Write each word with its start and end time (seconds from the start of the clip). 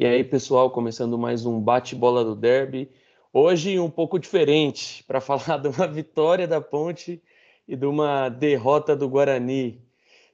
E 0.00 0.06
aí, 0.06 0.24
pessoal, 0.24 0.70
começando 0.70 1.18
mais 1.18 1.44
um 1.44 1.60
bate-bola 1.60 2.24
do 2.24 2.34
Derby. 2.34 2.90
Hoje 3.30 3.78
um 3.78 3.90
pouco 3.90 4.18
diferente, 4.18 5.04
para 5.04 5.20
falar 5.20 5.58
de 5.58 5.68
uma 5.68 5.86
vitória 5.86 6.48
da 6.48 6.58
Ponte 6.58 7.22
e 7.68 7.76
de 7.76 7.84
uma 7.84 8.30
derrota 8.30 8.96
do 8.96 9.06
Guarani. 9.06 9.84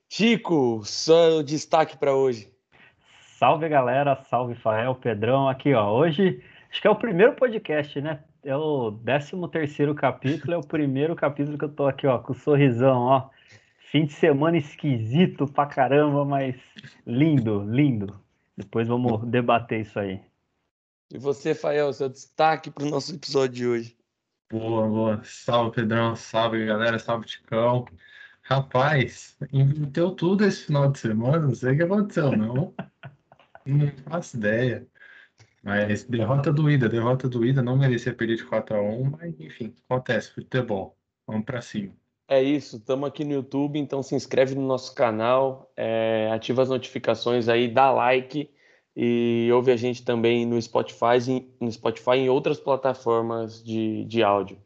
Tico, 0.09 0.83
só 0.85 1.39
o 1.39 1.43
destaque 1.43 1.99
para 1.99 2.15
hoje. 2.15 2.49
Salve 3.41 3.69
galera, 3.69 4.15
salve 4.31 4.55
Fael, 4.55 4.95
Pedrão 4.95 5.49
aqui, 5.49 5.75
ó. 5.75 5.93
Hoje 5.93 6.41
acho 6.71 6.81
que 6.81 6.87
é 6.87 6.91
o 6.91 6.95
primeiro 6.95 7.33
podcast, 7.33 8.01
né? 8.01 8.23
É 8.45 8.55
o 8.55 8.93
13 8.93 9.33
terceiro 9.51 9.97
capítulo, 9.97 10.55
é 10.55 10.57
o 10.57 10.65
primeiro 10.65 11.17
capítulo 11.17 11.59
que 11.59 11.65
eu 11.65 11.75
tô 11.75 11.89
aqui, 11.89 12.07
ó, 12.07 12.21
com 12.21 12.31
o 12.31 12.37
sorrisão, 12.37 13.01
ó. 13.01 13.31
Fim 13.91 14.05
de 14.05 14.13
semana 14.13 14.59
esquisito 14.59 15.45
pra 15.45 15.67
caramba, 15.67 16.25
mas 16.25 16.55
lindo, 17.05 17.65
lindo. 17.69 18.25
Depois 18.57 18.89
vamos 18.89 19.29
debater 19.29 19.83
isso 19.83 19.99
aí. 19.99 20.21
E 21.13 21.19
você, 21.19 21.55
Fael, 21.55 21.93
seu 21.93 22.09
destaque 22.09 22.71
para 22.71 22.85
o 22.85 22.91
nosso 22.91 23.15
episódio 23.15 23.55
de 23.55 23.67
hoje. 23.67 23.97
Boa, 24.51 24.89
boa. 24.89 25.25
Salve, 25.25 25.77
Pedrão. 25.77 26.17
Salve, 26.17 26.65
galera. 26.67 26.99
Salve, 26.99 27.27
Ticão. 27.27 27.85
Rapaz, 28.43 29.37
inventou 29.53 30.15
tudo 30.15 30.45
esse 30.45 30.67
final 30.67 30.91
de 30.91 30.99
semana. 30.99 31.47
Não 31.47 31.55
sei 31.55 31.75
o 31.75 31.77
que 31.77 31.83
aconteceu, 31.83 32.31
não. 32.37 32.75
não 33.67 33.89
faço 34.09 34.37
ideia. 34.37 34.87
Mas 35.63 36.05
derrota 36.05 36.53
doída, 36.53 36.89
derrota 36.89 37.29
doída. 37.29 37.61
Não 37.63 37.77
merecia 37.77 38.15
perder 38.15 38.37
de 38.37 38.45
4x1, 38.47 39.11
mas 39.19 39.41
enfim, 39.41 39.75
acontece. 39.89 40.33
Futebol. 40.33 40.97
Vamos 41.27 41.45
para 41.45 41.61
cima. 41.61 41.93
É 42.29 42.43
isso, 42.43 42.79
estamos 42.79 43.09
aqui 43.09 43.25
no 43.25 43.33
YouTube, 43.35 43.79
então 43.79 44.03
se 44.03 44.15
inscreve 44.17 44.55
no 44.57 44.67
nosso 44.67 44.93
canal, 44.95 45.71
é, 45.77 46.29
ativa 46.33 46.61
as 46.63 46.69
notificações 46.69 47.49
aí, 47.49 47.69
dá 47.69 47.93
like 47.93 48.51
e 48.97 49.49
ouve 49.53 49.71
a 49.71 49.77
gente 49.77 50.05
também 50.05 50.45
no 50.45 50.61
Spotify, 50.61 51.19
no 51.61 51.71
Spotify 51.71 52.17
e 52.17 52.21
em 52.23 52.29
outras 52.29 52.59
plataformas 52.59 53.63
de, 53.63 54.05
de 54.07 54.25
áudio. 54.25 54.61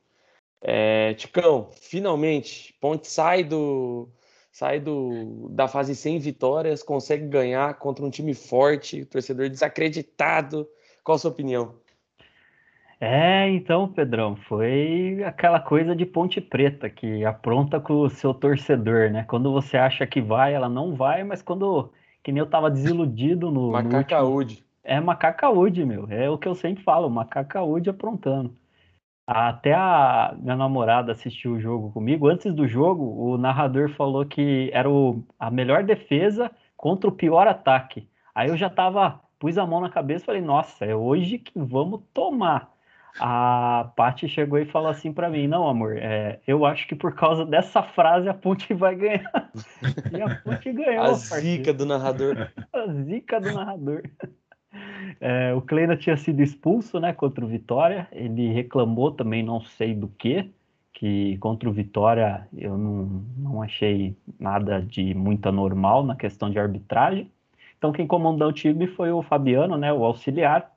É, 0.63 1.15
Ticão, 1.15 1.71
finalmente, 1.73 2.75
Ponte 2.81 3.09
sai 3.09 3.45
do 3.45 4.09
sai 4.53 4.81
do, 4.81 5.49
da 5.51 5.69
fase 5.69 5.95
sem 5.95 6.19
vitórias, 6.19 6.83
consegue 6.83 7.27
ganhar 7.29 7.79
contra 7.79 8.05
um 8.05 8.11
time 8.11 8.35
forte, 8.35 9.05
torcedor 9.05 9.49
desacreditado. 9.51 10.69
Qual 11.05 11.17
a 11.17 11.19
sua 11.19 11.31
opinião? 11.31 11.79
É, 13.01 13.49
então, 13.49 13.89
Pedrão, 13.89 14.37
foi 14.37 15.25
aquela 15.25 15.59
coisa 15.59 15.97
de 15.97 16.05
ponte 16.05 16.39
preta 16.39 16.91
que 16.91 17.25
apronta 17.25 17.81
com 17.81 18.03
o 18.03 18.11
seu 18.11 18.35
torcedor, 18.35 19.11
né? 19.11 19.25
Quando 19.25 19.51
você 19.51 19.79
acha 19.79 20.07
que 20.07 20.21
vai, 20.21 20.53
ela 20.53 20.69
não 20.69 20.95
vai, 20.95 21.25
mas 21.25 21.41
quando. 21.41 21.91
Que 22.23 22.31
nem 22.31 22.41
eu 22.41 22.47
tava 22.47 22.71
desiludido 22.71 23.51
no. 23.51 23.71
Macacaúde. 23.71 24.57
No 24.57 24.71
é 24.85 25.01
macacaúde, 25.01 25.85
meu. 25.85 26.07
É 26.11 26.29
o 26.29 26.37
que 26.37 26.49
eu 26.49 26.55
sempre 26.55 26.83
falo, 26.83 27.09
macacaúde 27.09 27.89
aprontando. 27.89 28.55
Até 29.27 29.73
a 29.73 30.35
minha 30.39 30.57
namorada 30.57 31.13
assistiu 31.13 31.53
o 31.53 31.61
jogo 31.61 31.93
comigo. 31.93 32.27
Antes 32.27 32.53
do 32.53 32.67
jogo, 32.67 33.05
o 33.05 33.39
narrador 33.39 33.91
falou 33.91 34.27
que 34.27 34.71
era 34.73 34.91
o, 34.91 35.25
a 35.39 35.51
melhor 35.51 35.85
defesa 35.85 36.51
contra 36.77 37.09
o 37.09 37.13
pior 37.13 37.47
ataque. 37.47 38.09
Aí 38.35 38.49
eu 38.49 38.57
já 38.57 38.69
tava, 38.69 39.21
pus 39.39 39.57
a 39.57 39.67
mão 39.67 39.81
na 39.81 39.89
cabeça 39.89 40.25
e 40.25 40.27
falei, 40.27 40.43
nossa, 40.43 40.85
é 40.85 40.95
hoje 40.95 41.39
que 41.39 41.59
vamos 41.59 42.03
tomar 42.13 42.70
a 43.19 43.91
Paty 43.97 44.29
chegou 44.29 44.59
e 44.59 44.67
falou 44.67 44.89
assim 44.89 45.13
para 45.13 45.29
mim: 45.29 45.47
Não, 45.47 45.69
amor, 45.69 45.97
é, 45.97 46.41
eu 46.47 46.65
acho 46.65 46.87
que 46.87 46.95
por 46.95 47.15
causa 47.15 47.45
dessa 47.45 47.83
frase 47.83 48.29
a 48.29 48.35
Ponte 48.35 48.73
vai 48.75 48.95
ganhar. 48.95 49.51
e 50.13 50.21
a 50.21 50.37
Ponte 50.37 50.73
ganhou. 50.73 51.05
A 51.05 51.15
zica 51.15 51.73
do 51.73 51.87
narrador. 51.87 52.51
A 52.73 52.87
zica 53.05 53.41
do 53.41 53.53
narrador. 53.53 54.03
É, 55.21 55.53
o 55.53 55.61
Kleina 55.61 55.97
tinha 55.97 56.17
sido 56.17 56.41
expulso 56.41 57.01
né, 57.01 57.13
contra 57.13 57.45
o 57.45 57.49
Vitória. 57.49 58.07
Ele 58.13 58.53
reclamou 58.53 59.11
também, 59.11 59.43
não 59.43 59.61
sei 59.61 59.95
do 59.97 60.07
que, 60.07 60.49
que 60.93 61.37
contra 61.39 61.69
o 61.69 61.73
Vitória 61.73 62.47
eu 62.57 62.79
não, 62.79 63.25
não 63.37 63.63
achei 63.63 64.17
nada 64.39 64.81
de 64.81 65.13
muito 65.13 65.49
anormal 65.49 66.05
na 66.05 66.15
questão 66.15 66.49
de 66.49 66.59
arbitragem. 66.59 67.31
Então, 67.77 67.93
quem 67.93 68.07
comandou 68.07 68.49
o 68.49 68.53
time 68.53 68.87
foi 68.87 69.11
o 69.11 69.23
Fabiano, 69.23 69.77
né, 69.77 69.93
o 69.93 70.05
auxiliar. 70.05 70.70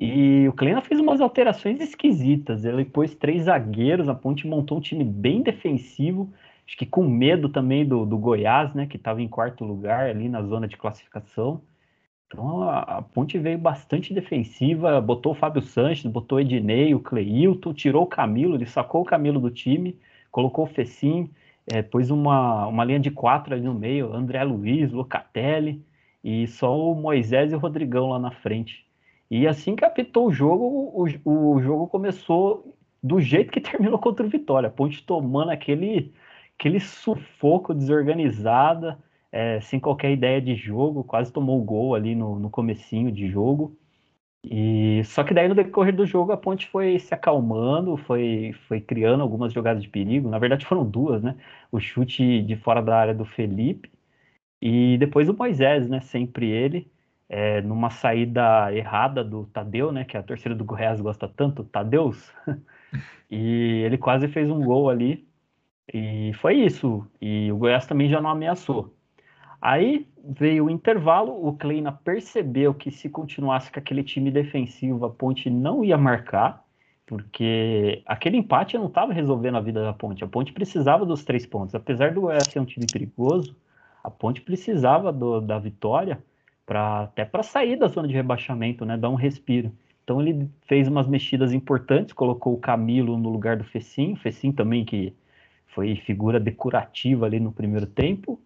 E 0.00 0.48
o 0.48 0.52
Kleina 0.54 0.80
fez 0.80 0.98
umas 0.98 1.20
alterações 1.20 1.78
esquisitas. 1.78 2.64
Ele 2.64 2.86
pôs 2.86 3.14
três 3.14 3.44
zagueiros, 3.44 4.08
a 4.08 4.14
Ponte 4.14 4.46
montou 4.46 4.78
um 4.78 4.80
time 4.80 5.04
bem 5.04 5.42
defensivo, 5.42 6.32
acho 6.66 6.76
que 6.78 6.86
com 6.86 7.06
medo 7.06 7.50
também 7.50 7.86
do, 7.86 8.06
do 8.06 8.16
Goiás, 8.16 8.72
né, 8.74 8.86
que 8.86 8.96
estava 8.96 9.20
em 9.20 9.28
quarto 9.28 9.62
lugar 9.62 10.08
ali 10.08 10.26
na 10.26 10.42
zona 10.42 10.66
de 10.66 10.78
classificação. 10.78 11.60
Então 12.26 12.62
a, 12.62 12.78
a, 12.80 13.02
Ponte 13.02 13.38
veio 13.38 13.58
bastante 13.58 14.14
defensiva, 14.14 15.00
botou 15.02 15.32
o 15.32 15.34
Fábio 15.34 15.60
Sanches, 15.60 16.10
botou 16.10 16.38
o 16.38 16.40
Ednei, 16.40 16.94
o 16.94 17.00
Cleilton, 17.00 17.74
tirou 17.74 18.04
o 18.04 18.06
Camilo, 18.06 18.54
ele 18.54 18.66
sacou 18.66 19.02
o 19.02 19.04
Camilo 19.04 19.40
do 19.40 19.50
time, 19.50 19.98
colocou 20.30 20.64
o 20.64 20.68
Fecim, 20.68 21.30
é, 21.66 21.82
pôs 21.82 22.10
uma, 22.10 22.66
uma 22.68 22.84
linha 22.84 23.00
de 23.00 23.10
quatro 23.10 23.52
ali 23.54 23.62
no 23.64 23.74
meio, 23.74 24.14
André 24.14 24.42
Luiz, 24.44 24.90
Locatelli, 24.92 25.84
e 26.24 26.46
só 26.46 26.74
o 26.78 26.94
Moisés 26.94 27.52
e 27.52 27.54
o 27.54 27.58
Rodrigão 27.58 28.08
lá 28.08 28.18
na 28.18 28.30
frente. 28.30 28.89
E 29.30 29.46
assim 29.46 29.76
que 29.76 29.84
apitou 29.84 30.28
o 30.28 30.32
jogo, 30.32 30.64
o, 31.24 31.54
o 31.54 31.62
jogo 31.62 31.86
começou 31.88 32.76
do 33.02 33.20
jeito 33.20 33.52
que 33.52 33.60
terminou 33.60 33.98
contra 33.98 34.26
o 34.26 34.28
Vitória. 34.28 34.68
A 34.68 34.72
Ponte 34.72 35.04
tomando 35.04 35.50
aquele, 35.50 36.12
aquele 36.58 36.80
sufoco 36.80 37.72
desorganizada, 37.74 38.98
é, 39.32 39.60
sem 39.60 39.78
qualquer 39.80 40.10
ideia 40.12 40.40
de 40.40 40.54
jogo, 40.56 41.04
quase 41.04 41.32
tomou 41.32 41.60
o 41.60 41.64
gol 41.64 41.94
ali 41.94 42.14
no, 42.14 42.38
no 42.38 42.50
comecinho 42.50 43.12
de 43.12 43.28
jogo. 43.28 43.76
E 44.44 45.02
só 45.04 45.22
que 45.24 45.34
daí 45.34 45.48
no 45.48 45.54
decorrer 45.54 45.94
do 45.94 46.06
jogo 46.06 46.32
a 46.32 46.36
Ponte 46.36 46.66
foi 46.68 46.98
se 46.98 47.12
acalmando, 47.14 47.96
foi, 47.98 48.52
foi 48.68 48.80
criando 48.80 49.22
algumas 49.22 49.52
jogadas 49.52 49.82
de 49.82 49.88
perigo. 49.88 50.30
Na 50.30 50.38
verdade 50.38 50.66
foram 50.66 50.88
duas, 50.88 51.22
né? 51.22 51.36
O 51.70 51.78
chute 51.80 52.42
de 52.42 52.56
fora 52.56 52.82
da 52.82 52.96
área 52.96 53.14
do 53.14 53.24
Felipe 53.24 53.90
e 54.62 54.96
depois 54.98 55.28
o 55.28 55.34
Moisés, 55.34 55.88
né? 55.88 56.00
Sempre 56.00 56.48
ele 56.50 56.90
é, 57.30 57.62
numa 57.62 57.90
saída 57.90 58.74
errada 58.74 59.22
do 59.22 59.46
Tadeu, 59.46 59.92
né, 59.92 60.04
que 60.04 60.16
a 60.16 60.22
torcida 60.22 60.52
do 60.52 60.64
Goiás 60.64 61.00
gosta 61.00 61.28
tanto, 61.28 61.62
Tadeus, 61.62 62.32
e 63.30 63.82
ele 63.84 63.96
quase 63.96 64.26
fez 64.26 64.50
um 64.50 64.64
gol 64.64 64.90
ali, 64.90 65.28
e 65.94 66.32
foi 66.40 66.56
isso, 66.56 67.06
e 67.20 67.50
o 67.52 67.56
Goiás 67.56 67.86
também 67.86 68.08
já 68.08 68.20
não 68.20 68.30
ameaçou. 68.30 68.92
Aí 69.62 70.08
veio 70.24 70.64
o 70.64 70.70
intervalo, 70.70 71.46
o 71.46 71.56
Kleina 71.56 71.92
percebeu 71.92 72.74
que 72.74 72.90
se 72.90 73.08
continuasse 73.08 73.70
com 73.70 73.78
aquele 73.78 74.02
time 74.02 74.30
defensivo, 74.32 75.04
a 75.04 75.10
Ponte 75.10 75.48
não 75.48 75.84
ia 75.84 75.96
marcar, 75.96 76.64
porque 77.06 78.02
aquele 78.06 78.38
empate 78.38 78.76
não 78.76 78.86
estava 78.86 79.12
resolvendo 79.12 79.56
a 79.56 79.60
vida 79.60 79.84
da 79.84 79.92
Ponte, 79.92 80.24
a 80.24 80.28
Ponte 80.28 80.52
precisava 80.52 81.06
dos 81.06 81.24
três 81.24 81.46
pontos, 81.46 81.76
apesar 81.76 82.12
do 82.12 82.22
Goiás 82.22 82.48
ser 82.48 82.58
um 82.58 82.64
time 82.64 82.86
perigoso, 82.92 83.54
a 84.02 84.10
Ponte 84.10 84.40
precisava 84.40 85.12
do, 85.12 85.40
da 85.40 85.58
vitória, 85.60 86.20
para 86.70 87.02
até 87.02 87.24
para 87.24 87.42
sair 87.42 87.74
da 87.74 87.88
zona 87.88 88.06
de 88.06 88.14
rebaixamento, 88.14 88.84
né, 88.84 88.96
dar 88.96 89.10
um 89.10 89.16
respiro. 89.16 89.72
Então 90.04 90.22
ele 90.22 90.48
fez 90.68 90.86
umas 90.86 91.08
mexidas 91.08 91.52
importantes, 91.52 92.12
colocou 92.12 92.54
o 92.54 92.58
Camilo 92.58 93.18
no 93.18 93.28
lugar 93.28 93.56
do 93.56 93.64
Fecim, 93.64 94.14
Fecim 94.14 94.52
também 94.52 94.84
que 94.84 95.12
foi 95.66 95.96
figura 95.96 96.38
decorativa 96.38 97.26
ali 97.26 97.40
no 97.40 97.50
primeiro 97.50 97.86
tempo, 97.86 98.40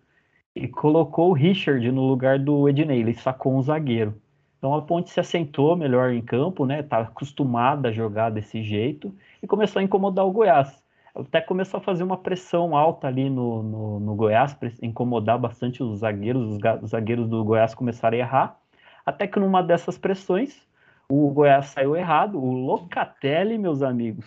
e 0.57 0.67
colocou 0.67 1.29
o 1.31 1.33
Richard 1.35 1.87
no 1.93 2.09
lugar 2.09 2.39
do 2.39 2.67
Ednei, 2.67 3.01
ele 3.01 3.13
sacou 3.13 3.55
um 3.55 3.63
zagueiro. 3.63 4.15
Então 4.57 4.75
a 4.75 4.81
Ponte 4.81 5.11
se 5.11 5.21
assentou 5.21 5.77
melhor 5.77 6.11
em 6.11 6.23
campo, 6.23 6.65
né? 6.65 6.83
Tá 6.83 7.01
acostumada 7.01 7.91
a 7.91 7.93
jogar 7.93 8.31
desse 8.31 8.63
jeito 8.63 9.15
e 9.43 9.47
começou 9.47 9.81
a 9.81 9.83
incomodar 9.83 10.25
o 10.25 10.33
Goiás 10.33 10.83
até 11.15 11.41
começou 11.41 11.79
a 11.79 11.83
fazer 11.83 12.03
uma 12.03 12.17
pressão 12.17 12.77
alta 12.77 13.07
ali 13.07 13.31
no, 13.31 13.63
no, 13.63 14.01
no 14.01 14.15
Goiás, 14.15 14.57
incomodar 14.83 15.39
bastante 15.39 15.83
os 15.83 16.01
zagueiros, 16.01 16.43
os, 16.55 16.59
os, 16.83 16.91
zagueiros 16.91 17.29
do 17.29 17.45
Goiás 17.45 17.75
começaram 17.75 18.17
a 18.17 18.21
errar, 18.21 18.59
até 19.07 19.27
que 19.27 19.39
numa 19.39 19.63
dessas 19.63 19.97
pressões, 19.97 20.61
o 21.09 21.31
Goiás 21.31 21.67
saiu 21.67 21.95
errado, 21.95 22.43
o 22.43 22.53
Locatelli, 22.53 23.57
meus 23.59 23.83
amigos, 23.83 24.27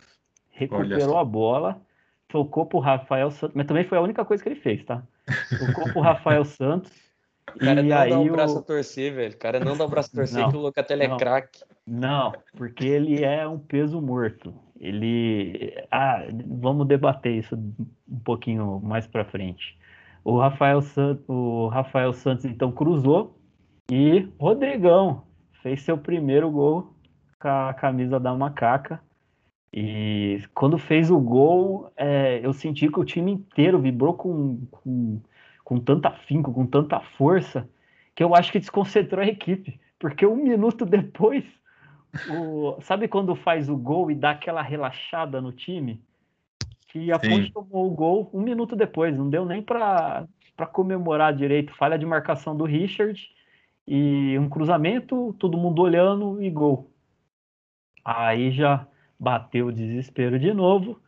recuperou 0.51 1.17
a 1.17 1.25
bola, 1.25 1.81
tocou 2.27 2.65
pro 2.65 2.79
Rafael 2.79 3.31
Santos, 3.31 3.55
mas 3.55 3.65
também 3.65 3.83
foi 3.83 3.97
a 3.97 4.01
única 4.01 4.23
coisa 4.23 4.41
que 4.41 4.49
ele 4.49 4.59
fez, 4.59 4.83
tá? 4.85 5.03
Tocou 5.59 5.91
pro 5.91 6.01
Rafael 6.01 6.45
Santos, 6.45 6.91
o 7.55 7.59
cara 7.59 7.81
e 7.81 7.83
não 7.83 7.97
aí 7.97 8.09
dá 8.09 8.19
um 8.19 8.31
braço 8.31 8.55
o... 8.55 8.59
a 8.59 8.61
torcer, 8.61 9.13
velho. 9.13 9.33
O 9.33 9.37
cara 9.37 9.59
não 9.59 9.77
dá 9.77 9.85
um 9.85 9.89
braço 9.89 10.09
a 10.11 10.15
torcer 10.15 10.41
não, 10.41 10.51
que 10.51 10.57
o 10.57 10.59
Locatelli 10.59 11.03
é 11.03 11.17
craque. 11.17 11.63
Não, 11.87 12.33
porque 12.57 12.85
ele 12.85 13.23
é 13.23 13.47
um 13.47 13.57
peso 13.57 14.01
morto. 14.01 14.53
Ele. 14.79 15.73
Ah, 15.89 16.23
vamos 16.45 16.85
debater 16.85 17.33
isso 17.33 17.55
um 17.55 18.19
pouquinho 18.19 18.81
mais 18.81 19.07
para 19.07 19.23
frente. 19.23 19.77
O 20.23 20.37
Rafael, 20.37 20.81
Santos, 20.81 21.23
o 21.29 21.67
Rafael 21.69 22.11
Santos 22.11 22.43
então 22.43 22.71
cruzou 22.71 23.39
e 23.89 24.27
Rodrigão 24.37 25.23
fez 25.63 25.81
seu 25.81 25.97
primeiro 25.97 26.51
gol 26.51 26.93
com 27.39 27.47
a 27.47 27.73
camisa 27.73 28.19
da 28.19 28.35
macaca. 28.35 29.01
E 29.71 30.41
quando 30.53 30.77
fez 30.77 31.09
o 31.09 31.19
gol, 31.19 31.91
é, 31.95 32.41
eu 32.43 32.51
senti 32.51 32.89
que 32.89 32.99
o 32.99 33.05
time 33.05 33.31
inteiro 33.31 33.79
vibrou 33.79 34.13
com, 34.13 34.65
com, 34.71 35.21
com 35.63 35.79
tanta 35.79 36.09
afinco, 36.09 36.53
com 36.53 36.65
tanta 36.65 36.99
força, 37.17 37.69
que 38.15 38.23
eu 38.23 38.35
acho 38.35 38.51
que 38.51 38.59
desconcentrou 38.59 39.23
a 39.23 39.27
equipe. 39.27 39.79
porque 39.99 40.25
um 40.25 40.35
minuto 40.35 40.85
depois, 40.85 41.43
o... 42.29 42.81
sabe 42.81 43.07
quando 43.07 43.35
faz 43.35 43.69
o 43.69 43.77
gol 43.77 44.11
e 44.11 44.15
dá 44.15 44.31
aquela 44.31 44.61
relaxada 44.61 45.41
no 45.41 45.51
time? 45.51 46.01
Que 46.87 47.11
a 47.11 47.19
Sim. 47.19 47.29
Ponte 47.29 47.51
tomou 47.51 47.87
o 47.87 47.95
gol 47.95 48.29
um 48.33 48.41
minuto 48.41 48.75
depois, 48.75 49.15
não 49.15 49.29
deu 49.29 49.45
nem 49.45 49.61
para 49.61 50.27
comemorar 50.71 51.33
direito. 51.33 51.75
Falha 51.75 51.97
de 51.97 52.05
marcação 52.05 52.55
do 52.55 52.65
Richard 52.65 53.29
e 53.87 54.37
um 54.39 54.49
cruzamento, 54.49 55.35
todo 55.39 55.57
mundo 55.57 55.81
olhando 55.81 56.41
e 56.41 56.49
gol. 56.49 56.91
Aí 58.03 58.51
já 58.51 58.87
bateu 59.19 59.67
o 59.67 59.71
desespero 59.71 60.39
de 60.39 60.53
novo. 60.53 61.01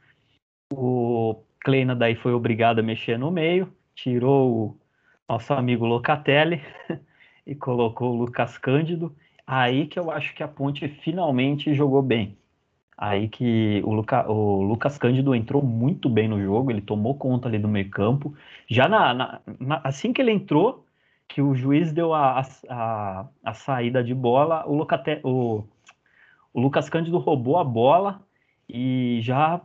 O 0.71 1.43
Kleina 1.59 1.95
daí 1.95 2.15
foi 2.15 2.33
obrigado 2.33 2.79
a 2.79 2.83
mexer 2.83 3.17
no 3.17 3.31
meio, 3.31 3.73
tirou 3.93 4.51
o 4.51 4.79
nosso 5.27 5.53
amigo 5.53 5.85
Locatelli 5.85 6.61
e 7.45 7.55
colocou 7.55 8.13
o 8.13 8.17
Lucas 8.17 8.57
Cândido. 8.57 9.15
Aí 9.51 9.87
que 9.87 9.97
eu 9.97 10.11
acho 10.11 10.35
que 10.35 10.43
a 10.43 10.47
Ponte 10.47 10.87
finalmente 10.87 11.73
jogou 11.73 12.03
bem. 12.03 12.37
Aí 12.95 13.27
que 13.27 13.81
o, 13.83 13.91
Luca, 13.91 14.29
o 14.29 14.61
Lucas 14.61 14.95
Cândido 14.99 15.33
entrou 15.33 15.63
muito 15.63 16.07
bem 16.07 16.27
no 16.27 16.39
jogo, 16.39 16.69
ele 16.69 16.81
tomou 16.81 17.17
conta 17.17 17.47
ali 17.47 17.57
do 17.57 17.67
meio 17.67 17.89
campo. 17.89 18.35
Já 18.67 18.87
na, 18.87 19.11
na, 19.11 19.41
na, 19.59 19.81
assim 19.83 20.13
que 20.13 20.21
ele 20.21 20.31
entrou, 20.31 20.85
que 21.27 21.41
o 21.41 21.55
juiz 21.55 21.91
deu 21.91 22.13
a, 22.13 22.41
a, 22.69 23.27
a 23.43 23.53
saída 23.55 24.03
de 24.03 24.13
bola, 24.13 24.67
o, 24.67 24.75
Locate, 24.75 25.19
o, 25.23 25.63
o 26.53 26.61
Lucas 26.61 26.87
Cândido 26.87 27.17
roubou 27.17 27.57
a 27.57 27.63
bola 27.63 28.21
e 28.69 29.17
já 29.23 29.59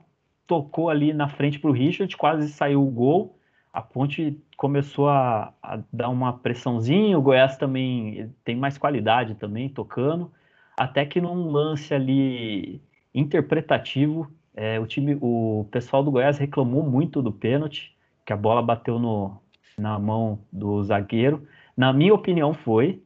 tocou 0.46 0.88
ali 0.88 1.12
na 1.12 1.28
frente 1.28 1.58
para 1.58 1.68
o 1.68 1.74
Richard, 1.74 2.16
quase 2.16 2.48
saiu 2.48 2.82
o 2.82 2.90
gol. 2.90 3.38
A 3.74 3.82
Ponte 3.82 4.40
começou 4.56 5.08
a, 5.08 5.52
a, 5.60 5.80
dar 5.92 6.08
uma 6.08 6.32
pressãozinha, 6.32 7.18
o 7.18 7.22
Goiás 7.22 7.56
também 7.56 8.32
tem 8.44 8.54
mais 8.54 8.78
qualidade 8.78 9.34
também 9.34 9.68
tocando, 9.68 10.30
até 10.76 11.04
que 11.04 11.20
num 11.20 11.50
lance 11.50 11.92
ali 11.92 12.80
interpretativo, 13.12 14.30
é, 14.54 14.78
o 14.78 14.86
time, 14.86 15.18
o 15.20 15.66
pessoal 15.72 16.04
do 16.04 16.12
Goiás 16.12 16.38
reclamou 16.38 16.84
muito 16.84 17.20
do 17.20 17.32
pênalti, 17.32 17.96
que 18.24 18.32
a 18.32 18.36
bola 18.36 18.62
bateu 18.62 18.96
no, 18.96 19.42
na 19.76 19.98
mão 19.98 20.38
do 20.52 20.80
zagueiro. 20.84 21.44
Na 21.76 21.92
minha 21.92 22.14
opinião 22.14 22.54
foi, 22.54 23.02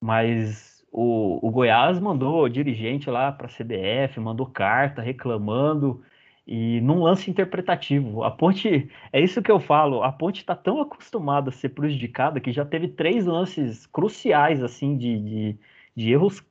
mas 0.00 0.82
o, 0.90 1.46
o 1.46 1.50
Goiás 1.50 2.00
mandou 2.00 2.48
dirigente 2.48 3.10
lá 3.10 3.30
para 3.30 3.46
a 3.46 3.50
CBF, 3.50 4.18
mandou 4.20 4.46
carta 4.46 5.02
reclamando 5.02 6.02
e 6.46 6.80
num 6.80 7.02
lance 7.02 7.30
interpretativo. 7.30 8.24
A 8.24 8.30
Ponte, 8.30 8.90
é 9.12 9.20
isso 9.20 9.42
que 9.42 9.50
eu 9.50 9.60
falo, 9.60 10.02
a 10.02 10.12
Ponte 10.12 10.40
está 10.40 10.54
tão 10.56 10.80
acostumada 10.80 11.50
a 11.50 11.52
ser 11.52 11.70
prejudicada 11.70 12.40
que 12.40 12.52
já 12.52 12.64
teve 12.64 12.88
três 12.88 13.24
lances 13.26 13.86
cruciais 13.86 14.62
assim 14.62 14.96
de, 14.96 15.18
de, 15.18 15.58
de 15.94 16.12
erros 16.12 16.42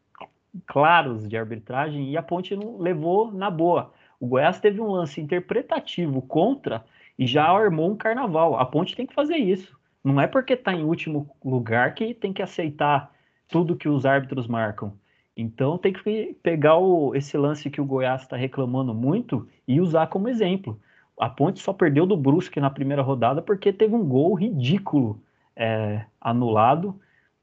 claros 0.65 1.27
de 1.27 1.37
arbitragem 1.37 2.11
e 2.11 2.17
a 2.17 2.23
Ponte 2.23 2.55
não 2.55 2.77
levou 2.77 3.31
na 3.31 3.49
boa. 3.49 3.93
O 4.19 4.27
Goiás 4.27 4.59
teve 4.59 4.79
um 4.81 4.91
lance 4.91 5.19
interpretativo 5.19 6.21
contra 6.21 6.85
e 7.17 7.25
já 7.25 7.45
armou 7.45 7.91
um 7.91 7.95
carnaval. 7.95 8.57
A 8.57 8.65
Ponte 8.65 8.95
tem 8.95 9.05
que 9.05 9.13
fazer 9.13 9.37
isso. 9.37 9.77
Não 10.03 10.19
é 10.19 10.27
porque 10.27 10.53
está 10.53 10.73
em 10.73 10.83
último 10.83 11.29
lugar 11.43 11.93
que 11.93 12.13
tem 12.13 12.33
que 12.33 12.41
aceitar 12.41 13.11
tudo 13.47 13.75
que 13.75 13.87
os 13.87 14.05
árbitros 14.05 14.47
marcam. 14.47 14.93
Então 15.41 15.77
tem 15.77 15.91
que 15.91 16.37
pegar 16.43 16.77
o, 16.77 17.15
esse 17.15 17.35
lance 17.37 17.69
que 17.69 17.81
o 17.81 17.85
Goiás 17.85 18.21
está 18.21 18.37
reclamando 18.37 18.93
muito 18.93 19.47
e 19.67 19.81
usar 19.81 20.07
como 20.07 20.29
exemplo. 20.29 20.79
A 21.19 21.29
Ponte 21.29 21.59
só 21.59 21.73
perdeu 21.73 22.05
do 22.05 22.15
Brusque 22.15 22.59
na 22.59 22.69
primeira 22.69 23.01
rodada 23.01 23.41
porque 23.41 23.73
teve 23.73 23.95
um 23.95 24.07
gol 24.07 24.33
ridículo 24.35 25.21
é, 25.55 26.05
anulado, 26.19 26.99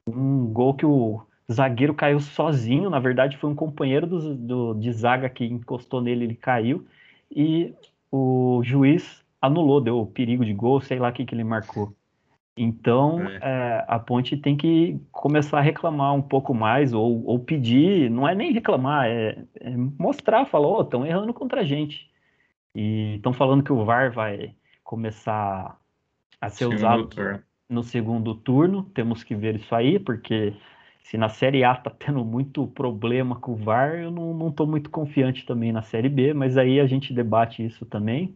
um 0.07 0.47
gol 0.47 0.73
que 0.73 0.85
o 0.85 1.21
zagueiro 1.51 1.93
caiu 1.93 2.19
sozinho, 2.19 2.89
na 2.89 2.99
verdade 2.99 3.37
foi 3.37 3.49
um 3.49 3.55
companheiro 3.55 4.07
do, 4.07 4.35
do, 4.35 4.73
de 4.75 4.91
zaga 4.93 5.29
que 5.29 5.45
encostou 5.45 6.01
nele, 6.01 6.25
ele 6.25 6.35
caiu, 6.35 6.85
e 7.31 7.73
o 8.11 8.61
juiz 8.63 9.23
anulou, 9.41 9.81
deu 9.81 10.05
perigo 10.05 10.45
de 10.45 10.53
gol, 10.53 10.81
sei 10.81 10.99
lá 10.99 11.09
o 11.09 11.13
que, 11.13 11.25
que 11.25 11.35
ele 11.35 11.43
marcou. 11.43 11.95
Então, 12.61 13.21
é. 13.21 13.39
É, 13.41 13.85
a 13.87 13.97
Ponte 13.97 14.35
tem 14.35 14.57
que 14.57 14.99
começar 15.13 15.59
a 15.59 15.61
reclamar 15.61 16.13
um 16.13 16.21
pouco 16.21 16.53
mais, 16.53 16.91
ou, 16.91 17.23
ou 17.25 17.39
pedir, 17.39 18.11
não 18.11 18.27
é 18.27 18.35
nem 18.35 18.51
reclamar, 18.51 19.05
é, 19.07 19.45
é 19.61 19.69
mostrar, 19.97 20.45
falar, 20.45 20.67
ó, 20.67 20.79
oh, 20.79 20.81
estão 20.81 21.05
errando 21.05 21.33
contra 21.33 21.61
a 21.61 21.63
gente. 21.63 22.11
E 22.75 23.15
estão 23.15 23.31
falando 23.31 23.63
que 23.63 23.71
o 23.71 23.85
VAR 23.85 24.11
vai 24.11 24.53
começar 24.83 25.79
a 26.41 26.49
ser 26.49 26.65
segundo 26.65 26.75
usado 26.75 27.07
turno. 27.07 27.43
no 27.69 27.81
segundo 27.81 28.35
turno, 28.35 28.83
temos 28.93 29.23
que 29.23 29.35
ver 29.35 29.55
isso 29.55 29.73
aí, 29.73 29.97
porque 29.97 30.53
se 31.01 31.17
na 31.17 31.29
Série 31.29 31.63
A 31.63 31.73
tá 31.75 31.89
tendo 31.89 32.25
muito 32.25 32.67
problema 32.67 33.37
com 33.37 33.53
o 33.53 33.55
VAR, 33.55 34.01
eu 34.01 34.11
não, 34.11 34.33
não 34.33 34.51
tô 34.51 34.65
muito 34.65 34.89
confiante 34.89 35.45
também 35.45 35.71
na 35.71 35.81
Série 35.81 36.09
B, 36.09 36.33
mas 36.33 36.57
aí 36.57 36.81
a 36.81 36.85
gente 36.85 37.13
debate 37.13 37.65
isso 37.65 37.85
também. 37.85 38.35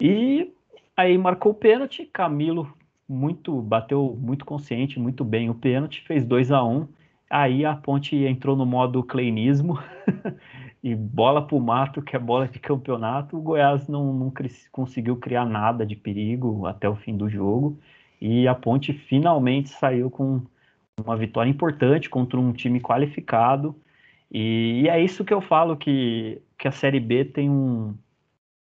E 0.00 0.50
aí 0.96 1.18
marcou 1.18 1.52
o 1.52 1.54
pênalti, 1.54 2.06
Camilo 2.06 2.74
muito, 3.08 3.60
bateu 3.62 4.16
muito 4.20 4.44
consciente, 4.44 4.98
muito 4.98 5.24
bem 5.24 5.50
o 5.50 5.54
pênalti, 5.54 6.02
fez 6.06 6.24
2 6.24 6.50
a 6.50 6.64
1 6.64 6.76
um, 6.76 6.88
Aí 7.28 7.64
a 7.64 7.74
Ponte 7.74 8.16
entrou 8.16 8.56
no 8.56 8.64
modo 8.64 9.02
kleinismo 9.02 9.78
e 10.82 10.94
bola 10.94 11.44
pro 11.44 11.58
mato, 11.58 12.00
que 12.00 12.14
é 12.14 12.18
bola 12.18 12.46
de 12.46 12.60
campeonato. 12.60 13.36
O 13.36 13.42
Goiás 13.42 13.88
não, 13.88 14.12
não 14.12 14.32
conseguiu 14.70 15.16
criar 15.16 15.44
nada 15.44 15.84
de 15.84 15.96
perigo 15.96 16.66
até 16.66 16.88
o 16.88 16.94
fim 16.94 17.16
do 17.16 17.28
jogo. 17.28 17.80
E 18.20 18.46
a 18.46 18.54
Ponte 18.54 18.92
finalmente 18.92 19.70
saiu 19.70 20.08
com 20.08 20.40
uma 21.04 21.16
vitória 21.16 21.50
importante 21.50 22.08
contra 22.08 22.38
um 22.38 22.52
time 22.52 22.80
qualificado. 22.80 23.74
E, 24.30 24.82
e 24.84 24.88
é 24.88 25.02
isso 25.02 25.24
que 25.24 25.34
eu 25.34 25.40
falo 25.40 25.76
que, 25.76 26.40
que 26.56 26.68
a 26.68 26.72
Série 26.72 27.00
B 27.00 27.24
tem 27.24 27.50
um, 27.50 27.96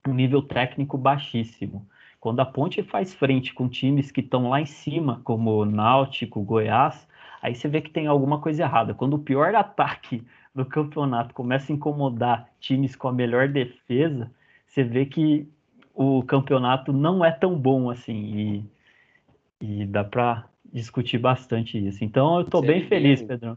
um 0.07 0.13
nível 0.13 0.41
técnico 0.41 0.98
baixíssimo. 0.98 1.88
Quando 2.25 2.39
a 2.39 2.45
Ponte 2.45 2.81
faz 2.81 3.13
frente 3.13 3.54
com 3.54 3.69
times 3.69 4.10
que 4.10 4.19
estão 4.19 4.50
lá 4.50 4.60
em 4.60 4.66
cima, 4.66 5.22
como 5.24 5.63
Náutico, 5.63 6.41
Goiás, 6.41 7.08
aí 7.39 7.53
você 7.53 7.67
vê 7.67 7.82
que 7.82 7.91
tem 7.91 8.08
alguma 8.08 8.41
coisa 8.41 8.63
errada. 8.63 8.96
Quando 8.96 9.13
o 9.13 9.20
pior 9.20 9.53
ataque 9.53 10.24
do 10.51 10.65
campeonato 10.65 11.36
começa 11.36 11.72
a 11.72 11.75
incomodar 11.75 12.50
times 12.60 12.96
com 12.96 13.10
a 13.10 13.13
melhor 13.13 13.48
defesa, 13.50 14.32
você 14.65 14.84
vê 14.84 15.05
que 15.05 15.48
o 15.94 16.24
campeonato 16.24 16.91
não 16.91 17.24
é 17.24 17.29
tão 17.29 17.55
bom 17.55 17.91
assim. 17.91 18.65
E, 19.62 19.82
e 19.82 19.86
dá 19.86 20.03
para 20.03 20.50
discutir 20.74 21.20
bastante 21.20 21.77
isso. 21.77 22.03
Então 22.03 22.38
eu 22.38 22.41
estou 22.41 22.63
bem 22.63 22.79
B, 22.79 22.88
feliz, 22.88 23.22
Pedrão. 23.22 23.55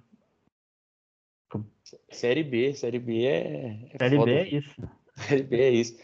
Série 2.11 2.43
B, 2.43 2.75
Série 2.75 2.99
B 2.99 3.25
é. 3.25 3.79
é 3.95 3.97
série 3.97 4.17
foda. 4.17 4.31
B 4.31 4.39
é 4.39 4.49
isso. 4.55 4.89
Série 5.17 5.43
B 5.43 5.57
é 5.59 5.71
isso. 5.71 5.97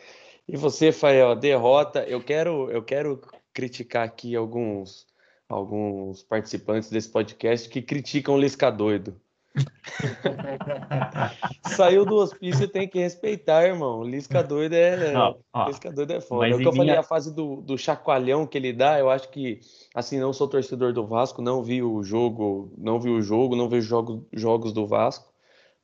E 0.47 0.57
você, 0.57 0.93
Fael, 0.93 1.35
derrota. 1.35 2.05
Eu 2.05 2.23
quero, 2.23 2.71
eu 2.71 2.83
quero 2.83 3.21
criticar 3.53 4.05
aqui 4.05 4.37
alguns, 4.37 5.07
alguns 5.49 6.23
participantes 6.23 6.91
desse 6.91 7.09
podcast 7.09 7.69
que 7.69 7.81
criticam 7.81 8.35
o 8.35 8.39
Lisca 8.39 8.71
doido. 8.71 9.19
Saiu 11.77 12.05
do 12.05 12.17
hospício, 12.17 12.69
tem 12.69 12.89
que 12.89 12.99
respeitar, 12.99 13.65
irmão. 13.65 14.03
Lisca 14.03 14.43
doido 14.43 14.75
é. 14.75 15.13
Não, 15.13 15.39
ó, 15.53 15.69
Lisca 15.69 15.93
doido 15.93 16.13
é 16.13 16.21
foda. 16.21 16.49
É 16.49 16.55
o 16.55 16.59
que 16.59 16.67
eu 16.67 16.73
minha... 16.73 16.85
falei, 16.85 16.97
a 16.97 17.03
fase 17.03 17.33
do, 17.33 17.63
do 17.63 17.79
chacoalhão 17.79 18.47
que 18.47 18.59
ele 18.59 18.73
dá, 18.73 18.99
eu 18.99 19.09
acho 19.09 19.31
que, 19.31 19.61
assim, 19.95 20.19
não 20.19 20.33
sou 20.33 20.49
torcedor 20.49 20.93
do 20.93 21.07
Vasco, 21.07 21.41
não 21.41 21.63
vi 21.63 21.83
o 21.83 22.03
jogo, 22.03 22.73
não 22.77 22.99
vi 22.99 23.11
o 23.11 23.23
jogo, 23.23 23.55
não 23.55 23.69
vejo 23.69 23.89
jogo, 23.89 24.27
jogos 24.33 24.73
do 24.73 24.87
Vasco. 24.87 25.33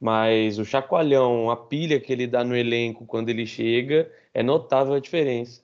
Mas 0.00 0.59
o 0.59 0.64
chacoalhão, 0.64 1.50
a 1.50 1.57
pilha 1.57 2.00
que 2.00 2.12
ele 2.12 2.26
dá 2.26 2.42
no 2.42 2.57
elenco 2.57 3.04
quando 3.04 3.28
ele 3.28 3.47
chega, 3.47 4.11
é 4.33 4.42
notável 4.42 4.95
a 4.95 5.00
diferença. 5.00 5.62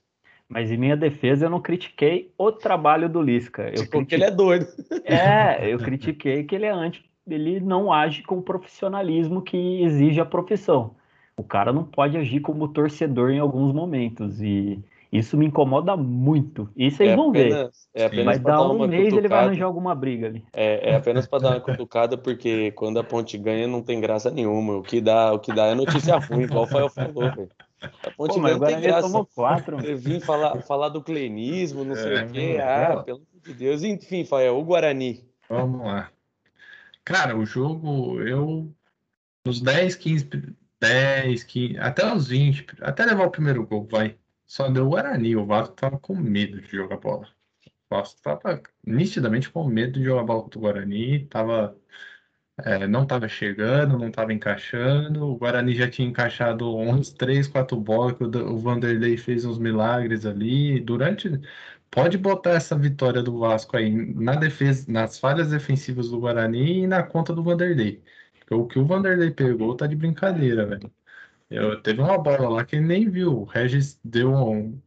Mas 0.49 0.71
em 0.71 0.77
minha 0.77 0.97
defesa, 0.97 1.47
eu 1.47 1.51
não 1.51 1.61
critiquei 1.61 2.33
o 2.39 2.53
trabalho 2.53 3.09
do 3.09 3.21
Lisca. 3.21 3.69
Eu 3.69 3.85
tipo, 3.85 3.91
critiquei... 3.91 4.19
ele 4.19 4.25
é 4.25 4.31
doido. 4.31 4.67
É, 5.05 5.73
eu 5.73 5.79
critiquei 5.79 6.45
que 6.45 6.55
ele 6.55 6.67
é 6.67 6.71
anti, 6.71 7.05
ele 7.27 7.61
não 7.61 7.93
age 7.93 8.23
com 8.23 8.39
o 8.39 8.43
profissionalismo 8.43 9.41
que 9.41 9.83
exige 9.83 10.21
a 10.21 10.25
profissão. 10.25 10.95
O 11.37 11.43
cara 11.43 11.73
não 11.73 11.85
pode 11.85 12.17
agir 12.17 12.41
como 12.41 12.69
torcedor 12.69 13.31
em 13.31 13.39
alguns 13.39 13.73
momentos 13.73 14.41
e 14.41 14.83
isso 15.19 15.37
me 15.37 15.47
incomoda 15.47 15.97
muito. 15.97 16.69
Isso 16.77 17.03
aí 17.03 17.11
é 17.11 17.17
vão 17.17 17.33
ver. 17.33 17.71
É 17.95 18.07
apenas 18.07 18.25
vai 18.25 18.39
dar 18.39 18.63
um 18.63 18.87
mês 18.87 19.05
cutucada. 19.05 19.17
ele 19.17 19.29
vai 19.29 19.45
arranjar 19.45 19.67
alguma 19.67 19.95
briga 19.95 20.27
ali. 20.27 20.45
É, 20.53 20.91
é 20.91 20.97
apenas 20.97 21.27
para 21.27 21.43
dar 21.43 21.51
uma 21.51 21.61
cutucada, 21.61 22.19
porque 22.19 22.71
quando 22.73 22.99
a 22.99 23.05
ponte 23.05 23.37
ganha 23.39 23.67
não 23.67 23.83
tem 23.83 24.01
graça 24.01 24.31
nenhuma. 24.31 24.77
O 24.77 24.83
que 24.83 25.01
dá, 25.01 25.33
o 25.33 25.39
que 25.39 25.53
dá 25.53 25.67
é 25.67 25.75
notícia 25.75 26.17
ruim, 26.19 26.43
igual 26.43 26.65
o 26.65 26.67
Fael 26.67 26.89
falou, 26.89 27.31
velho. 27.35 27.51
A 27.81 28.11
ponte 28.11 28.35
Pô, 28.35 28.41
ganha 28.41 28.59
não 28.59 28.67
tem 28.67 28.81
graça. 28.81 29.03
Tomou 29.03 29.27
quatro, 29.27 29.81
Eu 29.85 29.99
vim 29.99 30.21
falar, 30.21 30.61
falar 30.63 30.89
do 30.89 31.03
cleinismo, 31.03 31.85
não 31.85 31.95
sei 31.95 32.17
é, 32.17 32.23
o 32.23 32.31
quê. 32.31 32.59
Ah, 32.61 33.03
pelo 33.05 33.19
amor 33.19 33.43
de 33.45 33.55
Deus. 33.55 33.83
Enfim, 33.83 34.25
Fael, 34.25 34.59
o 34.59 34.65
Guarani. 34.65 35.25
Vamos 35.49 35.87
lá. 35.87 36.11
Cara, 37.05 37.37
o 37.37 37.47
jogo, 37.47 38.21
eu. 38.21 38.69
Nos 39.45 39.61
10, 39.61 39.95
15, 39.95 40.29
10, 40.81 41.45
15, 41.45 41.79
até 41.79 42.13
os 42.13 42.29
20, 42.29 42.67
até 42.81 43.05
levar 43.05 43.27
o 43.27 43.31
primeiro 43.31 43.65
gol, 43.65 43.87
vai. 43.89 44.17
Só 44.47 44.69
deu 44.69 44.87
o 44.87 44.91
Guarani, 44.91 45.37
o 45.37 45.45
Vasco 45.47 45.75
tava 45.75 45.99
com 45.99 46.15
medo 46.17 46.61
de 46.61 46.69
jogar 46.69 46.99
bola. 46.99 47.27
O 47.91 47.95
Vasco 47.97 48.17
estava 48.17 48.63
nitidamente 48.85 49.51
com 49.51 49.65
medo 49.69 49.99
de 49.99 50.05
jogar 50.05 50.25
bola 50.25 50.43
contra 50.45 50.59
o 50.59 50.63
Guarani, 50.63 51.27
tava, 51.27 51.77
é, 52.59 52.87
não 52.87 53.03
estava 53.05 53.29
chegando, 53.29 53.99
não 53.99 54.09
estava 54.09 54.33
encaixando. 54.33 55.27
O 55.27 55.37
Guarani 55.37 55.75
já 55.75 55.91
tinha 55.91 56.09
encaixado 56.09 56.77
uns 56.77 57.13
3, 57.13 57.49
4 57.49 57.77
bolas, 57.81 58.17
que 58.17 58.25
o 58.25 58.59
Vanderlei 58.59 59.17
fez 59.17 59.45
uns 59.45 59.59
milagres 59.59 60.27
ali. 60.27 60.81
Durante. 60.81 61.31
Pode 61.91 62.19
botar 62.19 62.51
essa 62.53 62.77
vitória 62.79 63.23
do 63.23 63.39
Vasco 63.39 63.77
aí 63.77 63.91
na 64.15 64.37
defesa, 64.37 64.91
nas 64.91 65.19
falhas 65.19 65.51
defensivas 65.51 66.11
do 66.11 66.21
Guarani 66.21 66.83
e 66.83 66.87
na 66.87 67.03
conta 67.03 67.33
do 67.35 67.43
Vanderlei. 67.43 68.03
O 68.51 68.67
que 68.67 68.79
o 68.79 68.87
Vanderlei 68.87 69.31
pegou 69.31 69.77
tá 69.77 69.87
de 69.87 69.97
brincadeira, 69.97 70.67
velho. 70.67 70.93
Eu, 71.51 71.81
teve 71.83 72.01
uma 72.01 72.19
bola 72.19 72.49
lá 72.49 72.65
que 72.65 72.77
ele 72.77 72.87
nem 72.87 73.09
viu. 73.09 73.41
O 73.43 73.45
Regis 73.45 74.01
deu 74.05 74.33
um, 74.35 74.81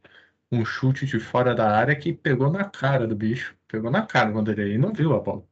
um 0.52 0.64
chute 0.64 1.06
de 1.06 1.18
fora 1.20 1.54
da 1.54 1.76
área 1.76 1.96
que 1.96 2.12
pegou 2.12 2.50
na 2.50 2.64
cara 2.64 3.06
do 3.06 3.16
bicho. 3.16 3.56
Pegou 3.68 3.90
na 3.90 4.06
cara 4.06 4.32
quando 4.32 4.50
ele 4.52 4.78
não 4.78 4.92
viu 4.92 5.14
a 5.14 5.20
bola. 5.20 5.44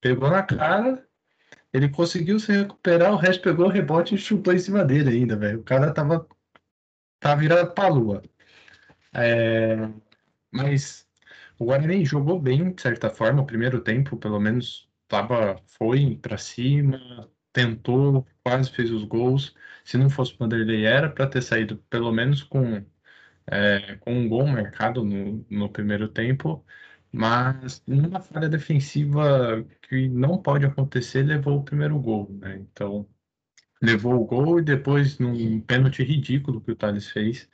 Pegou 0.00 0.30
na 0.30 0.42
cara, 0.42 1.06
ele 1.72 1.88
conseguiu 1.88 2.40
se 2.40 2.52
recuperar, 2.52 3.12
o 3.12 3.16
resto 3.16 3.42
pegou 3.42 3.66
o 3.66 3.70
rebote 3.70 4.14
e 4.14 4.18
chutou 4.18 4.52
em 4.54 4.58
cima 4.58 4.84
dele 4.84 5.10
ainda, 5.10 5.36
velho. 5.36 5.60
O 5.60 5.64
cara 5.64 5.92
tava, 5.92 6.26
tava 7.20 7.40
virado 7.40 7.72
pra 7.74 7.88
lua. 7.88 8.22
É, 9.14 9.76
mas 10.52 11.08
o 11.58 11.66
Guarani 11.66 12.04
jogou 12.04 12.40
bem, 12.40 12.72
de 12.72 12.82
certa 12.82 13.10
forma, 13.10 13.42
o 13.42 13.46
primeiro 13.46 13.80
tempo, 13.80 14.16
pelo 14.16 14.40
menos, 14.40 14.88
tava, 15.08 15.60
foi 15.66 16.16
para 16.16 16.38
cima, 16.38 17.30
tentou, 17.52 18.26
quase 18.44 18.70
fez 18.70 18.90
os 18.90 19.04
gols. 19.04 19.54
Se 19.90 19.98
não 19.98 20.08
fosse 20.08 20.34
o 20.34 20.38
Vanderlei, 20.38 20.84
era 20.86 21.10
para 21.10 21.26
ter 21.28 21.42
saído 21.42 21.76
pelo 21.90 22.12
menos 22.12 22.42
com 22.44 22.84
é, 23.46 23.96
com 23.96 24.12
um 24.14 24.28
gol 24.28 24.46
marcado 24.46 25.04
no, 25.04 25.44
no 25.50 25.70
primeiro 25.72 26.08
tempo, 26.08 26.64
mas 27.12 27.82
numa 27.86 28.20
falha 28.20 28.48
defensiva 28.48 29.64
que 29.82 30.08
não 30.08 30.40
pode 30.42 30.66
acontecer, 30.66 31.24
levou 31.24 31.58
o 31.60 31.64
primeiro 31.64 31.98
gol, 32.00 32.30
né? 32.40 32.56
Então, 32.58 33.08
levou 33.82 34.14
o 34.14 34.26
gol 34.26 34.60
e 34.60 34.62
depois 34.64 35.18
num 35.18 35.60
pênalti 35.62 36.02
ridículo 36.04 36.60
que 36.60 36.72
o 36.72 36.76
Thales 36.76 37.08
fez, 37.10 37.48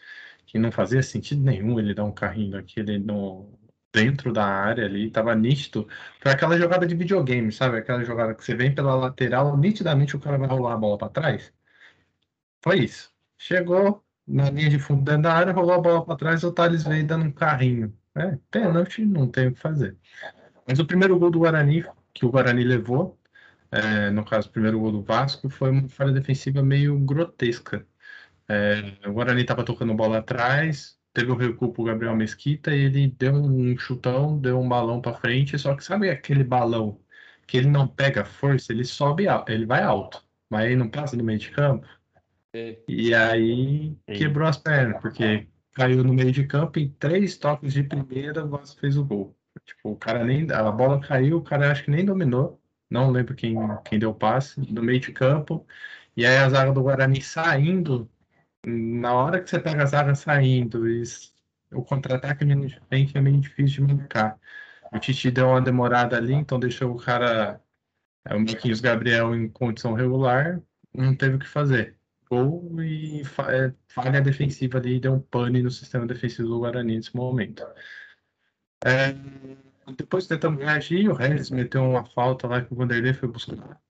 que 0.47 0.59
não 0.59 0.73
fazia 0.73 1.03
sentido 1.03 1.43
nenhum 1.43 1.79
ele 1.81 1.95
dar 1.95 2.05
um 2.05 2.13
carrinho 2.15 2.53
daquele 2.53 2.99
no, 2.99 3.59
dentro 3.95 4.33
da 4.33 4.45
área 4.47 4.85
ali, 4.87 5.11
tava 5.11 5.35
nítido. 5.35 5.89
Foi 6.21 6.33
aquela 6.33 6.59
jogada 6.59 6.87
de 6.87 6.95
videogame, 6.97 7.53
sabe? 7.53 7.79
Aquela 7.79 8.05
jogada 8.05 8.35
que 8.35 8.45
você 8.45 8.55
vem 8.57 8.75
pela 8.75 8.95
lateral, 8.97 9.57
nitidamente 9.59 10.17
o 10.17 10.21
cara 10.21 10.39
vai 10.39 10.49
rolar 10.49 10.75
a 10.75 10.79
bola 10.79 10.99
para 10.99 11.11
trás. 11.11 11.56
Foi 12.67 12.81
isso. 12.81 13.13
Chegou, 13.39 14.05
na 14.27 14.51
linha 14.51 14.69
de 14.69 14.77
fundo 14.81 15.05
dentro 15.05 15.23
da 15.23 15.35
área, 15.35 15.53
rolou 15.53 15.75
a 15.75 15.81
bola 15.81 16.05
para 16.05 16.17
trás, 16.17 16.43
o 16.43 16.51
Thales 16.51 16.83
veio 16.83 17.07
dando 17.07 17.27
um 17.27 17.31
carrinho. 17.31 17.97
É, 18.17 18.37
pênalti, 18.51 19.05
não 19.05 19.29
tem 19.31 19.49
o 19.49 19.55
que 19.55 19.61
fazer. 19.61 19.97
Mas 20.67 20.81
o 20.81 20.87
primeiro 20.87 21.17
gol 21.17 21.31
do 21.31 21.39
Guarani, 21.39 21.85
que 22.13 22.27
o 22.27 22.31
Guarani 22.31 22.65
levou, 22.65 23.21
é, 23.71 24.11
no 24.11 24.25
caso, 24.25 24.49
o 24.49 24.53
primeiro 24.53 24.81
gol 24.81 24.91
do 24.91 25.03
Vasco, 25.03 25.49
foi 25.49 25.71
uma 25.71 25.89
falha 25.89 26.13
defensiva 26.13 26.61
meio 26.61 26.99
grotesca. 26.99 27.87
É, 28.49 28.97
o 29.09 29.13
Guarani 29.13 29.43
estava 29.43 29.65
tocando 29.65 29.95
bola 29.95 30.19
atrás, 30.19 30.99
teve 31.13 31.31
o 31.31 31.35
um 31.35 31.39
recuo 31.39 31.73
pro 31.73 31.85
Gabriel 31.85 32.17
Mesquita 32.17 32.75
e 32.75 32.81
ele 32.87 33.09
deu 33.09 33.35
um 33.35 33.79
chutão, 33.79 34.39
deu 34.41 34.61
um 34.61 34.69
balão 34.69 35.01
para 35.01 35.15
frente, 35.15 35.59
só 35.59 35.77
que 35.77 35.85
sabe 35.85 36.11
aquele 36.11 36.45
balão 36.45 37.01
que 37.47 37.57
ele 37.59 37.69
não 37.69 37.87
pega 37.89 38.25
força, 38.25 38.73
ele 38.73 38.85
sobe, 38.85 39.27
ele 39.49 39.67
vai 39.67 39.83
alto, 39.83 40.25
mas 40.51 40.67
ele 40.67 40.77
não 40.77 40.91
passa 40.91 41.17
do 41.17 41.25
meio 41.25 41.39
de 41.39 41.51
campo? 41.53 41.87
E 42.89 43.15
aí 43.15 43.97
quebrou 44.07 44.49
as 44.49 44.57
pernas, 44.57 45.01
porque 45.01 45.47
caiu 45.73 46.03
no 46.03 46.13
meio 46.13 46.33
de 46.33 46.47
campo 46.47 46.79
em 46.79 46.89
três 46.89 47.37
toques 47.37 47.73
de 47.73 47.83
primeira, 47.83 48.45
o 48.45 48.49
Vasco 48.49 48.81
fez 48.81 48.97
o 48.97 49.05
gol. 49.05 49.37
Tipo, 49.65 49.91
o 49.91 49.97
cara 49.97 50.25
nem. 50.25 50.51
A 50.53 50.71
bola 50.71 51.01
caiu, 51.01 51.39
o 51.39 51.43
cara 51.43 51.71
acho 51.71 51.85
que 51.85 51.91
nem 51.91 52.05
dominou. 52.05 52.61
Não 52.89 53.11
lembro 53.11 53.35
quem, 53.35 53.57
quem 53.85 53.99
deu 53.99 54.11
o 54.11 54.15
passe, 54.15 54.61
no 54.73 54.83
meio 54.83 55.01
de 55.01 55.13
campo. 55.13 55.67
E 56.17 56.25
aí 56.25 56.37
a 56.37 56.49
zaga 56.49 56.73
do 56.73 56.83
Guarani 56.83 57.21
saindo. 57.21 58.11
Na 58.65 59.15
hora 59.15 59.41
que 59.41 59.51
você 59.51 59.61
pega 59.61 59.83
a 59.83 59.87
zaga 59.87 60.15
saindo, 60.15 60.89
e 60.89 61.03
o 61.73 61.83
contra-ataque 61.83 62.45
é 62.45 63.21
meio 63.21 63.41
difícil 63.41 63.87
de 63.87 63.95
marcar. 63.95 64.39
O 64.93 64.99
Titi 64.99 65.31
deu 65.31 65.49
uma 65.49 65.61
demorada 65.61 66.17
ali, 66.17 66.33
então 66.33 66.59
deixou 66.59 66.93
o 66.93 66.97
cara, 66.97 67.61
é, 68.25 68.35
o 68.35 68.41
Marquinhos 68.41 68.81
Gabriel, 68.81 69.35
em 69.35 69.49
condição 69.49 69.95
regular, 69.95 70.61
não 70.95 71.15
teve 71.15 71.37
o 71.37 71.39
que 71.39 71.49
fazer 71.49 71.97
gol 72.29 72.83
e 72.83 73.23
é, 73.23 73.73
falha 73.89 74.21
defensiva 74.21 74.79
ali, 74.79 75.01
deu 75.01 75.15
um 75.15 75.21
pane 75.21 75.63
no 75.63 75.71
sistema 75.71 76.07
defensivo 76.07 76.49
do 76.49 76.61
Guarani 76.61 76.97
nesse 76.97 77.15
momento. 77.15 77.65
É, 78.85 79.15
depois 79.97 80.27
tentando 80.27 80.59
reagir, 80.61 81.09
o 81.09 81.15
Regis 81.15 81.51
meteu 81.51 81.83
uma 81.83 82.05
falta 82.05 82.47
lá 82.47 82.63
que 82.63 82.73
o 82.73 82.77
Vanderlei 82.77 83.15
foi 83.15 83.29
buscar. 83.29 83.81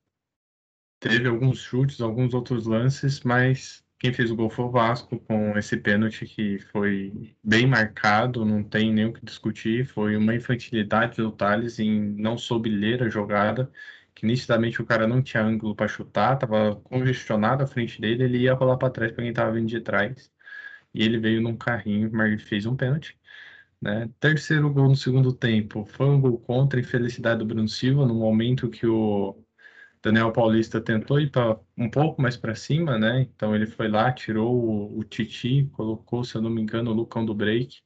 Teve 1.00 1.28
alguns 1.28 1.58
chutes, 1.58 2.00
alguns 2.00 2.34
outros 2.34 2.66
lances, 2.66 3.20
mas 3.20 3.84
quem 3.98 4.12
fez 4.12 4.30
o 4.30 4.36
gol 4.36 4.50
foi 4.50 4.64
o 4.66 4.70
Vasco, 4.70 5.18
com 5.20 5.56
esse 5.56 5.76
pênalti 5.76 6.26
que 6.26 6.58
foi 6.58 7.34
bem 7.42 7.66
marcado, 7.66 8.44
não 8.44 8.62
tem 8.62 8.92
nem 8.92 9.06
o 9.06 9.12
que 9.12 9.24
discutir. 9.24 9.86
Foi 9.86 10.16
uma 10.16 10.34
infantilidade 10.34 11.16
do 11.16 11.32
Thales 11.32 11.78
em 11.78 12.00
não 12.00 12.36
soube 12.36 12.68
ler 12.68 13.02
a 13.02 13.08
jogada 13.08 13.70
que 14.16 14.26
nitidamente 14.26 14.82
o 14.82 14.86
cara 14.86 15.06
não 15.06 15.22
tinha 15.22 15.44
ângulo 15.44 15.76
para 15.76 15.88
chutar, 15.88 16.38
tava 16.38 16.76
congestionado 16.76 17.64
à 17.64 17.68
frente 17.68 18.00
dele, 18.00 18.24
ele 18.24 18.38
ia 18.40 18.54
rolar 18.54 18.78
para 18.78 18.90
trás 18.90 19.12
para 19.12 19.24
quem 19.24 19.34
tava 19.34 19.52
vindo 19.52 19.68
de 19.68 19.80
trás. 19.82 20.32
E 20.94 21.02
ele 21.04 21.18
veio 21.18 21.42
num 21.42 21.56
carrinho, 21.56 22.10
mas 22.12 22.42
fez 22.42 22.66
um 22.66 22.76
pênalti. 22.76 23.18
Né? 23.80 24.10
Terceiro 24.20 24.72
gol 24.72 24.88
no 24.88 24.96
segundo 24.96 25.32
tempo 25.34 25.84
foi 25.86 26.06
um 26.08 26.20
gol 26.20 26.38
contra 26.40 26.80
infelicidade 26.80 27.40
do 27.40 27.46
Bruno 27.46 27.68
Silva, 27.68 28.06
no 28.06 28.14
momento 28.14 28.70
que 28.70 28.86
o 28.86 29.44
Daniel 30.02 30.32
Paulista 30.32 30.80
tentou 30.80 31.20
ir 31.20 31.30
pra, 31.30 31.58
um 31.76 31.90
pouco 31.90 32.22
mais 32.22 32.36
para 32.36 32.54
cima, 32.54 32.98
né? 32.98 33.22
Então 33.22 33.54
ele 33.54 33.66
foi 33.66 33.88
lá, 33.88 34.12
tirou 34.12 34.54
o, 34.54 34.98
o 34.98 35.04
Titi, 35.04 35.66
colocou, 35.72 36.24
se 36.24 36.36
eu 36.36 36.42
não 36.42 36.50
me 36.50 36.62
engano, 36.62 36.90
o 36.92 36.94
Lucão 36.94 37.24
do 37.24 37.34
break. 37.34 37.82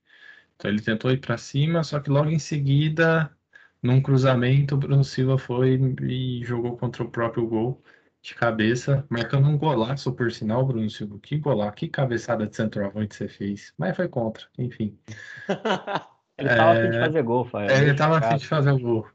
Então 0.57 0.71
ele 0.71 0.83
tentou 0.83 1.11
ir 1.13 1.19
para 1.21 1.39
cima, 1.39 1.83
só 1.85 2.01
que 2.01 2.11
logo 2.11 2.31
em 2.31 2.39
seguida 2.39 3.35
num 3.83 4.01
cruzamento, 4.03 4.75
o 4.75 4.79
Bruno 4.79 5.05
Silva 5.05 5.39
foi 5.39 5.75
e 6.03 6.45
jogou 6.45 6.77
contra 6.77 7.03
o 7.03 7.11
próprio 7.11 7.47
gol 7.47 7.83
de 8.23 8.35
cabeça, 8.35 9.07
marcando 9.09 9.49
um 9.49 9.57
golaço, 9.57 10.13
por 10.13 10.31
sinal, 10.31 10.67
Bruno 10.67 10.91
Silva. 10.91 11.19
Que 11.21 11.39
golaço, 11.39 11.77
que 11.77 11.89
cabeçada 11.89 12.47
de 12.47 12.55
centroavante 12.55 13.15
você 13.15 13.29
fez. 13.29 13.73
Mas 13.79 13.97
foi 13.97 14.09
contra, 14.09 14.47
enfim. 14.59 14.99
ele 16.37 16.49
estava 16.49 16.75
é... 16.75 16.83
afim 16.83 16.91
de 16.91 16.99
fazer 16.99 17.23
gol, 17.23 17.45
Fael. 17.47 17.71
É, 17.71 17.81
ele 17.81 17.91
estava 17.93 18.19
afim 18.19 18.37
de 18.37 18.47
fazer 18.47 18.71
o 18.73 18.79
gol. 18.79 19.09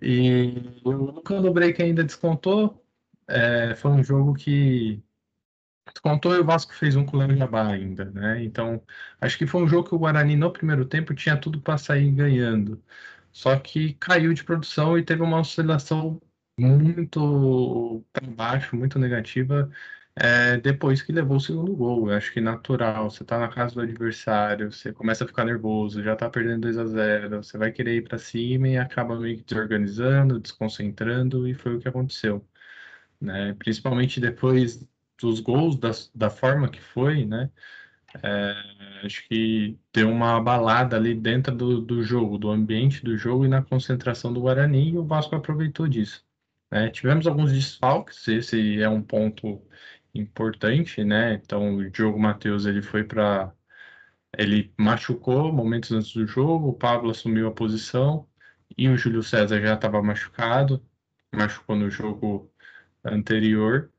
E 0.00 0.80
o 0.84 1.52
break 1.52 1.82
ainda 1.82 2.04
descontou. 2.04 2.82
É, 3.28 3.74
foi 3.74 3.90
um 3.90 4.02
jogo 4.02 4.34
que 4.34 5.02
descontou 5.92 6.34
e 6.34 6.40
o 6.40 6.44
Vasco 6.44 6.74
fez 6.74 6.96
um 6.96 7.04
com 7.04 7.16
o 7.16 7.20
Léo 7.20 7.36
Jabá 7.36 7.68
ainda, 7.68 8.04
né? 8.06 8.42
Então, 8.42 8.82
acho 9.20 9.36
que 9.36 9.46
foi 9.46 9.62
um 9.62 9.68
jogo 9.68 9.88
que 9.88 9.94
o 9.94 9.98
Guarani 9.98 10.36
no 10.36 10.52
primeiro 10.52 10.84
tempo 10.84 11.14
tinha 11.14 11.36
tudo 11.36 11.60
para 11.60 11.78
sair 11.78 12.10
ganhando. 12.10 12.82
Só 13.32 13.58
que 13.58 13.94
caiu 13.94 14.32
de 14.34 14.44
produção 14.44 14.98
e 14.98 15.04
teve 15.04 15.22
uma 15.22 15.40
oscilação 15.40 16.20
muito 16.58 18.04
para 18.12 18.26
baixo, 18.30 18.76
muito 18.76 18.98
negativa, 18.98 19.70
é, 20.14 20.58
depois 20.58 21.02
que 21.02 21.12
levou 21.12 21.38
o 21.38 21.40
segundo 21.40 21.74
gol. 21.74 22.10
Eu 22.10 22.16
acho 22.16 22.32
que 22.32 22.40
natural, 22.40 23.10
você 23.10 23.22
está 23.22 23.38
na 23.38 23.48
casa 23.48 23.74
do 23.74 23.80
adversário, 23.80 24.70
você 24.72 24.92
começa 24.92 25.24
a 25.24 25.26
ficar 25.26 25.44
nervoso, 25.44 26.02
já 26.02 26.12
está 26.14 26.28
perdendo 26.30 26.62
2 26.62 26.78
a 26.78 26.86
0 26.86 27.42
você 27.42 27.56
vai 27.58 27.72
querer 27.72 27.96
ir 27.96 28.02
para 28.02 28.18
cima 28.18 28.68
e 28.68 28.76
acaba 28.78 29.18
meio 29.18 29.38
que 29.38 29.44
desorganizando, 29.44 30.38
desconcentrando, 30.38 31.48
e 31.48 31.54
foi 31.54 31.76
o 31.76 31.80
que 31.80 31.88
aconteceu. 31.88 32.46
Né? 33.20 33.54
Principalmente 33.54 34.20
depois 34.20 34.86
dos 35.20 35.40
gols, 35.40 35.78
da, 35.78 35.90
da 36.14 36.30
forma 36.30 36.70
que 36.70 36.80
foi, 36.80 37.24
né? 37.24 37.50
É, 38.22 39.06
acho 39.06 39.26
que 39.28 39.78
deu 39.92 40.10
uma 40.10 40.40
balada 40.40 40.96
ali 40.96 41.14
dentro 41.14 41.54
do, 41.54 41.80
do 41.80 42.02
jogo, 42.02 42.38
do 42.38 42.50
ambiente 42.50 43.04
do 43.04 43.16
jogo 43.16 43.44
e 43.44 43.48
na 43.48 43.62
concentração 43.62 44.32
do 44.32 44.40
Guarani, 44.40 44.90
e 44.90 44.98
o 44.98 45.04
Vasco 45.04 45.34
aproveitou 45.34 45.88
disso. 45.88 46.24
Né? 46.70 46.90
Tivemos 46.90 47.26
alguns 47.26 47.52
desfalques, 47.52 48.26
esse 48.28 48.80
é 48.80 48.88
um 48.88 49.02
ponto 49.02 49.62
importante, 50.14 51.04
né? 51.04 51.34
Então 51.34 51.76
o 51.76 51.90
Diogo 51.90 52.18
Matheus 52.18 52.66
ele 52.66 52.82
foi 52.82 53.04
para 53.04 53.52
ele 54.38 54.72
machucou 54.78 55.52
momentos 55.52 55.92
antes 55.92 56.12
do 56.14 56.26
jogo, 56.26 56.68
o 56.70 56.74
Pablo 56.74 57.10
assumiu 57.10 57.48
a 57.48 57.52
posição 57.52 58.26
e 58.76 58.88
o 58.88 58.96
Júlio 58.96 59.22
César 59.22 59.60
já 59.60 59.74
estava 59.74 60.02
machucado, 60.02 60.84
machucou 61.34 61.76
no 61.76 61.90
jogo 61.90 62.50
anterior 63.04 63.92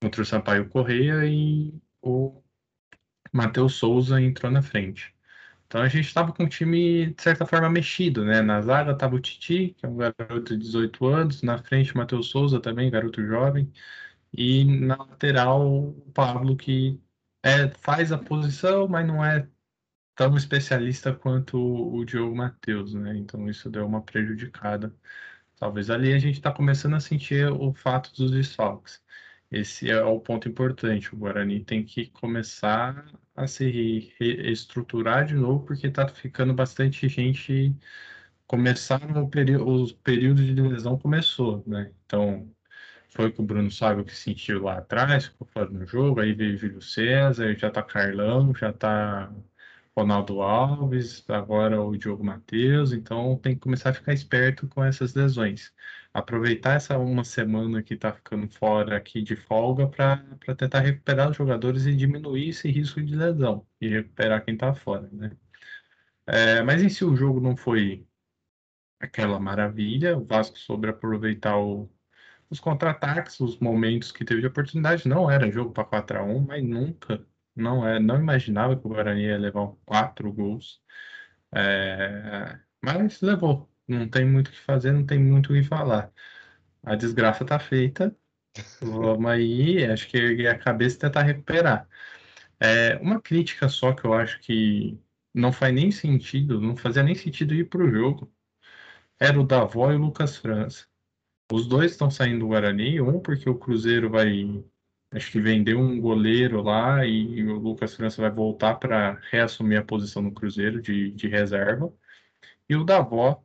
contra 0.00 0.22
o 0.22 0.24
Sampaio 0.26 0.68
Correia 0.68 1.26
e 1.26 1.74
o 2.02 2.42
Matheus 3.32 3.74
Souza 3.74 4.20
entrou 4.20 4.50
na 4.52 4.62
frente. 4.62 5.14
Então 5.66 5.82
a 5.82 5.88
gente 5.88 6.06
estava 6.06 6.32
com 6.32 6.44
o 6.44 6.48
time, 6.48 7.14
de 7.14 7.22
certa 7.22 7.46
forma, 7.46 7.70
mexido, 7.70 8.24
né? 8.24 8.42
Na 8.42 8.60
zaga 8.62 8.92
estava 8.92 9.14
o 9.16 9.20
Titi, 9.20 9.74
que 9.78 9.86
é 9.86 9.88
um 9.88 9.96
garoto 9.96 10.56
de 10.56 10.58
18 10.58 11.06
anos, 11.06 11.42
na 11.42 11.58
frente 11.62 11.94
o 11.94 11.98
Matheus 11.98 12.28
Souza 12.28 12.60
também, 12.60 12.90
garoto 12.90 13.24
jovem, 13.24 13.72
e 14.32 14.64
na 14.64 14.96
lateral 14.96 15.62
o 15.68 16.12
Pablo, 16.12 16.56
que 16.56 17.00
é, 17.42 17.70
faz 17.70 18.12
a 18.12 18.18
posição, 18.18 18.88
mas 18.88 19.06
não 19.06 19.24
é 19.24 19.48
tão 20.14 20.36
especialista 20.36 21.14
quanto 21.14 21.58
o 21.58 22.04
Diogo 22.04 22.36
Matheus, 22.36 22.94
né? 22.94 23.16
Então 23.16 23.48
isso 23.48 23.70
deu 23.70 23.86
uma 23.86 24.02
prejudicada. 24.02 24.94
Talvez 25.56 25.90
ali 25.90 26.12
a 26.12 26.18
gente 26.18 26.36
está 26.36 26.52
começando 26.52 26.94
a 26.96 27.00
sentir 27.00 27.46
o 27.52 27.72
fato 27.74 28.12
dos 28.14 28.30
desfalques. 28.30 29.02
Esse 29.50 29.90
é 29.90 30.02
o 30.02 30.20
ponto 30.20 30.48
importante. 30.48 31.12
O 31.14 31.18
Guarani 31.18 31.64
tem 31.64 31.84
que 31.84 32.06
começar 32.10 33.04
a 33.34 33.46
se 33.46 34.14
reestruturar 34.18 35.26
de 35.26 35.34
novo, 35.34 35.64
porque 35.66 35.88
está 35.88 36.06
ficando 36.08 36.54
bastante 36.54 37.08
gente. 37.08 37.74
Começaram 38.46 39.24
o 39.24 39.30
período, 39.30 39.94
de 40.34 40.62
lesão 40.62 40.98
começou, 40.98 41.64
né? 41.66 41.92
Então, 42.06 42.54
foi 43.10 43.28
o 43.28 43.32
que 43.32 43.40
o 43.40 43.44
Bruno 43.44 43.70
sabe 43.70 44.02
o 44.02 44.04
que 44.04 44.16
sentiu 44.16 44.62
lá 44.64 44.78
atrás, 44.78 45.26
ficou 45.26 45.46
fora 45.48 45.70
no 45.70 45.86
jogo, 45.86 46.20
aí 46.20 46.34
veio 46.34 46.56
Júlio 46.58 46.82
César, 46.82 47.56
já 47.58 47.70
tá 47.70 47.82
Carlão, 47.82 48.54
já 48.54 48.72
tá 48.72 49.32
Ronaldo 49.96 50.40
Alves, 50.40 51.24
agora 51.28 51.80
o 51.82 51.96
Diogo 51.96 52.24
Matheus, 52.24 52.92
então 52.92 53.36
tem 53.38 53.54
que 53.54 53.60
começar 53.60 53.90
a 53.90 53.94
ficar 53.94 54.12
esperto 54.12 54.66
com 54.68 54.82
essas 54.84 55.14
lesões. 55.14 55.72
Aproveitar 56.12 56.74
essa 56.76 56.98
uma 56.98 57.24
semana 57.24 57.82
que 57.82 57.94
está 57.94 58.12
ficando 58.12 58.48
fora 58.48 58.96
aqui 58.96 59.22
de 59.22 59.36
folga 59.36 59.88
para 59.88 60.16
tentar 60.56 60.80
recuperar 60.80 61.30
os 61.30 61.36
jogadores 61.36 61.86
e 61.86 61.94
diminuir 61.96 62.48
esse 62.50 62.70
risco 62.70 63.02
de 63.02 63.14
lesão 63.14 63.66
e 63.80 63.88
recuperar 63.88 64.44
quem 64.44 64.54
está 64.54 64.74
fora, 64.74 65.08
né? 65.12 65.36
É, 66.26 66.62
mas 66.62 66.82
em 66.82 66.88
si 66.88 67.04
o 67.04 67.16
jogo 67.16 67.40
não 67.40 67.56
foi 67.56 68.06
aquela 69.00 69.40
maravilha, 69.40 70.16
o 70.18 70.24
Vasco 70.24 70.58
soube 70.58 70.88
aproveitar 70.88 71.58
o, 71.58 71.90
os 72.50 72.60
contra-ataques, 72.60 73.40
os 73.40 73.58
momentos 73.58 74.12
que 74.12 74.24
teve 74.24 74.40
de 74.42 74.46
oportunidade, 74.48 75.08
não 75.08 75.30
era 75.30 75.50
jogo 75.50 75.72
para 75.72 75.84
4 75.84 76.18
a 76.18 76.22
1 76.24 76.40
mas 76.46 76.64
nunca 76.64 77.26
não 77.60 77.86
é, 77.86 78.00
não 78.00 78.16
imaginava 78.16 78.76
que 78.76 78.86
o 78.86 78.90
Guarani 78.90 79.22
ia 79.24 79.38
levar 79.38 79.68
quatro 79.86 80.32
gols. 80.32 80.82
É, 81.54 82.58
mas 82.82 83.20
levou. 83.20 83.70
Não 83.88 84.08
tem 84.08 84.24
muito 84.26 84.48
o 84.48 84.52
que 84.52 84.60
fazer, 84.60 84.92
não 84.92 85.06
tem 85.06 85.18
muito 85.18 85.52
o 85.52 85.54
que 85.54 85.62
falar. 85.64 86.12
A 86.82 86.96
desgraça 86.96 87.44
tá 87.44 87.58
feita. 87.58 88.16
Vamos 88.82 89.30
aí, 89.30 89.84
acho 89.86 90.08
que 90.08 90.46
a 90.46 90.58
cabeça 90.58 90.98
tentar 91.00 91.22
recuperar. 91.22 91.88
É, 92.60 92.96
uma 92.98 93.20
crítica 93.20 93.68
só 93.68 93.92
que 93.92 94.04
eu 94.06 94.14
acho 94.14 94.40
que 94.40 95.00
não 95.34 95.52
faz 95.52 95.74
nem 95.74 95.90
sentido, 95.90 96.60
não 96.60 96.76
fazia 96.76 97.02
nem 97.02 97.14
sentido 97.14 97.54
ir 97.54 97.68
para 97.68 97.82
o 97.84 97.90
jogo, 97.90 98.32
era 99.18 99.40
o 99.40 99.46
Davó 99.46 99.92
e 99.92 99.96
o 99.96 99.98
Lucas 99.98 100.36
França. 100.36 100.86
Os 101.52 101.66
dois 101.66 101.92
estão 101.92 102.10
saindo 102.10 102.40
do 102.40 102.48
Guarani, 102.48 103.00
um 103.00 103.20
porque 103.20 103.48
o 103.50 103.58
Cruzeiro 103.58 104.10
vai 104.10 104.64
Acho 105.12 105.32
que 105.32 105.40
vendeu 105.40 105.78
um 105.78 106.00
goleiro 106.00 106.62
lá 106.62 107.04
e, 107.04 107.42
o 107.44 107.58
Lucas 107.58 107.94
França 107.94 108.22
vai 108.22 108.30
voltar 108.30 108.76
para 108.76 109.14
reassumir 109.30 109.80
a 109.80 109.84
posição 109.84 110.22
no 110.22 110.32
Cruzeiro 110.32 110.80
de, 110.80 111.10
de 111.10 111.26
reserva. 111.28 111.92
E 112.68 112.76
o 112.76 112.84
Davó, 112.84 113.44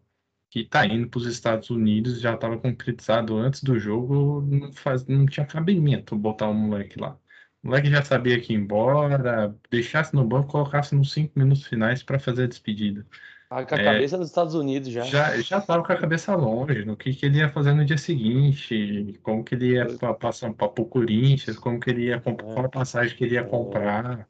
que 0.49 0.61
está 0.61 0.85
indo 0.87 1.09
para 1.09 1.19
os 1.19 1.27
Estados 1.27 1.69
Unidos, 1.71 2.21
já 2.21 2.35
estava 2.35 2.57
concretizado 2.59 3.37
antes 3.37 3.63
do 3.63 3.79
jogo, 3.79 4.41
não, 4.43 4.71
faz, 4.73 5.05
não 5.07 5.25
tinha 5.25 5.45
cabimento 5.45 6.15
botar 6.17 6.47
o 6.49 6.51
um 6.51 6.55
moleque 6.55 6.99
lá. 6.99 7.19
O 7.63 7.67
moleque 7.67 7.89
já 7.89 8.03
sabia 8.03 8.39
que 8.39 8.53
ia 8.53 8.59
embora, 8.59 9.55
deixasse 9.71 10.13
no 10.13 10.25
banco, 10.25 10.49
colocasse 10.49 10.95
nos 10.95 11.11
cinco 11.11 11.37
minutos 11.39 11.65
finais 11.65 12.03
para 12.03 12.19
fazer 12.19 12.43
a 12.45 12.47
despedida. 12.47 13.05
Tá 13.49 13.63
com 13.63 13.75
a 13.75 13.77
é, 13.77 13.83
cabeça 13.83 14.17
dos 14.17 14.27
Estados 14.27 14.55
Unidos 14.55 14.89
já. 14.89 15.03
Já 15.03 15.37
já 15.39 15.59
estava 15.59 15.83
com 15.83 15.93
a 15.93 15.97
cabeça 15.97 16.35
longe, 16.35 16.83
no 16.83 16.97
que, 16.97 17.13
que 17.13 17.25
ele 17.25 17.37
ia 17.37 17.49
fazer 17.49 17.73
no 17.73 17.85
dia 17.85 17.97
seguinte, 17.97 19.19
como 19.21 19.43
que 19.43 19.53
ele 19.53 19.73
ia 19.73 19.85
passar 20.19 20.51
para 20.53 20.67
o 20.67 20.85
Corinthians, 20.85 21.57
como 21.57 21.79
que 21.79 21.91
ele 21.91 22.05
ia 22.07 22.19
comprar, 22.19 22.53
qual 22.53 22.69
passagem 22.69 23.15
que 23.15 23.23
ele 23.23 23.35
ia 23.35 23.41
é. 23.41 23.43
comprar. 23.43 24.27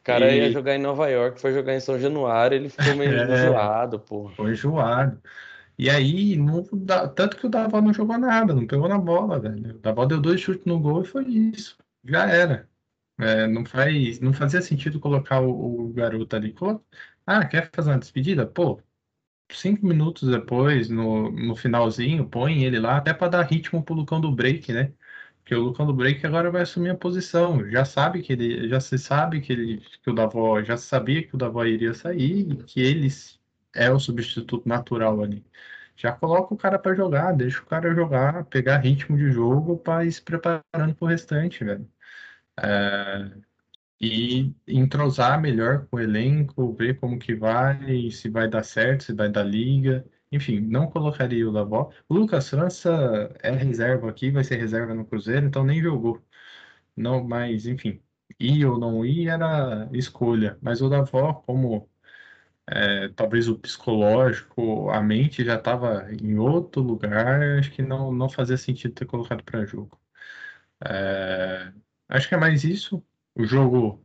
O 0.00 0.02
cara 0.02 0.32
e... 0.32 0.38
ia 0.38 0.50
jogar 0.50 0.74
em 0.74 0.80
Nova 0.80 1.08
York, 1.08 1.40
foi 1.40 1.52
jogar 1.52 1.74
em 1.74 1.80
São 1.80 1.98
Januário, 1.98 2.56
ele 2.56 2.68
ficou 2.68 2.96
meio 2.96 3.12
é, 3.18 3.24
enjoado, 3.24 4.00
pô. 4.00 4.28
Foi 4.30 4.50
enjoado. 4.52 5.20
E 5.78 5.88
aí, 5.88 6.36
não, 6.36 6.64
tanto 7.14 7.36
que 7.36 7.46
o 7.46 7.48
Davó 7.48 7.80
não 7.80 7.94
jogou 7.94 8.18
nada, 8.18 8.52
não 8.52 8.66
pegou 8.66 8.88
na 8.88 8.98
bola, 8.98 9.38
velho. 9.38 9.76
O 9.76 9.78
Davó 9.78 10.04
deu 10.04 10.20
dois 10.20 10.40
chutes 10.40 10.64
no 10.66 10.80
gol 10.80 11.02
e 11.02 11.06
foi 11.06 11.24
isso. 11.24 11.78
Já 12.04 12.28
era. 12.28 12.68
É, 13.20 13.46
não, 13.46 13.64
faz, 13.64 14.20
não 14.20 14.32
fazia 14.32 14.62
sentido 14.62 15.00
colocar 15.00 15.40
o, 15.40 15.86
o 15.86 15.92
garoto 15.92 16.34
ali. 16.36 16.52
Ah, 17.30 17.46
quer 17.46 17.70
fazer 17.74 17.90
uma 17.90 17.98
despedida? 17.98 18.46
Pô, 18.46 18.82
cinco 19.52 19.86
minutos 19.86 20.28
depois, 20.30 20.90
no, 20.90 21.30
no 21.32 21.56
finalzinho, 21.56 22.28
põe 22.28 22.64
ele 22.64 22.80
lá, 22.80 22.98
até 22.98 23.14
para 23.14 23.28
dar 23.30 23.42
ritmo 23.44 23.84
pro 23.84 23.94
Lucão 23.94 24.20
do 24.20 24.32
Break, 24.32 24.72
né? 24.72 24.94
Porque 25.40 25.54
o 25.54 25.60
Lucão 25.62 25.86
do 25.86 25.94
Break 25.94 26.26
agora 26.26 26.50
vai 26.50 26.62
assumir 26.62 26.90
a 26.90 26.96
posição. 26.98 27.68
Já 27.70 27.84
sabe 27.84 28.22
que 28.22 28.32
ele, 28.34 28.68
já 28.68 28.80
se 28.80 28.98
sabe 28.98 29.40
que 29.42 29.52
ele, 29.52 29.80
que 30.02 30.10
o 30.10 30.14
Davó, 30.14 30.62
já 30.62 30.76
sabia 30.76 31.26
que 31.26 31.34
o 31.34 31.38
Davó 31.38 31.64
iria 31.64 31.94
sair 31.94 32.50
e 32.52 32.64
que 32.64 32.80
ele 32.80 33.08
é 33.74 33.90
o 33.92 34.00
substituto 34.00 34.68
natural 34.68 35.22
ali. 35.22 35.44
Já 35.96 36.12
coloca 36.12 36.54
o 36.54 36.58
cara 36.58 36.78
para 36.78 36.94
jogar, 36.96 37.32
deixa 37.34 37.62
o 37.62 37.66
cara 37.66 37.94
jogar, 37.94 38.44
pegar 38.46 38.78
ritmo 38.78 39.16
de 39.18 39.30
jogo 39.32 39.78
para 39.78 40.04
ir 40.06 40.12
se 40.12 40.22
preparando 40.22 40.94
pro 40.96 41.08
restante, 41.08 41.64
velho. 41.64 41.88
É, 42.58 43.30
e 44.00 44.54
entrosar 44.66 45.40
melhor 45.40 45.86
com 45.88 45.96
o 45.96 46.00
elenco, 46.00 46.72
ver 46.74 46.98
como 47.00 47.18
que 47.18 47.34
vai, 47.34 48.10
se 48.10 48.28
vai 48.30 48.48
dar 48.48 48.62
certo, 48.64 49.04
se 49.04 49.12
vai 49.14 49.30
dar 49.30 49.42
liga. 49.44 50.04
Enfim, 50.30 50.60
não 50.60 50.88
colocaria 50.90 51.48
o 51.48 51.52
Davó. 51.52 51.90
O 52.08 52.14
Lucas 52.14 52.48
França 52.50 52.90
é 53.42 53.50
reserva 53.52 54.10
aqui, 54.10 54.30
vai 54.30 54.44
ser 54.44 54.56
reserva 54.56 54.94
no 54.94 55.06
Cruzeiro, 55.06 55.46
então 55.46 55.64
nem 55.64 55.80
jogou. 55.82 56.22
Não, 56.96 57.24
mas 57.26 57.66
enfim, 57.66 58.02
ir 58.40 58.66
ou 58.66 58.78
não 58.78 59.04
ir 59.06 59.28
era 59.28 59.88
escolha. 59.92 60.58
Mas 60.62 60.82
o 60.82 60.88
Davó, 60.90 61.34
como 61.34 61.88
é, 62.66 63.08
talvez 63.10 63.48
o 63.48 63.58
psicológico, 63.58 64.90
a 64.90 65.00
mente 65.02 65.44
já 65.44 65.56
estava 65.56 66.08
em 66.12 66.38
outro 66.38 66.82
lugar, 66.82 67.42
acho 67.58 67.72
que 67.72 67.82
não, 67.82 68.12
não 68.12 68.28
fazia 68.28 68.56
sentido 68.56 68.94
ter 68.94 69.06
colocado 69.06 69.42
para 69.44 69.64
jogo. 69.66 69.98
É, 70.86 71.72
acho 72.08 72.28
que 72.28 72.34
é 72.34 72.38
mais 72.38 72.64
isso. 72.64 73.04
O 73.38 73.44
jogo 73.46 74.04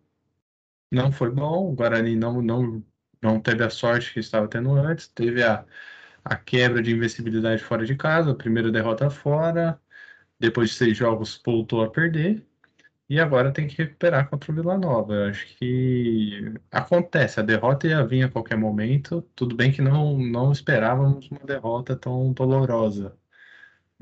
não 0.91 1.11
foi 1.11 1.31
bom, 1.31 1.71
o 1.71 1.75
Guarani 1.75 2.15
não, 2.15 2.41
não, 2.41 2.85
não 3.21 3.41
teve 3.41 3.63
a 3.63 3.69
sorte 3.69 4.13
que 4.13 4.19
estava 4.19 4.47
tendo 4.47 4.73
antes, 4.73 5.07
teve 5.07 5.43
a, 5.43 5.65
a 6.23 6.35
quebra 6.37 6.81
de 6.83 6.91
invencibilidade 6.93 7.63
fora 7.63 7.85
de 7.85 7.95
casa, 7.95 8.31
a 8.31 8.35
primeira 8.35 8.71
derrota 8.71 9.09
fora, 9.09 9.81
depois 10.39 10.71
de 10.71 10.77
seis 10.77 10.97
jogos 10.97 11.41
voltou 11.45 11.83
a 11.83 11.91
perder, 11.91 12.47
e 13.09 13.19
agora 13.19 13.53
tem 13.53 13.67
que 13.67 13.77
recuperar 13.77 14.29
contra 14.29 14.51
o 14.51 14.55
Vila 14.55 14.77
Nova. 14.77 15.13
Eu 15.15 15.25
acho 15.29 15.47
que 15.57 16.53
acontece, 16.71 17.39
a 17.39 17.43
derrota 17.43 17.87
ia 17.87 18.05
vir 18.05 18.23
a 18.25 18.31
qualquer 18.31 18.57
momento, 18.57 19.21
tudo 19.35 19.55
bem 19.55 19.71
que 19.71 19.81
não, 19.81 20.17
não 20.19 20.51
esperávamos 20.51 21.29
uma 21.31 21.41
derrota 21.41 21.95
tão 21.95 22.33
dolorosa, 22.33 23.17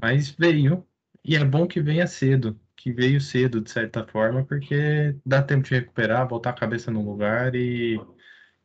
mas 0.02 0.30
veio, 0.32 0.88
e 1.24 1.36
é 1.36 1.44
bom 1.46 1.68
que 1.68 1.82
venha 1.82 2.08
cedo, 2.08 2.60
que 2.82 2.92
veio 2.92 3.22
cedo, 3.22 3.62
de 3.62 3.70
certa 3.72 4.06
forma, 4.08 4.46
porque 4.46 5.16
dá 5.26 5.42
tempo 5.44 5.64
de 5.68 5.76
recuperar, 5.76 6.28
botar 6.28 6.52
a 6.52 6.54
cabeça 6.54 6.92
no 6.92 7.04
lugar 7.04 7.56
e, 7.56 7.96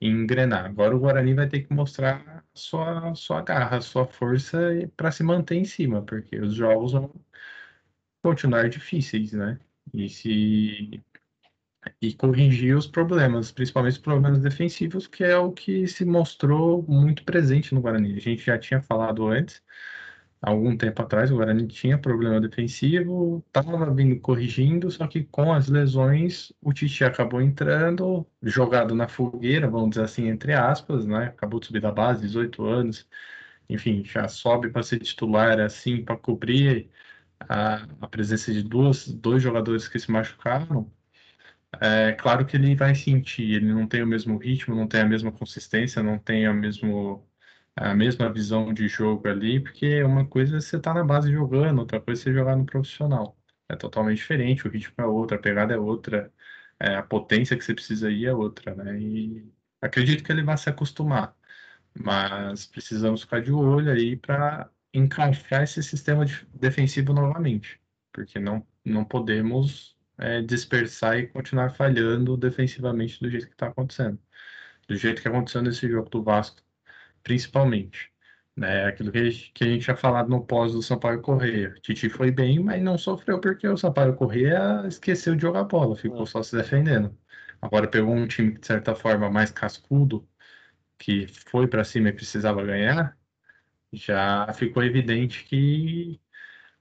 e 0.01 0.09
engrenar. 0.09 0.67
Agora 0.67 0.97
o 0.97 1.01
Guarani 1.01 1.35
vai 1.35 1.49
ter 1.49 1.63
que 1.63 1.75
mostrar 1.75 2.45
sua, 2.55 3.15
sua 3.15 3.43
garra, 3.43 3.81
sua 3.81 4.07
força 4.07 4.59
para 4.97 5.13
se 5.13 5.23
manter 5.23 5.57
em 5.57 5.65
cima, 5.65 6.03
porque 6.03 6.39
os 6.41 6.55
jogos 6.55 6.93
vão 6.93 7.13
continuar 8.23 8.69
difíceis, 8.69 9.33
né? 9.33 9.59
E 9.95 10.09
se 10.09 11.03
e 12.01 12.13
corrigir 12.15 12.77
os 12.77 12.87
problemas, 12.87 13.53
principalmente 13.53 13.95
os 13.95 13.99
problemas 13.99 14.41
defensivos, 14.41 15.07
que 15.07 15.25
é 15.25 15.37
o 15.37 15.53
que 15.53 15.87
se 15.87 16.05
mostrou 16.05 16.83
muito 16.83 17.25
presente 17.25 17.75
no 17.75 17.81
Guarani. 17.81 18.17
A 18.17 18.21
gente 18.21 18.43
já 18.45 18.59
tinha 18.59 18.83
falado 18.83 19.27
antes, 19.27 19.63
algum 20.41 20.77
tempo 20.77 21.03
atrás, 21.03 21.31
o 21.31 21.37
Guarani 21.37 21.67
tinha 21.67 21.99
problema 21.99 22.41
defensivo, 22.41 23.43
estava 23.47 23.93
vindo 23.93 24.21
corrigindo, 24.21 24.91
só 24.91 25.07
que 25.07 25.25
com 25.25 25.53
as 25.53 25.69
lesões 25.69 26.53
o 26.61 26.73
Tite 26.73 27.05
acabou 27.05 27.41
entrando, 27.41 28.27
jogado 28.43 28.95
na 28.95 29.09
fogueira, 29.09 29.69
vamos 29.69 29.91
dizer 29.91 30.05
assim, 30.05 30.29
entre 30.29 30.53
aspas, 30.53 31.07
né? 31.07 31.27
Acabou 31.27 31.61
de 31.61 31.67
subir 31.67 31.81
da 31.81 31.93
base, 31.93 32.23
18 32.23 32.65
anos, 32.65 33.09
enfim, 33.69 34.05
já 34.05 34.29
sobe 34.29 34.71
para 34.71 34.83
ser 34.83 35.01
titular 35.01 35.61
assim, 35.61 36.05
para 36.05 36.17
cobrir 36.17 36.91
a, 37.41 37.85
a, 38.01 38.09
presença 38.09 38.53
de 38.53 38.63
duas, 38.63 39.09
dois 39.09 39.43
jogadores 39.43 39.89
que 39.89 39.99
se 39.99 40.11
machucaram. 40.11 40.91
É 41.81 42.13
claro 42.13 42.47
que 42.47 42.57
ele 42.57 42.75
vai 42.75 42.95
sentir, 42.95 43.55
ele 43.57 43.73
não 43.73 43.87
tem 43.87 44.03
o 44.03 44.07
mesmo 44.07 44.39
ritmo, 44.39 44.75
não 44.75 44.89
tem 44.89 45.01
a 45.03 45.07
mesma 45.07 45.31
consistência, 45.33 46.03
não 46.03 46.19
tem 46.19 46.49
o 46.49 46.55
mesmo 46.55 47.26
a 47.77 47.95
mesma 47.95 48.33
visão 48.33 48.73
de 48.75 48.89
jogo 48.89 49.29
ali, 49.29 49.61
porque 49.61 50.03
uma 50.03 50.27
coisa 50.27 50.57
é 50.59 50.61
você 50.61 50.81
tá 50.81 50.95
na 50.95 51.05
base 51.05 51.31
jogando, 51.31 51.81
outra 51.81 52.01
coisa 52.01 52.23
é 52.23 52.25
você 52.25 52.33
jogar 52.35 52.57
no 52.57 52.67
profissional. 52.67 53.39
É 53.69 53.77
totalmente 53.77 54.19
diferente, 54.19 54.67
o 54.67 54.71
ritmo 54.71 54.95
é 54.99 55.07
outro, 55.07 55.37
a 55.37 55.41
pegada 55.41 55.75
é 55.75 55.79
outra, 55.79 56.33
é, 56.81 56.97
a 56.97 57.03
potência 57.03 57.57
que 57.57 57.65
você 57.65 57.75
precisa 57.75 58.11
ir 58.11 58.27
é 58.27 58.35
outra, 58.35 58.75
né? 58.75 58.99
E 59.01 59.53
acredito 59.81 60.25
que 60.25 60.33
ele 60.33 60.43
vai 60.43 60.57
se 60.59 60.69
acostumar, 60.71 61.37
mas 61.95 62.67
precisamos 62.67 63.23
ficar 63.23 63.43
de 63.43 63.53
olho 63.53 63.91
aí 63.93 64.17
para 64.17 64.71
encaixar 64.93 65.63
esse 65.63 65.83
sistema 65.83 66.25
de, 66.25 66.47
defensivo 66.55 67.13
novamente, 67.13 67.81
porque 68.13 68.39
não, 68.39 68.67
não 68.85 69.05
podemos 69.05 69.97
é, 70.19 70.43
dispersar 70.43 71.19
e 71.19 71.27
continuar 71.29 71.71
falhando 71.71 72.37
defensivamente 72.37 73.21
do 73.21 73.31
jeito 73.31 73.47
que 73.49 73.55
está 73.55 73.69
acontecendo. 73.69 74.19
do 74.89 74.97
jeito 74.97 75.23
que 75.23 75.29
aconteceu 75.29 75.63
nesse 75.63 75.89
jogo 75.89 76.09
do 76.11 76.23
Vasco, 76.23 76.63
principalmente. 77.27 78.13
Né? 78.57 78.87
Aquilo 78.87 79.11
que 79.11 79.19
a, 79.19 79.25
gente, 79.25 79.53
que 79.53 79.65
a 79.65 79.67
gente 79.67 79.83
tinha 79.85 79.97
falado 79.97 80.29
no 80.29 80.47
pós 80.47 80.73
do 80.73 80.81
Sampaio 80.81 81.21
Correia. 81.21 81.75
Titi 81.83 82.09
foi 82.09 82.31
bem, 82.31 82.61
mas 82.61 82.81
não 82.81 82.97
sofreu 82.97 83.41
porque 83.41 83.67
o 83.67 83.77
Sampaio 83.77 84.15
Correia 84.15 84.85
esqueceu 84.87 85.35
de 85.35 85.43
jogar 85.43 85.65
bola, 85.65 85.97
ficou 85.97 86.23
é. 86.23 86.27
só 86.27 86.41
se 86.43 86.57
defendendo. 86.57 87.19
Agora 87.61 87.89
pegou 87.89 88.15
um 88.15 88.29
time 88.29 88.53
que, 88.53 88.61
de 88.61 88.67
certa 88.67 88.95
forma, 88.95 89.29
mais 89.29 89.51
cascudo, 89.51 90.27
que 90.99 91.27
foi 91.27 91.67
para 91.67 91.83
cima 91.85 92.11
e 92.11 92.13
precisava 92.13 92.65
ganhar, 92.65 93.19
já 93.93 94.53
ficou 94.55 94.85
evidente 94.85 95.45
que 95.45 96.21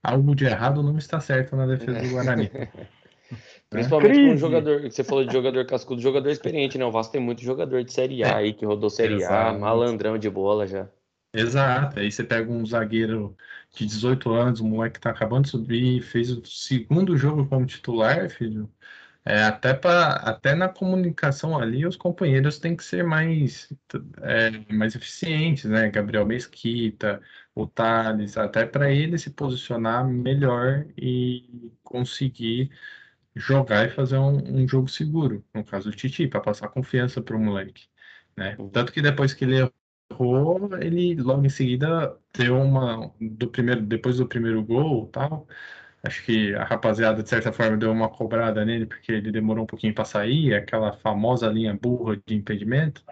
algo 0.02 0.34
de 0.34 0.44
errado 0.44 0.82
não 0.82 0.96
está 0.96 1.20
certo 1.20 1.56
na 1.56 1.66
defesa 1.66 2.00
do 2.00 2.10
Guarani. 2.10 2.50
Principalmente 3.68 4.20
com 4.20 4.32
um 4.32 4.36
jogador, 4.36 4.82
você 4.82 5.02
falou 5.02 5.24
de 5.24 5.32
jogador 5.32 5.66
cascudo, 5.66 6.00
jogador 6.00 6.30
experiente, 6.30 6.78
né? 6.78 6.84
O 6.84 6.90
Vasco 6.90 7.12
tem 7.12 7.20
muito 7.20 7.42
jogador 7.42 7.82
de 7.82 7.92
Série 7.92 8.22
A 8.22 8.36
aí, 8.36 8.52
que 8.52 8.64
rodou 8.64 8.88
Série 8.88 9.14
Exato. 9.14 9.56
A, 9.56 9.58
malandrão 9.58 10.16
de 10.18 10.30
bola 10.30 10.66
já. 10.66 10.88
Exato, 11.32 12.00
aí 12.00 12.10
você 12.10 12.24
pega 12.24 12.50
um 12.50 12.64
zagueiro 12.64 13.36
de 13.74 13.84
18 13.84 14.32
anos, 14.32 14.60
um 14.60 14.68
moleque 14.68 14.94
que 14.94 15.00
tá 15.00 15.10
acabando 15.10 15.44
de 15.44 15.50
subir, 15.50 16.00
fez 16.00 16.30
o 16.30 16.42
segundo 16.46 17.16
jogo 17.16 17.46
como 17.46 17.66
titular, 17.66 18.30
filho. 18.30 18.70
É, 19.24 19.42
até, 19.42 19.74
pra, 19.74 20.12
até 20.12 20.54
na 20.54 20.68
comunicação 20.68 21.58
ali, 21.58 21.84
os 21.84 21.96
companheiros 21.96 22.58
têm 22.60 22.76
que 22.76 22.84
ser 22.84 23.02
mais, 23.04 23.72
é, 24.22 24.72
mais 24.72 24.94
eficientes, 24.94 25.64
né? 25.64 25.90
Gabriel 25.90 26.24
Mesquita, 26.24 27.20
o 27.54 27.66
Thales, 27.66 28.36
até 28.38 28.64
para 28.64 28.90
ele 28.90 29.18
se 29.18 29.30
posicionar 29.30 30.06
melhor 30.06 30.86
e 30.96 31.72
conseguir 31.82 32.70
jogar 33.36 33.86
e 33.86 33.90
fazer 33.90 34.18
um, 34.18 34.62
um 34.62 34.68
jogo 34.68 34.88
seguro. 34.88 35.44
No 35.54 35.64
caso 35.64 35.90
do 35.90 35.96
Titi, 35.96 36.26
para 36.26 36.40
passar 36.40 36.68
confiança 36.68 37.22
para 37.22 37.36
o 37.36 37.40
moleque. 37.40 37.88
Né? 38.36 38.56
Uhum. 38.58 38.70
Tanto 38.70 38.92
que 38.92 39.02
depois 39.02 39.34
que 39.34 39.44
ele 39.44 39.70
errou, 40.10 40.70
ele 40.80 41.14
logo 41.16 41.44
em 41.44 41.48
seguida 41.48 42.18
deu 42.36 42.56
uma. 42.58 43.12
Do 43.20 43.48
primeiro, 43.48 43.82
depois 43.82 44.18
do 44.18 44.28
primeiro 44.28 44.64
gol 44.64 45.08
tal 45.08 45.46
Acho 46.06 46.24
que 46.24 46.54
a 46.54 46.64
rapaziada, 46.64 47.22
de 47.22 47.28
certa 47.28 47.52
forma, 47.52 47.76
deu 47.76 47.90
uma 47.90 48.08
cobrada 48.08 48.64
nele, 48.64 48.86
porque 48.86 49.10
ele 49.12 49.32
demorou 49.32 49.64
um 49.64 49.66
pouquinho 49.66 49.94
para 49.94 50.04
sair, 50.04 50.54
aquela 50.54 50.92
famosa 50.92 51.48
linha 51.48 51.74
burra 51.74 52.16
de 52.24 52.34
impedimento. 52.34 53.02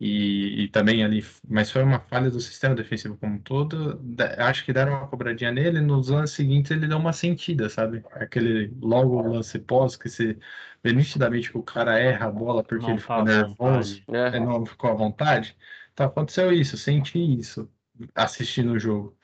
E, 0.00 0.64
e, 0.64 0.68
também 0.68 1.04
ali, 1.04 1.22
mas 1.46 1.70
foi 1.70 1.82
uma 1.82 2.00
falha 2.00 2.30
do 2.30 2.40
sistema 2.40 2.74
defensivo 2.74 3.18
como 3.18 3.34
um 3.34 3.38
todo. 3.38 4.00
Acho 4.38 4.64
que 4.64 4.72
deram 4.72 4.92
uma 4.94 5.06
cobradinha 5.06 5.52
nele, 5.52 5.78
nos 5.82 6.08
lances 6.08 6.36
seguintes 6.36 6.70
ele 6.70 6.88
deu 6.88 6.96
uma 6.96 7.12
sentida, 7.12 7.68
sabe? 7.68 8.02
Aquele 8.12 8.74
logo 8.80 9.20
lance 9.20 9.58
pós 9.58 9.96
que 9.96 10.08
você 10.08 10.38
vê 10.82 10.94
nitidamente 10.94 11.50
que 11.50 11.58
o 11.58 11.62
cara 11.62 11.98
erra 11.98 12.28
a 12.28 12.30
bola 12.30 12.64
porque 12.64 12.82
não 12.82 12.92
ele 12.92 13.00
ficou 13.00 13.24
nervoso, 13.24 14.02
é. 14.08 14.40
não 14.40 14.64
ficou 14.64 14.90
à 14.90 14.94
vontade. 14.94 15.54
Então 15.92 16.06
aconteceu 16.06 16.50
isso, 16.50 16.78
senti 16.78 17.18
isso 17.38 17.70
assistindo 18.14 18.72
o 18.72 18.78
jogo. 18.78 19.14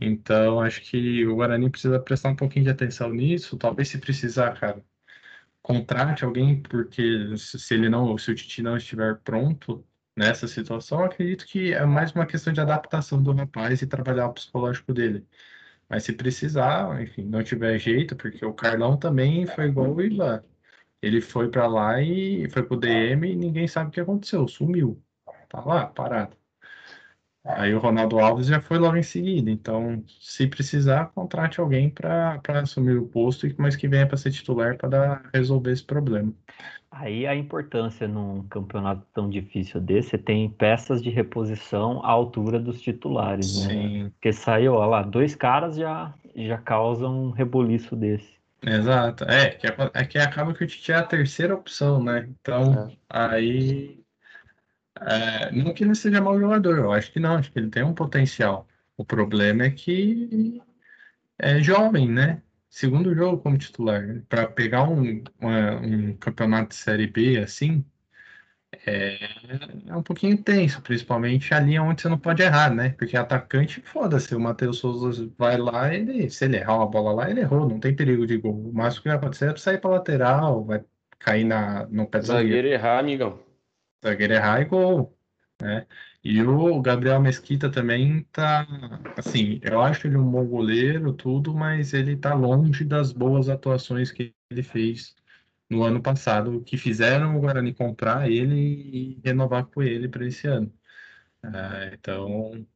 Então, 0.00 0.60
acho 0.60 0.82
que 0.82 1.26
o 1.26 1.36
Guarani 1.36 1.68
precisa 1.68 2.00
prestar 2.00 2.30
um 2.30 2.36
pouquinho 2.36 2.64
de 2.64 2.70
atenção 2.70 3.10
nisso. 3.12 3.58
Talvez 3.58 3.88
se 3.88 3.98
precisar, 3.98 4.58
cara, 4.58 4.84
contrate 5.62 6.24
alguém, 6.24 6.62
porque 6.62 7.36
se 7.36 7.74
ele 7.74 7.88
não, 7.88 8.16
se 8.18 8.30
o 8.30 8.34
Titi 8.34 8.62
não 8.62 8.76
estiver 8.76 9.18
pronto 9.20 9.84
nessa 10.16 10.46
situação, 10.48 11.04
acredito 11.04 11.46
que 11.46 11.72
é 11.72 11.84
mais 11.84 12.12
uma 12.12 12.26
questão 12.26 12.52
de 12.52 12.60
adaptação 12.60 13.22
do 13.22 13.32
rapaz 13.32 13.82
e 13.82 13.86
trabalhar 13.86 14.28
o 14.28 14.34
psicológico 14.34 14.92
dele. 14.92 15.26
Mas 15.88 16.04
se 16.04 16.12
precisar, 16.14 17.02
enfim, 17.02 17.24
não 17.24 17.42
tiver 17.44 17.78
jeito, 17.78 18.16
porque 18.16 18.44
o 18.44 18.54
Carlão 18.54 18.96
também 18.98 19.46
foi 19.46 19.66
igual 19.66 19.94
o 19.94 20.02
Ivan. 20.02 20.44
Ele 21.02 21.20
foi 21.20 21.50
para 21.50 21.66
lá 21.66 22.00
e 22.02 22.48
foi 22.50 22.62
pro 22.64 22.76
DM 22.78 23.32
e 23.32 23.36
ninguém 23.36 23.68
sabe 23.68 23.90
o 23.90 23.92
que 23.92 24.00
aconteceu, 24.00 24.48
sumiu. 24.48 25.02
Tá 25.48 25.60
lá, 25.64 25.86
parado. 25.86 26.36
Aí 27.44 27.74
o 27.74 27.80
Ronaldo 27.80 28.20
Alves 28.20 28.46
já 28.46 28.60
foi 28.60 28.78
logo 28.78 28.96
em 28.96 29.02
seguida. 29.02 29.50
Então, 29.50 30.02
se 30.20 30.46
precisar, 30.46 31.06
contrate 31.14 31.60
alguém 31.60 31.90
para 31.90 32.40
assumir 32.62 32.96
o 32.96 33.06
posto, 33.06 33.48
mas 33.58 33.74
que 33.74 33.88
venha 33.88 34.06
para 34.06 34.16
ser 34.16 34.30
titular 34.30 34.76
para 34.76 35.22
resolver 35.34 35.72
esse 35.72 35.84
problema. 35.84 36.32
Aí 36.90 37.26
a 37.26 37.34
importância 37.34 38.06
num 38.06 38.42
campeonato 38.44 39.02
tão 39.12 39.28
difícil 39.28 39.80
desse, 39.80 40.18
tem 40.18 40.48
peças 40.50 41.02
de 41.02 41.10
reposição 41.10 42.04
à 42.04 42.10
altura 42.10 42.60
dos 42.60 42.80
titulares, 42.80 43.66
né? 43.66 43.72
Sim. 43.72 44.10
Porque 44.10 44.32
saiu, 44.32 44.74
ó 44.74 44.84
lá, 44.84 45.02
dois 45.02 45.34
caras 45.34 45.76
já, 45.76 46.14
já 46.36 46.58
causam 46.58 47.24
um 47.24 47.30
rebuliço 47.30 47.96
desse. 47.96 48.30
Exato. 48.64 49.24
É, 49.24 49.50
que, 49.50 49.66
é, 49.66 49.74
é 49.94 50.04
que 50.04 50.18
acaba 50.18 50.54
que 50.54 50.62
o 50.62 50.66
Tite 50.66 50.92
é 50.92 50.96
a 50.96 51.02
terceira 51.02 51.54
opção, 51.54 52.00
né? 52.02 52.28
Então, 52.40 52.88
é. 52.88 52.96
aí 53.08 54.01
é, 55.06 55.50
não 55.52 55.72
que 55.74 55.84
ele 55.84 55.94
seja 55.94 56.20
mau 56.20 56.38
jogador, 56.38 56.78
eu 56.78 56.92
acho 56.92 57.12
que 57.12 57.20
não, 57.20 57.36
acho 57.36 57.52
que 57.52 57.58
ele 57.58 57.70
tem 57.70 57.82
um 57.82 57.94
potencial. 57.94 58.68
O 58.96 59.04
problema 59.04 59.64
é 59.64 59.70
que 59.70 60.62
é 61.38 61.60
jovem, 61.62 62.08
né? 62.08 62.42
Segundo 62.70 63.14
jogo 63.14 63.42
como 63.42 63.58
titular. 63.58 64.22
Para 64.28 64.46
pegar 64.46 64.88
um, 64.88 65.22
uma, 65.40 65.80
um 65.80 66.16
campeonato 66.16 66.70
de 66.70 66.76
Série 66.76 67.06
B 67.06 67.38
assim, 67.38 67.84
é, 68.86 69.18
é, 69.88 69.96
um 69.96 70.02
pouquinho 70.02 70.42
tenso, 70.42 70.80
principalmente 70.80 71.52
ali 71.52 71.78
onde 71.78 72.02
você 72.02 72.08
não 72.08 72.18
pode 72.18 72.42
errar, 72.42 72.74
né? 72.74 72.90
Porque 72.90 73.16
atacante, 73.16 73.80
foda-se, 73.82 74.34
o 74.34 74.40
Matheus 74.40 74.78
Souza 74.78 75.30
vai 75.38 75.58
lá, 75.58 75.94
ele, 75.94 76.30
se 76.30 76.44
ele 76.44 76.56
errar 76.56 76.76
uma 76.76 76.86
bola 76.86 77.12
lá, 77.12 77.30
ele 77.30 77.40
errou, 77.40 77.68
não 77.68 77.78
tem 77.80 77.94
perigo 77.94 78.26
de 78.26 78.38
gol. 78.38 78.70
O 78.70 78.72
máximo 78.72 79.02
que 79.02 79.08
vai 79.08 79.18
acontecer 79.18 79.52
é 79.52 79.56
sair 79.56 79.78
para 79.78 79.90
lateral, 79.90 80.64
vai 80.64 80.82
cair 81.18 81.44
na, 81.44 81.86
no 81.86 82.06
pé 82.06 82.20
do 82.20 82.26
zagueiro. 82.26 82.68
errar, 82.68 82.98
amigão 82.98 83.38
zagueiro 84.04 84.34
errar 84.34 84.60
e 84.60 84.64
gol, 84.66 85.16
né? 85.60 85.86
E 86.24 86.42
o 86.42 86.80
Gabriel 86.80 87.20
Mesquita 87.20 87.70
também 87.70 88.24
tá, 88.32 88.66
assim, 89.16 89.60
eu 89.62 89.80
acho 89.80 90.06
ele 90.06 90.16
um 90.16 90.30
bom 90.30 90.46
goleiro, 90.46 91.12
tudo, 91.12 91.54
mas 91.54 91.92
ele 91.94 92.16
tá 92.16 92.34
longe 92.34 92.84
das 92.84 93.12
boas 93.12 93.48
atuações 93.48 94.12
que 94.12 94.34
ele 94.50 94.62
fez 94.62 95.16
no 95.68 95.82
ano 95.82 96.02
passado, 96.02 96.62
que 96.64 96.76
fizeram 96.76 97.36
o 97.36 97.40
Guarani 97.40 97.74
comprar 97.74 98.30
ele 98.30 98.54
e 98.56 99.20
renovar 99.24 99.66
com 99.66 99.82
ele 99.82 100.08
para 100.08 100.26
esse 100.26 100.46
ano. 100.46 100.72
É, 101.42 101.94
então, 101.94 102.66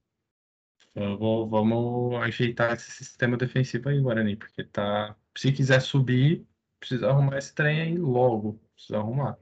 vou, 0.94 1.48
vamos 1.48 2.16
ajeitar 2.22 2.72
esse 2.74 2.90
sistema 2.90 3.36
defensivo 3.36 3.88
aí, 3.88 4.00
Guarani, 4.00 4.36
porque 4.36 4.64
tá, 4.64 5.16
se 5.36 5.52
quiser 5.52 5.80
subir, 5.80 6.46
precisa 6.80 7.08
arrumar 7.10 7.38
esse 7.38 7.54
trem 7.54 7.80
aí 7.80 7.98
logo, 7.98 8.60
precisa 8.74 8.98
arrumar. 8.98 9.38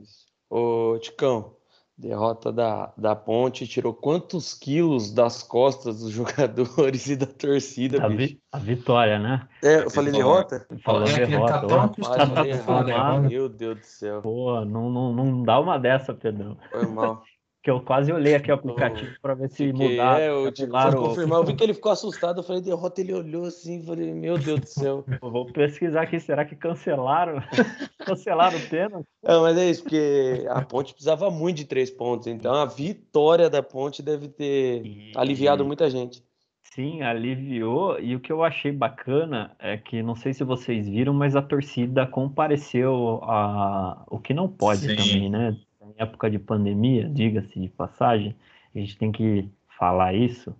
Isso. 0.00 0.29
Ô, 0.50 0.98
Ticão, 1.00 1.54
derrota 1.96 2.52
da, 2.52 2.92
da 2.96 3.14
Ponte 3.14 3.68
tirou 3.68 3.94
quantos 3.94 4.52
quilos 4.52 5.12
das 5.12 5.44
costas 5.44 6.00
dos 6.00 6.10
jogadores 6.12 7.06
e 7.06 7.14
da 7.14 7.26
torcida, 7.26 8.04
a, 8.04 8.08
vi, 8.08 8.40
a 8.50 8.58
vitória, 8.58 9.18
né? 9.18 9.48
É, 9.62 9.84
eu 9.84 9.90
falei 9.90 10.12
derrota? 10.12 10.66
Falou 10.82 11.06
é, 11.06 11.26
derrota. 11.26 11.66
Tá 11.68 12.26
tão 12.26 12.44
errado, 12.44 13.28
Meu 13.28 13.48
Deus 13.48 13.78
do 13.78 13.86
céu. 13.86 14.20
Pô, 14.22 14.64
não, 14.64 14.90
não, 14.90 15.12
não 15.12 15.42
dá 15.44 15.60
uma 15.60 15.78
dessa, 15.78 16.12
Pedrão. 16.12 16.56
Foi 16.72 16.86
mal 16.86 17.22
que 17.62 17.70
eu 17.70 17.80
quase 17.80 18.10
olhei 18.10 18.34
aqui 18.34 18.50
o 18.50 18.54
aplicativo 18.54 19.12
para 19.20 19.34
ver 19.34 19.50
se 19.50 19.70
mudar. 19.72 20.20
É, 20.20 20.30
eu 20.30 20.50
tipo, 20.50 20.72
confirmar, 20.72 21.38
eu 21.40 21.44
vi 21.44 21.54
que 21.54 21.62
ele 21.62 21.74
ficou 21.74 21.92
assustado, 21.92 22.40
eu 22.40 22.42
falei, 22.42 22.62
derrota, 22.62 23.00
ele 23.00 23.12
olhou 23.12 23.44
assim, 23.44 23.82
falei, 23.82 24.14
meu 24.14 24.38
Deus 24.38 24.60
do 24.60 24.66
céu. 24.66 25.04
vou 25.20 25.44
pesquisar 25.46 26.02
aqui, 26.02 26.18
será 26.18 26.44
que 26.44 26.56
cancelaram? 26.56 27.42
cancelaram 27.98 28.56
o 28.56 28.68
pênalti? 28.68 29.06
Não, 29.22 29.42
mas 29.42 29.58
é 29.58 29.68
isso, 29.68 29.82
porque 29.82 30.46
a 30.48 30.62
Ponte 30.62 30.94
precisava 30.94 31.30
muito 31.30 31.58
de 31.58 31.64
três 31.66 31.90
pontos, 31.90 32.26
então 32.28 32.54
a 32.54 32.64
vitória 32.64 33.50
da 33.50 33.62
Ponte 33.62 34.02
deve 34.02 34.28
ter 34.28 34.82
e... 34.84 35.12
aliviado 35.14 35.64
muita 35.64 35.90
gente. 35.90 36.24
Sim, 36.62 37.02
aliviou, 37.02 37.98
e 37.98 38.14
o 38.14 38.20
que 38.20 38.32
eu 38.32 38.44
achei 38.44 38.70
bacana 38.70 39.54
é 39.58 39.76
que, 39.76 40.02
não 40.02 40.14
sei 40.14 40.32
se 40.32 40.44
vocês 40.44 40.88
viram, 40.88 41.12
mas 41.12 41.34
a 41.34 41.42
torcida 41.42 42.06
compareceu 42.06 43.20
a 43.24 44.04
o 44.08 44.20
que 44.20 44.32
não 44.32 44.48
pode 44.48 44.82
Sim. 44.82 44.96
também, 44.96 45.28
né? 45.28 45.56
Época 46.00 46.30
de 46.30 46.38
pandemia, 46.38 47.08
diga-se 47.08 47.60
de 47.60 47.68
passagem, 47.68 48.34
a 48.74 48.78
gente 48.78 48.96
tem 48.96 49.12
que 49.12 49.48
falar 49.78 50.14
isso. 50.14 50.54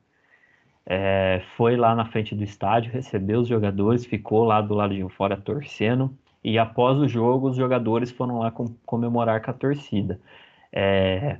É, 0.86 1.42
foi 1.56 1.76
lá 1.76 1.94
na 1.94 2.04
frente 2.04 2.34
do 2.34 2.42
estádio, 2.42 2.92
recebeu 2.92 3.40
os 3.40 3.48
jogadores, 3.48 4.04
ficou 4.04 4.44
lá 4.44 4.60
do 4.60 4.74
lado 4.74 4.94
de 4.94 5.08
fora 5.14 5.36
torcendo, 5.36 6.16
e 6.42 6.58
após 6.58 6.98
o 6.98 7.06
jogo, 7.06 7.50
os 7.50 7.56
jogadores 7.56 8.10
foram 8.10 8.38
lá 8.38 8.50
com, 8.50 8.66
comemorar 8.84 9.42
com 9.42 9.50
a 9.50 9.54
torcida. 9.54 10.20
É, 10.72 11.38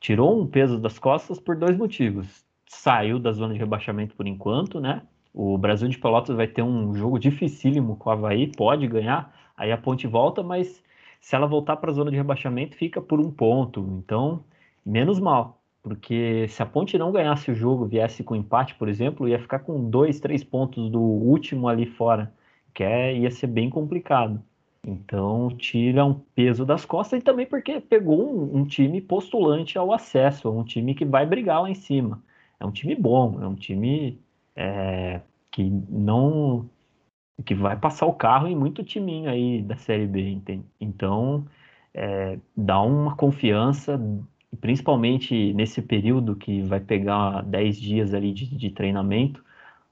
tirou 0.00 0.40
um 0.40 0.46
peso 0.46 0.78
das 0.78 0.98
costas 0.98 1.38
por 1.38 1.56
dois 1.56 1.76
motivos. 1.76 2.44
Saiu 2.66 3.18
da 3.18 3.32
zona 3.32 3.52
de 3.52 3.58
rebaixamento 3.58 4.14
por 4.14 4.26
enquanto, 4.26 4.80
né? 4.80 5.02
O 5.32 5.56
Brasil 5.56 5.88
de 5.88 5.98
Pelotas 5.98 6.36
vai 6.36 6.48
ter 6.48 6.62
um 6.62 6.94
jogo 6.94 7.18
dificílimo 7.18 7.96
com 7.96 8.10
o 8.10 8.12
Havaí, 8.12 8.48
pode 8.48 8.86
ganhar, 8.88 9.32
aí 9.56 9.70
a 9.70 9.78
ponte 9.78 10.06
volta, 10.06 10.42
mas 10.42 10.82
se 11.20 11.36
ela 11.36 11.46
voltar 11.46 11.76
para 11.76 11.90
a 11.90 11.94
zona 11.94 12.10
de 12.10 12.16
rebaixamento, 12.16 12.76
fica 12.76 13.00
por 13.00 13.20
um 13.20 13.30
ponto. 13.30 13.80
Então, 13.98 14.44
menos 14.84 15.20
mal. 15.20 15.60
Porque 15.82 16.46
se 16.48 16.62
a 16.62 16.66
Ponte 16.66 16.98
não 16.98 17.12
ganhasse 17.12 17.50
o 17.50 17.54
jogo, 17.54 17.86
viesse 17.86 18.22
com 18.22 18.36
empate, 18.36 18.74
por 18.74 18.88
exemplo, 18.88 19.28
ia 19.28 19.38
ficar 19.38 19.60
com 19.60 19.88
dois, 19.88 20.20
três 20.20 20.44
pontos 20.44 20.90
do 20.90 21.00
último 21.00 21.68
ali 21.68 21.86
fora, 21.86 22.32
que 22.74 22.82
é, 22.84 23.16
ia 23.16 23.30
ser 23.30 23.46
bem 23.46 23.70
complicado. 23.70 24.42
Então 24.86 25.50
tira 25.58 26.04
um 26.04 26.14
peso 26.14 26.64
das 26.64 26.84
costas 26.84 27.20
e 27.20 27.22
também 27.22 27.46
porque 27.46 27.80
pegou 27.80 28.30
um, 28.34 28.60
um, 28.60 28.64
time 28.64 29.00
postulante 29.00 29.76
ao 29.76 29.92
acesso, 29.92 30.50
um 30.50 30.64
time 30.64 30.94
que 30.94 31.04
vai 31.04 31.26
brigar 31.26 31.62
lá 31.62 31.70
em 31.70 31.74
cima. 31.74 32.22
É 32.58 32.64
um 32.64 32.70
time 32.70 32.94
bom, 32.94 33.42
é 33.42 33.46
um 33.46 33.54
time 33.54 34.18
é, 34.56 35.20
que 35.50 35.62
não 35.88 36.68
que 37.44 37.54
vai 37.54 37.76
passar 37.76 38.06
o 38.06 38.12
carro 38.12 38.46
em 38.48 38.56
muito 38.56 38.82
timinho 38.84 39.30
aí 39.30 39.62
da 39.62 39.76
Série 39.76 40.06
B, 40.06 40.30
entende? 40.30 40.64
Então 40.80 41.46
é, 41.94 42.38
dá 42.56 42.80
uma 42.80 43.16
confiança, 43.16 44.00
principalmente 44.60 45.52
nesse 45.54 45.82
período 45.82 46.36
que 46.36 46.62
vai 46.62 46.80
pegar 46.80 47.42
10 47.42 47.80
dias 47.80 48.14
ali 48.14 48.32
de, 48.32 48.46
de 48.56 48.70
treinamento. 48.70 49.44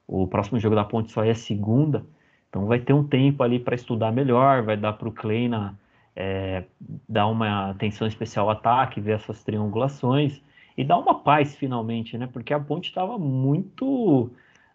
O 0.07 0.27
próximo 0.27 0.59
jogo 0.59 0.75
da 0.75 0.83
Ponte 0.83 1.11
só 1.11 1.23
é 1.23 1.33
segunda 1.33 2.05
então 2.49 2.65
vai 2.65 2.79
ter 2.79 2.93
um 2.93 3.07
tempo 3.07 3.43
ali 3.43 3.59
para 3.59 3.75
estudar 3.75 4.11
melhor, 4.11 4.63
vai 4.63 4.75
dar 4.75 4.93
para 4.93 5.07
o 5.07 5.11
Kleina 5.11 5.79
é, 6.15 6.65
dar 7.07 7.27
uma 7.27 7.69
atenção 7.69 8.07
especial 8.07 8.49
ao 8.49 8.57
ataque, 8.57 8.99
ver 8.99 9.13
essas 9.13 9.43
triangulações 9.43 10.41
e 10.75 10.83
dar 10.83 10.97
uma 10.97 11.19
paz 11.19 11.55
finalmente, 11.55 12.17
né? 12.17 12.27
Porque 12.27 12.53
a 12.53 12.59
ponte 12.59 12.89
estava 12.89 13.17
muito 13.17 14.31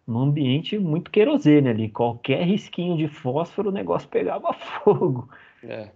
num 0.07 0.19
ambiente 0.19 0.77
muito 0.77 1.09
querosene 1.09 1.69
ali. 1.69 1.89
Qualquer 1.89 2.43
risquinho 2.43 2.97
de 2.97 3.07
fósforo, 3.07 3.69
o 3.69 3.73
negócio 3.73 4.07
pegava 4.09 4.53
fogo. 4.83 5.29
É. 5.63 5.91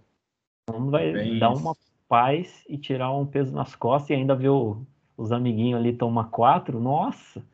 Então 0.62 0.90
vai 0.90 1.12
Bem 1.12 1.38
dar 1.38 1.52
isso. 1.52 1.62
uma 1.62 1.76
paz 2.08 2.64
e 2.68 2.76
tirar 2.76 3.12
um 3.12 3.26
peso 3.26 3.54
nas 3.54 3.76
costas 3.76 4.10
e 4.10 4.14
ainda 4.14 4.34
ver 4.34 4.48
o, 4.48 4.84
os 5.16 5.32
amiguinhos 5.32 5.80
ali 5.80 5.92
tomar 5.92 6.24
quatro. 6.30 6.80
Nossa, 6.80 7.44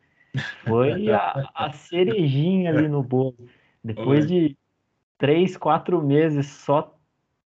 foi 0.65 1.11
a, 1.13 1.51
a 1.55 1.73
cerejinha 1.73 2.71
ali 2.71 2.89
no 2.89 3.03
bolo. 3.03 3.37
Depois 3.85 4.25
Oi. 4.25 4.27
de 4.31 4.59
três, 5.19 5.57
quatro 5.57 6.03
meses 6.03 6.47
só 6.47 6.95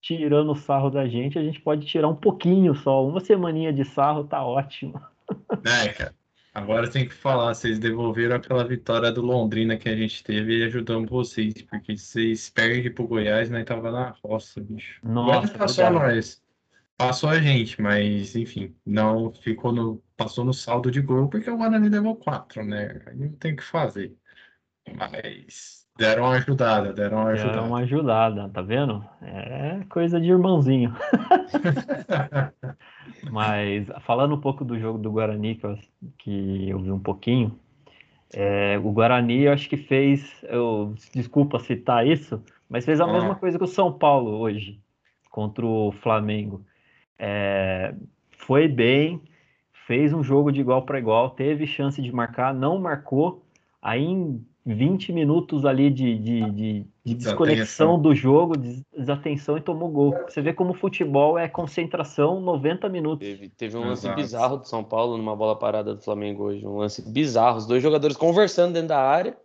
tirando 0.01 0.51
o 0.51 0.55
sarro 0.55 0.91
da 0.91 1.07
gente, 1.07 1.39
a 1.39 1.43
gente 1.43 1.59
pode 1.59 1.85
tirar 1.87 2.07
um 2.07 2.15
pouquinho 2.15 2.75
só. 2.75 3.03
Uma 3.03 3.19
semaninha 3.19 3.73
de 3.73 3.83
sarro 3.83 4.23
tá 4.23 4.45
ótimo. 4.45 5.01
É, 5.63 5.89
cara. 5.89 6.13
Agora 6.55 6.89
tem 6.89 7.05
que 7.05 7.13
falar, 7.13 7.53
vocês 7.53 7.77
devolveram 7.77 8.37
aquela 8.37 8.65
vitória 8.65 9.11
do 9.11 9.21
Londrina 9.21 9.75
que 9.77 9.89
a 9.89 9.95
gente 9.95 10.23
teve 10.23 10.59
e 10.59 10.63
ajudamos 10.63 11.09
vocês, 11.09 11.53
porque 11.63 11.97
vocês 11.97 12.49
perdem 12.49 12.93
pro 12.93 13.05
Goiás, 13.05 13.49
nós 13.49 13.65
tava 13.65 13.91
na 13.91 14.11
roça, 14.23 14.61
bicho. 14.61 15.01
Nossa, 15.05 15.39
Agora 15.39 15.57
passou 15.57 15.89
nós. 15.91 16.41
Passou 16.95 17.29
a 17.29 17.41
gente, 17.41 17.81
mas 17.81 18.37
enfim, 18.37 18.73
não 18.85 19.33
ficou 19.33 19.73
no. 19.73 20.01
Passou 20.15 20.45
no 20.45 20.53
saldo 20.53 20.89
de 20.89 21.01
gol 21.01 21.27
porque 21.27 21.49
o 21.49 21.57
Guarani 21.57 21.89
levou 21.89 22.15
quatro, 22.15 22.63
né? 22.63 23.01
Aí 23.05 23.17
não 23.17 23.33
tem 23.33 23.51
o 23.51 23.57
que 23.57 23.63
fazer. 23.63 24.15
Mas 24.95 25.84
Deram 25.97 26.23
uma 26.23 26.33
ajudada, 26.33 26.91
deram 26.91 27.19
uma 27.19 27.29
ajudada. 27.29 27.51
Deram 27.53 27.67
uma 27.67 27.79
ajudada, 27.79 28.49
tá 28.49 28.61
vendo? 28.61 29.05
É 29.21 29.79
coisa 29.87 30.19
de 30.19 30.29
irmãozinho. 30.29 30.93
Mas 33.31 33.87
falando 34.01 34.35
um 34.35 34.41
pouco 34.41 34.65
do 34.65 34.77
jogo 34.77 34.97
do 34.97 35.09
Guarani, 35.09 35.55
que 35.55 35.65
eu, 35.65 35.77
que 36.17 36.69
eu 36.69 36.79
vi 36.79 36.91
um 36.91 36.99
pouquinho, 36.99 37.57
é, 38.33 38.77
o 38.77 38.91
Guarani 38.91 39.43
eu 39.43 39.53
acho 39.53 39.69
que 39.69 39.77
fez, 39.77 40.43
eu, 40.49 40.93
desculpa 41.13 41.59
citar 41.59 42.05
isso, 42.05 42.43
mas 42.69 42.83
fez 42.83 42.99
a 42.99 43.05
ah. 43.05 43.13
mesma 43.13 43.35
coisa 43.35 43.57
que 43.57 43.63
o 43.63 43.67
São 43.67 43.93
Paulo 43.93 44.31
hoje, 44.31 44.77
contra 45.29 45.65
o 45.65 45.93
Flamengo. 45.93 46.65
É, 47.17 47.95
foi 48.31 48.67
bem, 48.67 49.21
fez 49.87 50.11
um 50.11 50.21
jogo 50.21 50.51
de 50.51 50.59
igual 50.59 50.81
para 50.81 50.99
igual, 50.99 51.29
teve 51.29 51.65
chance 51.65 52.01
de 52.01 52.11
marcar, 52.11 52.53
não 52.53 52.77
marcou, 52.79 53.45
aí 53.81 54.03
em 54.03 54.45
20 54.65 55.13
minutos 55.13 55.63
ali 55.63 55.91
de, 55.91 56.17
de, 56.17 56.51
de, 56.51 56.87
de 57.03 57.13
desconexão 57.13 58.01
do 58.01 58.15
jogo, 58.15 58.55
desatenção 58.57 59.57
e 59.57 59.61
tomou 59.61 59.89
gol. 59.89 60.15
Você 60.27 60.41
vê 60.41 60.53
como 60.53 60.71
o 60.71 60.73
futebol 60.73 61.37
é 61.37 61.47
concentração 61.47 62.41
90 62.41 62.89
minutos. 62.89 63.27
Teve, 63.27 63.49
teve 63.49 63.77
um 63.77 63.81
lance 63.81 64.07
Exato. 64.07 64.15
bizarro 64.15 64.57
do 64.57 64.67
São 64.67 64.83
Paulo 64.83 65.17
numa 65.17 65.35
bola 65.35 65.55
parada 65.55 65.93
do 65.93 66.01
Flamengo 66.01 66.45
hoje. 66.45 66.65
Um 66.65 66.77
lance 66.77 67.07
bizarro. 67.07 67.57
Os 67.57 67.67
dois 67.67 67.83
jogadores 67.83 68.17
conversando 68.17 68.73
dentro 68.73 68.89
da 68.89 68.99
área. 68.99 69.37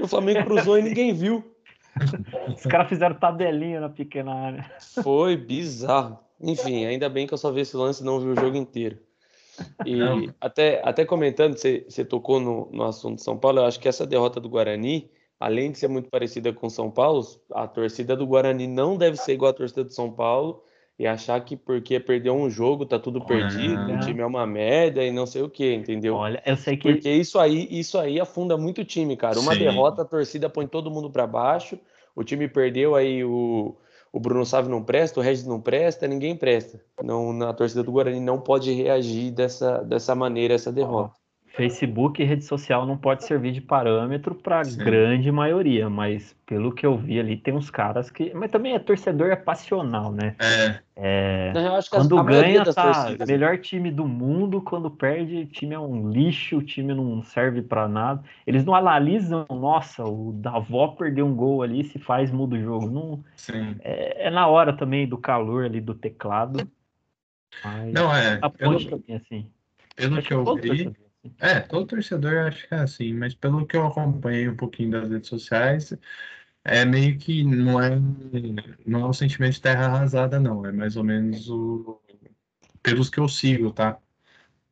O 0.00 0.06
Flamengo 0.06 0.44
cruzou 0.44 0.78
e 0.78 0.82
ninguém 0.82 1.12
viu. 1.12 1.44
Os 2.56 2.62
caras 2.62 2.88
fizeram 2.88 3.16
tabelinha 3.16 3.80
na 3.80 3.88
pequena 3.88 4.32
área. 4.32 4.70
Foi 5.02 5.36
bizarro. 5.36 6.18
Enfim, 6.40 6.84
ainda 6.86 7.08
bem 7.08 7.26
que 7.26 7.34
eu 7.34 7.38
só 7.38 7.50
vi 7.50 7.60
esse 7.60 7.76
lance 7.76 8.02
e 8.02 8.06
não 8.06 8.20
vi 8.20 8.28
o 8.28 8.36
jogo 8.36 8.56
inteiro. 8.56 8.98
E 9.84 10.30
até, 10.40 10.80
até 10.84 11.04
comentando, 11.04 11.56
você, 11.56 11.84
você 11.88 12.04
tocou 12.04 12.40
no, 12.40 12.68
no 12.72 12.84
assunto 12.84 13.16
de 13.16 13.22
São 13.22 13.36
Paulo, 13.36 13.60
eu 13.60 13.64
acho 13.64 13.80
que 13.80 13.88
essa 13.88 14.06
derrota 14.06 14.40
do 14.40 14.48
Guarani, 14.48 15.10
além 15.38 15.70
de 15.72 15.78
ser 15.78 15.88
muito 15.88 16.08
parecida 16.08 16.52
com 16.52 16.70
São 16.70 16.90
Paulo, 16.90 17.26
a 17.52 17.66
torcida 17.66 18.16
do 18.16 18.26
Guarani 18.26 18.66
não 18.66 18.96
deve 18.96 19.16
ser 19.16 19.32
igual 19.32 19.50
à 19.50 19.54
torcida 19.54 19.84
do 19.84 19.92
São 19.92 20.10
Paulo 20.10 20.62
e 20.98 21.06
achar 21.06 21.40
que 21.44 21.56
porque 21.56 21.98
perdeu 21.98 22.34
um 22.34 22.48
jogo 22.48 22.86
tá 22.86 22.98
tudo 22.98 23.24
perdido, 23.24 23.82
Olha. 23.82 23.96
o 23.96 24.00
time 24.00 24.20
é 24.20 24.26
uma 24.26 24.46
merda 24.46 25.02
e 25.02 25.10
não 25.10 25.26
sei 25.26 25.42
o 25.42 25.48
que, 25.48 25.74
entendeu? 25.74 26.14
Olha, 26.14 26.42
eu 26.46 26.56
sei 26.56 26.76
que 26.76 26.92
porque 26.92 27.10
isso 27.10 27.38
aí, 27.38 27.66
isso 27.70 27.98
aí 27.98 28.20
afunda 28.20 28.56
muito 28.56 28.82
o 28.82 28.84
time, 28.84 29.16
cara. 29.16 29.40
Uma 29.40 29.54
Sim. 29.54 29.60
derrota, 29.60 30.02
a 30.02 30.04
torcida 30.04 30.48
põe 30.48 30.66
todo 30.66 30.90
mundo 30.90 31.10
para 31.10 31.26
baixo. 31.26 31.78
O 32.14 32.22
time 32.22 32.46
perdeu 32.46 32.94
aí 32.94 33.24
o 33.24 33.74
o 34.12 34.20
Bruno 34.20 34.44
Sávio 34.44 34.70
não 34.70 34.84
presta, 34.84 35.18
o 35.18 35.22
Regis 35.22 35.46
não 35.46 35.60
presta, 35.60 36.06
ninguém 36.06 36.36
presta. 36.36 36.84
Não, 37.02 37.32
na 37.32 37.52
torcida 37.54 37.82
do 37.82 37.90
Guarani 37.90 38.20
não 38.20 38.38
pode 38.38 38.70
reagir 38.70 39.30
dessa, 39.30 39.78
dessa 39.78 40.14
maneira 40.14 40.54
essa 40.54 40.70
derrota. 40.70 41.21
Facebook 41.54 42.22
e 42.22 42.24
rede 42.24 42.44
social 42.44 42.86
não 42.86 42.96
pode 42.96 43.24
servir 43.24 43.52
de 43.52 43.60
parâmetro 43.60 44.34
para 44.34 44.60
a 44.60 44.62
grande 44.62 45.30
maioria, 45.30 45.90
mas 45.90 46.34
pelo 46.46 46.72
que 46.72 46.86
eu 46.86 46.96
vi 46.96 47.20
ali, 47.20 47.36
tem 47.36 47.52
uns 47.52 47.70
caras 47.70 48.10
que. 48.10 48.32
Mas 48.32 48.50
também 48.50 48.74
é 48.74 48.78
torcedor 48.78 49.30
é 49.30 49.36
passional, 49.36 50.10
né? 50.10 50.34
É. 50.38 50.80
é... 50.96 51.52
Não, 51.52 51.78
quando 51.90 52.24
ganha, 52.24 52.64
tá 52.64 52.92
torcidas... 52.92 53.28
melhor 53.28 53.58
time 53.58 53.90
do 53.90 54.08
mundo, 54.08 54.62
quando 54.62 54.90
perde, 54.90 55.42
o 55.42 55.46
time 55.46 55.74
é 55.74 55.78
um 55.78 56.10
lixo, 56.10 56.56
o 56.56 56.62
time 56.62 56.94
não 56.94 57.22
serve 57.22 57.60
para 57.60 57.86
nada. 57.86 58.22
Eles 58.46 58.64
não 58.64 58.74
analisam, 58.74 59.44
nossa, 59.50 60.04
o 60.04 60.32
Davó 60.32 60.88
perdeu 60.88 61.26
um 61.26 61.34
gol 61.34 61.62
ali, 61.62 61.84
se 61.84 61.98
faz, 61.98 62.30
muda 62.30 62.56
o 62.56 62.60
jogo. 62.60 62.90
Não... 62.90 63.22
Sim. 63.36 63.76
É, 63.80 64.28
é 64.28 64.30
na 64.30 64.46
hora 64.46 64.72
também 64.72 65.06
do 65.06 65.18
calor 65.18 65.66
ali 65.66 65.82
do 65.82 65.94
teclado. 65.94 66.66
Mas 67.62 67.92
não, 67.92 68.14
é. 68.14 68.38
A 68.40 68.48
ponte 68.48 68.86
pelo, 68.86 69.02
também, 69.02 69.16
assim. 69.16 69.46
Pelo 69.94 70.22
que 70.22 70.32
eu 70.32 70.56
vi. 70.56 71.01
É, 71.38 71.60
todo 71.60 71.86
torcedor 71.86 72.46
acho 72.46 72.68
que 72.68 72.74
é 72.74 72.78
assim, 72.78 73.12
mas 73.14 73.34
pelo 73.34 73.66
que 73.66 73.76
eu 73.76 73.86
acompanhei 73.86 74.48
um 74.48 74.56
pouquinho 74.56 74.90
das 74.90 75.10
redes 75.10 75.28
sociais, 75.28 75.94
é 76.64 76.84
meio 76.84 77.18
que 77.18 77.44
não 77.44 77.80
é, 77.80 77.90
não 78.86 79.00
é 79.00 79.06
um 79.08 79.12
sentimento 79.12 79.54
de 79.54 79.60
terra 79.62 79.86
arrasada, 79.86 80.40
não. 80.40 80.64
É 80.66 80.72
mais 80.72 80.96
ou 80.96 81.04
menos 81.04 81.48
o, 81.48 82.00
pelos 82.82 83.10
que 83.10 83.18
eu 83.18 83.28
sigo, 83.28 83.72
tá? 83.72 83.98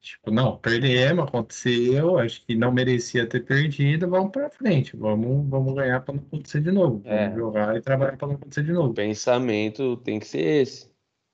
Tipo, 0.01 0.31
não, 0.31 0.57
perdemos, 0.57 1.29
aconteceu, 1.29 2.19
acho 2.19 2.45
que 2.47 2.55
não 2.55 2.73
merecia 2.73 3.27
ter 3.27 3.41
perdido, 3.41 4.09
vamos 4.09 4.33
para 4.33 4.49
frente, 4.49 4.97
vamos, 4.97 5.47
vamos 5.49 5.75
ganhar 5.75 6.01
para 6.01 6.15
não 6.15 6.23
acontecer 6.23 6.63
de 6.63 6.73
novo, 6.73 7.03
é. 7.05 7.25
vamos 7.25 7.39
jogar 7.39 7.77
e 7.77 7.83
trabalhar 7.83 8.17
para 8.17 8.29
não 8.29 8.37
acontecer 8.37 8.65
de 8.65 8.73
novo. 8.73 8.91
O 8.93 8.95
pensamento 8.95 9.99
tem 9.99 10.19
que 10.19 10.27
ser 10.27 10.63
esse. 10.63 10.91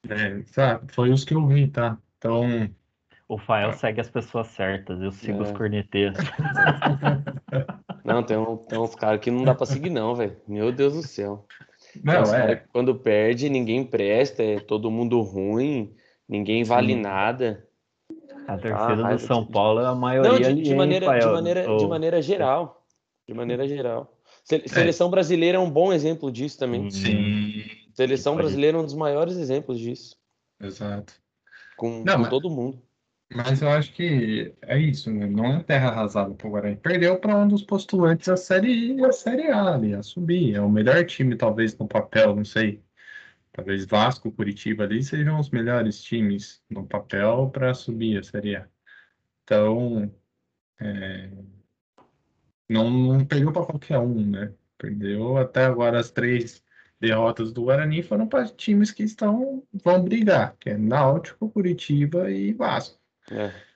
É, 0.09 0.43
sabe? 0.47 0.93
Foi 0.93 1.11
os 1.13 1.25
que 1.25 1.35
eu 1.35 1.47
vi, 1.47 1.69
tá? 1.69 1.97
Então, 2.19 2.69
o 3.29 3.39
Fael 3.39 3.73
segue 3.73 4.01
as 4.01 4.09
pessoas 4.09 4.47
certas, 4.49 5.01
eu 5.03 5.11
sigo 5.11 5.39
é. 5.39 5.43
os 5.43 5.53
corneteiros. 5.53 6.19
Não, 8.05 8.23
tem, 8.23 8.37
um, 8.37 8.57
tem 8.57 8.79
uns 8.79 8.95
caras 8.95 9.21
que 9.21 9.33
não 9.33 9.43
dá 9.43 9.53
pra 9.53 9.67
seguir, 9.67 9.91
não, 9.91 10.15
velho. 10.15 10.37
Meu 10.47 10.71
Deus 10.71 10.93
do 10.93 11.03
céu. 11.03 11.45
Não, 12.05 12.23
é. 12.33 12.55
quando 12.73 12.95
perde, 12.95 13.49
ninguém 13.49 13.85
presta, 13.85 14.45
é 14.45 14.61
todo 14.61 14.93
mundo 14.93 15.21
ruim, 15.23 15.93
ninguém 16.29 16.63
vale 16.63 16.95
Sim. 16.95 17.01
nada. 17.01 17.67
A 18.47 18.57
torcida 18.57 19.09
ah, 19.09 19.13
do 19.13 19.19
São 19.19 19.45
Paulo 19.45 19.81
é 19.81 19.87
a 19.87 19.95
maioria 19.95 20.49
não, 20.49 20.55
de, 20.55 20.63
de 20.63 20.75
maneira, 20.77 21.19
de, 21.19 21.27
maneira, 21.27 21.69
oh. 21.69 21.79
de 21.79 21.87
maneira 21.89 22.23
geral. 22.23 22.87
De 23.27 23.35
maneira 23.35 23.67
geral. 23.67 24.17
É. 24.53 24.69
Seleção 24.69 25.09
é. 25.09 25.11
brasileira 25.11 25.59
é 25.59 25.61
um 25.61 25.71
bom 25.71 25.93
exemplo 25.93 26.31
disso 26.31 26.57
também. 26.61 26.89
Sim. 26.89 27.65
Seleção 27.93 28.37
brasileira 28.37 28.79
é 28.79 28.81
um 28.81 28.85
dos 28.85 28.95
maiores 28.95 29.37
exemplos 29.37 29.81
disso. 29.81 30.15
Exato. 30.63 31.13
Com, 31.77 32.05
não, 32.05 32.15
com 32.15 32.21
mas... 32.21 32.31
todo 32.31 32.49
mundo. 32.49 32.81
Mas 33.35 33.61
eu 33.61 33.69
acho 33.69 33.93
que 33.93 34.55
é 34.63 34.79
isso, 34.79 35.11
né? 35.13 35.27
Não 35.27 35.47
é 35.57 35.63
terra 35.63 35.89
arrasada 35.91 36.35
pro 36.35 36.51
Guarani. 36.51 36.77
Perdeu 36.77 37.19
para 37.19 37.37
um 37.37 37.49
dos 37.49 37.63
postulantes 37.63 38.29
a 38.29 38.37
série, 38.37 39.05
a 39.05 39.13
série 39.13 39.49
A 39.49 39.75
ali, 39.75 39.95
a 39.95 40.03
subir. 40.03 40.55
É 40.55 40.61
o 40.61 40.71
melhor 40.71 41.05
time, 41.07 41.37
talvez, 41.37 41.77
no 41.77 41.89
papel, 41.89 42.37
não 42.37 42.45
sei. 42.45 42.83
Talvez 43.53 43.87
Vasco, 43.87 44.31
Curitiba 44.33 44.85
ali 44.85 45.03
sejam 45.03 45.41
os 45.41 45.51
melhores 45.51 46.03
times 46.03 46.63
no 46.71 46.87
papel 46.87 47.51
para 47.51 47.75
subir 47.75 48.19
a 48.19 48.23
série 48.23 48.57
A. 48.57 48.69
Então, 49.45 50.13
é... 50.81 51.31
não, 52.69 52.91
não 52.91 53.25
perdeu 53.25 53.53
para 53.53 53.67
qualquer 53.67 53.99
um, 53.99 54.31
né? 54.31 54.55
Perdeu 54.79 55.37
até 55.39 55.65
agora 55.65 55.99
as 56.01 56.11
três 56.11 56.63
derrotas 57.01 57.53
do 57.53 57.65
Guarani 57.65 58.03
foram 58.03 58.27
para 58.29 58.47
times 58.49 58.91
que 58.91 59.03
estão 59.03 59.67
vão 59.73 60.03
brigar, 60.03 60.57
que 60.59 60.71
é 60.71 60.79
Náutico, 60.79 61.51
Curitiba 61.51 62.31
e 62.31 62.53
Vasco. 62.53 63.06
É. 63.31 63.67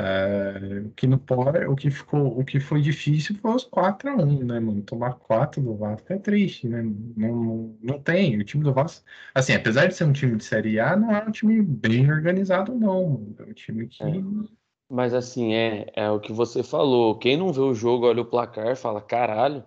É, 0.00 0.80
o 0.86 0.90
que 0.92 1.08
não 1.08 1.18
pode, 1.18 1.66
o 1.66 1.74
que 1.74 1.90
ficou, 1.90 2.38
o 2.38 2.44
que 2.44 2.60
foi 2.60 2.80
difícil 2.80 3.34
foi 3.42 3.50
os 3.52 3.64
4 3.64 4.08
a 4.08 4.14
1 4.14 4.44
né, 4.44 4.60
mano? 4.60 4.80
Tomar 4.82 5.14
4 5.14 5.60
do 5.60 5.74
Vasco 5.76 6.12
é 6.12 6.18
triste, 6.18 6.68
né? 6.68 6.82
Não, 7.16 7.44
não, 7.44 7.78
não 7.82 8.00
tem. 8.00 8.38
O 8.38 8.44
time 8.44 8.62
do 8.62 8.72
Vasco, 8.72 9.04
assim, 9.34 9.54
apesar 9.54 9.86
de 9.86 9.94
ser 9.94 10.04
um 10.04 10.12
time 10.12 10.36
de 10.36 10.44
Série 10.44 10.78
A, 10.78 10.96
não 10.96 11.10
é 11.10 11.24
um 11.24 11.32
time 11.32 11.60
bem 11.62 12.08
organizado, 12.12 12.72
não. 12.76 13.34
É 13.40 13.42
um 13.42 13.52
time 13.52 13.88
que. 13.88 14.04
É. 14.04 14.06
Mas 14.88 15.12
assim, 15.12 15.54
é, 15.54 15.90
é 15.96 16.08
o 16.10 16.20
que 16.20 16.32
você 16.32 16.62
falou. 16.62 17.18
Quem 17.18 17.36
não 17.36 17.52
vê 17.52 17.60
o 17.60 17.74
jogo, 17.74 18.06
olha 18.06 18.22
o 18.22 18.24
placar, 18.24 18.76
fala, 18.76 19.02
caralho. 19.02 19.64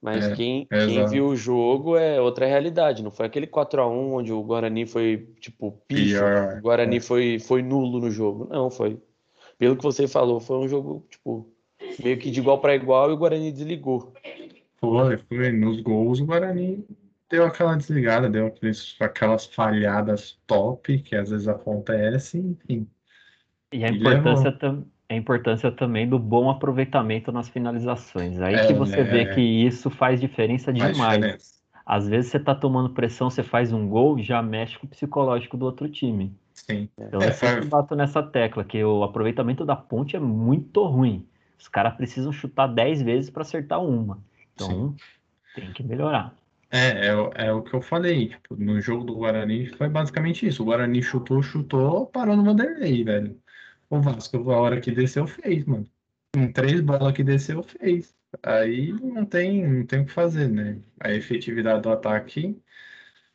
Mas 0.00 0.26
É, 0.26 0.34
quem, 0.34 0.66
quem 0.66 0.98
exato. 0.98 1.10
viu 1.10 1.26
o 1.28 1.36
jogo 1.36 1.96
é 1.96 2.20
outra 2.20 2.46
realidade. 2.46 3.02
Não 3.02 3.10
foi 3.10 3.26
aquele 3.26 3.46
4 3.46 3.82
a 3.82 3.88
1 3.88 4.14
onde 4.14 4.32
o 4.32 4.42
Guarani 4.42 4.86
foi, 4.86 5.28
tipo, 5.40 5.72
picho. 5.88 6.18
Pior. 6.18 6.58
O 6.58 6.62
Guarani 6.62 7.00
foi, 7.00 7.38
foi 7.38 7.62
nulo 7.62 8.00
no 8.00 8.10
jogo. 8.10 8.46
Não, 8.48 8.70
foi. 8.70 9.00
Pelo 9.58 9.76
que 9.76 9.82
você 9.82 10.06
falou, 10.06 10.38
foi 10.38 10.56
um 10.56 10.68
jogo, 10.68 11.04
tipo, 11.10 11.52
meio 12.02 12.16
que 12.16 12.30
de 12.30 12.38
igual 12.38 12.60
para 12.60 12.76
igual 12.76 13.10
e 13.10 13.14
o 13.14 13.16
Guarani 13.16 13.50
desligou. 13.50 14.12
Foi, 14.80 15.18
foi. 15.18 15.50
Nos 15.50 15.80
gols, 15.80 16.20
o 16.20 16.26
Guarani 16.26 16.86
deu 17.28 17.44
aquela 17.44 17.76
desligada, 17.76 18.30
deu 18.30 18.46
aqueles, 18.46 18.94
aquelas 19.00 19.46
falhadas 19.46 20.38
top 20.46 20.98
que 21.00 21.16
às 21.16 21.30
vezes 21.30 21.48
acontece, 21.48 22.38
enfim. 22.38 22.88
E 23.72 23.84
a 23.84 23.88
importância, 23.90 24.56
levou. 24.62 24.86
A 25.08 25.14
importância 25.14 25.70
também 25.72 26.08
do 26.08 26.18
bom 26.18 26.50
aproveitamento 26.50 27.32
nas 27.32 27.48
finalizações. 27.48 28.40
Aí 28.40 28.54
É, 28.56 28.66
que 28.66 28.74
você 28.74 29.02
vê 29.04 29.22
é. 29.22 29.34
que 29.34 29.40
isso 29.40 29.90
faz 29.90 30.20
diferença 30.20 30.72
Faz 30.72 30.92
demais. 30.92 31.18
diferença. 31.20 31.58
Às 31.86 32.06
vezes 32.08 32.30
você 32.30 32.38
tá 32.38 32.54
tomando 32.54 32.90
pressão, 32.90 33.30
você 33.30 33.42
faz 33.42 33.72
um 33.72 33.88
gol, 33.88 34.18
já 34.22 34.42
mexe 34.42 34.78
com 34.78 34.86
o 34.86 34.90
psicológico 34.90 35.56
do 35.56 35.64
outro 35.64 35.88
time. 35.88 36.36
Sim. 36.52 36.88
Então 37.08 37.22
É, 37.22 37.28
eu 37.28 37.32
sempre 37.32 37.64
bato 37.64 37.96
nessa 37.96 38.22
tecla, 38.22 38.64
que 38.64 38.82
o 38.84 39.02
aproveitamento 39.02 39.64
da 39.64 39.76
ponte 39.76 40.16
é 40.16 40.20
muito 40.20 40.84
ruim. 40.84 41.26
Os 41.58 41.68
caras 41.68 41.94
precisam 41.96 42.32
chutar 42.32 42.66
10 42.68 43.00
vezes 43.02 43.30
para 43.30 43.42
acertar 43.42 43.82
uma. 43.82 44.18
Então 44.54 44.94
tem 45.54 45.72
que 45.72 45.82
melhorar. 45.82 46.34
É, 46.70 47.06
é, 47.08 47.16
o- 47.16 47.30
é 47.34 47.52
o 47.52 47.62
que 47.62 47.74
eu 47.74 47.80
falei, 47.80 48.28
tipo, 48.28 48.54
no 48.56 48.78
jogo 48.80 49.04
do 49.04 49.14
Guarani 49.16 49.68
foi 49.76 49.88
basicamente 49.88 50.46
isso. 50.46 50.62
O 50.62 50.66
Guarani 50.66 51.02
chutou, 51.02 51.42
chutou, 51.42 52.06
parou 52.06 52.36
no 52.36 52.44
Vanderlei, 52.44 53.02
velho. 53.04 53.40
O 53.90 54.00
Vasco, 54.00 54.50
a 54.50 54.56
hora 54.60 54.80
que 54.80 54.90
desceu, 54.90 55.26
fez, 55.26 55.64
mano. 55.64 55.86
Em 56.36 56.52
três 56.52 56.80
bolas 56.80 57.12
que 57.14 57.24
desceu, 57.24 57.62
fez. 57.62 58.14
Aí 58.42 58.92
não 58.92 59.24
tem, 59.24 59.66
não 59.66 59.86
tem 59.86 60.00
o 60.02 60.06
que 60.06 60.12
fazer, 60.12 60.48
né? 60.48 60.80
A 61.00 61.12
efetividade 61.12 61.82
do 61.82 61.90
ataque. 61.90 62.60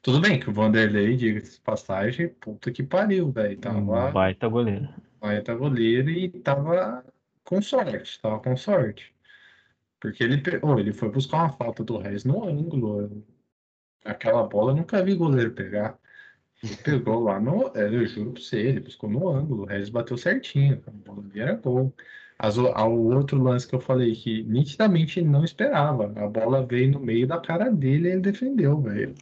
Tudo 0.01 0.21
bem 0.21 0.39
que 0.39 0.49
o 0.49 0.53
Vanderlei, 0.53 1.15
diga-se 1.15 1.59
passagem, 1.61 2.29
puta 2.29 2.71
que 2.71 2.83
pariu, 2.83 3.31
velho. 3.31 3.57
Tava 3.59 4.11
baita 4.11 4.47
goleiro. 4.47 4.89
baita 5.19 5.55
goleiro 5.55 6.09
e 6.09 6.29
tava 6.29 7.03
com 7.43 7.61
sorte, 7.61 8.19
tava 8.21 8.39
com 8.39 8.55
sorte. 8.57 9.15
Porque 9.99 10.23
ele, 10.23 10.41
oh, 10.61 10.77
ele 10.79 10.93
foi 10.93 11.09
buscar 11.11 11.37
uma 11.37 11.53
falta 11.53 11.83
do 11.83 11.97
Reis 11.97 12.25
no 12.25 12.43
ângulo. 12.47 13.25
Aquela 14.05 14.43
bola 14.47 14.71
eu 14.71 14.75
nunca 14.77 15.03
vi 15.03 15.15
goleiro 15.15 15.53
pegar. 15.53 15.97
Ele 16.63 16.77
pegou 16.77 17.19
lá 17.19 17.39
no. 17.39 17.67
Eu 17.75 18.05
juro 18.07 18.31
pra 18.31 18.41
você, 18.41 18.59
ele 18.59 18.79
buscou 18.79 19.09
no 19.09 19.27
ângulo. 19.29 19.63
O 19.63 19.65
Reis 19.65 19.89
bateu 19.89 20.17
certinho. 20.17 20.81
A 20.87 20.91
bola 20.91 21.23
era 21.35 21.55
gol. 21.55 21.93
As, 22.39 22.57
o 22.57 22.65
outro 23.13 23.41
lance 23.41 23.67
que 23.67 23.75
eu 23.75 23.81
falei 23.81 24.15
que 24.15 24.43
nitidamente 24.43 25.19
ele 25.19 25.29
não 25.29 25.43
esperava. 25.43 26.05
A 26.15 26.27
bola 26.27 26.65
veio 26.65 26.91
no 26.91 26.99
meio 26.99 27.27
da 27.27 27.39
cara 27.39 27.69
dele 27.69 28.07
e 28.09 28.11
ele 28.13 28.21
defendeu, 28.21 28.81
velho. 28.81 29.13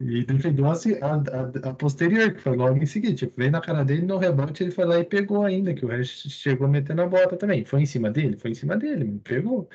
E 0.00 0.24
defendeu 0.24 0.66
assim, 0.70 0.94
a, 1.02 1.14
a, 1.16 1.70
a 1.70 1.74
posterior, 1.74 2.32
que 2.32 2.40
foi 2.40 2.56
logo 2.56 2.76
em 2.78 2.86
seguida. 2.86 3.14
Tipo, 3.16 3.34
veio 3.36 3.50
na 3.50 3.60
cara 3.60 3.84
dele, 3.84 4.02
no 4.02 4.18
rebote 4.18 4.62
ele 4.62 4.70
foi 4.70 4.84
lá 4.84 4.98
e 5.00 5.04
pegou 5.04 5.44
ainda, 5.44 5.74
que 5.74 5.84
o 5.84 5.88
resto 5.88 6.30
chegou 6.30 6.68
metendo 6.68 7.02
a 7.02 7.06
bota 7.08 7.36
também. 7.36 7.64
Foi 7.64 7.82
em 7.82 7.86
cima 7.86 8.10
dele? 8.10 8.36
Foi 8.36 8.50
em 8.52 8.54
cima 8.54 8.76
dele, 8.76 9.20
pegou. 9.24 9.68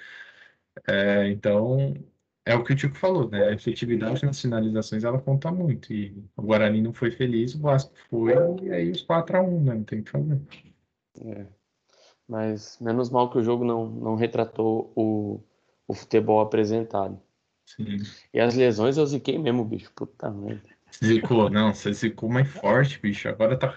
É, 0.88 1.30
então, 1.30 1.94
é 2.46 2.56
o 2.56 2.64
que 2.64 2.74
o 2.74 2.76
Tico 2.76 2.96
falou, 2.98 3.30
né? 3.30 3.48
A 3.48 3.54
efetividade 3.54 4.26
nas 4.26 4.42
finalizações 4.42 5.04
ela 5.04 5.20
conta 5.20 5.52
muito. 5.52 5.94
E 5.94 6.24
o 6.36 6.42
Guarani 6.42 6.82
não 6.82 6.94
foi 6.94 7.12
feliz, 7.12 7.56
o 7.56 7.60
Vasco 7.60 7.94
foi, 8.10 8.34
e 8.64 8.72
aí 8.72 8.92
os 8.92 9.06
4x1, 9.06 9.64
né? 9.64 9.74
Não 9.76 9.84
tem 9.84 10.00
o 10.00 10.04
que 10.04 10.12
fazer. 10.12 10.42
É. 11.26 11.46
Mas 12.28 12.78
menos 12.82 13.10
mal 13.10 13.30
que 13.30 13.38
o 13.38 13.44
jogo 13.44 13.64
não, 13.64 13.86
não 13.88 14.16
retratou 14.16 14.92
o, 14.96 15.40
o 15.88 15.94
futebol 15.94 16.42
apresentado. 16.42 17.20
Sim. 17.66 17.98
E 18.34 18.40
as 18.40 18.56
lesões 18.56 18.98
eu 18.98 19.06
ziquei 19.06 19.38
mesmo, 19.38 19.64
bicho. 19.64 19.92
Puta 19.96 20.30
merda. 20.30 20.74
Zicou, 21.04 21.50
não, 21.50 21.74
você 21.74 21.94
zicou 21.94 22.30
mais 22.30 22.48
forte, 22.48 23.00
bicho. 23.00 23.28
Agora 23.30 23.58
tá. 23.58 23.76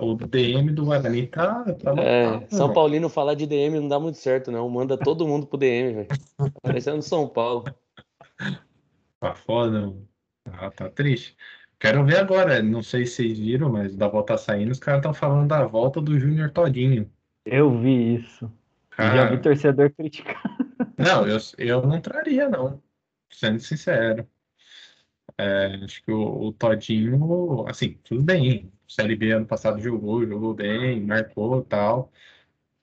O 0.00 0.14
DM 0.14 0.70
do 0.72 0.84
Guarani 0.84 1.26
tá. 1.26 1.64
tá 1.74 1.90
É, 2.00 2.26
lotado, 2.30 2.50
São. 2.54 2.72
Paulino 2.72 3.08
falar 3.08 3.34
de 3.34 3.46
DM 3.46 3.80
não 3.80 3.88
dá 3.88 3.98
muito 3.98 4.18
certo, 4.18 4.50
não. 4.52 4.68
Manda 4.68 4.96
todo 4.96 5.26
mundo 5.26 5.46
pro 5.46 5.58
DM, 5.58 5.94
velho. 5.94 6.08
Parecendo 6.62 7.02
São 7.02 7.28
Paulo. 7.28 7.64
Tá 9.18 9.34
foda, 9.34 9.80
mano. 9.82 10.08
Tá, 10.76 10.90
triste. 10.90 11.36
Quero 11.78 12.04
ver 12.04 12.18
agora. 12.18 12.62
Não 12.62 12.82
sei 12.82 13.06
se 13.06 13.16
vocês 13.16 13.38
viram, 13.38 13.70
mas 13.70 13.96
da 13.96 14.08
volta 14.08 14.36
saindo, 14.38 14.70
os 14.72 14.78
caras 14.78 15.00
estão 15.00 15.14
falando 15.14 15.48
da 15.48 15.64
volta 15.66 16.00
do 16.00 16.18
Júnior 16.18 16.50
Todinho. 16.50 17.10
Eu 17.44 17.78
vi 17.80 18.16
isso. 18.16 18.50
E 18.98 19.10
já 19.10 19.24
vi 19.26 19.36
Cara, 19.36 19.42
torcedor 19.42 19.90
criticar. 19.92 20.42
não, 20.98 21.26
eu, 21.26 21.38
eu 21.58 21.86
não 21.86 22.00
traria, 22.00 22.48
não. 22.48 22.82
Sendo 23.30 23.60
sincero. 23.60 24.28
É, 25.38 25.76
acho 25.84 26.02
que 26.02 26.12
o, 26.12 26.48
o 26.48 26.52
Todinho, 26.52 27.66
assim, 27.68 27.94
tudo 28.04 28.22
bem. 28.22 28.70
Série 28.86 29.16
B 29.16 29.32
ano 29.32 29.46
passado 29.46 29.80
jogou, 29.80 30.26
jogou 30.26 30.54
bem, 30.54 31.00
marcou 31.04 31.60
e 31.60 31.64
tal. 31.64 32.12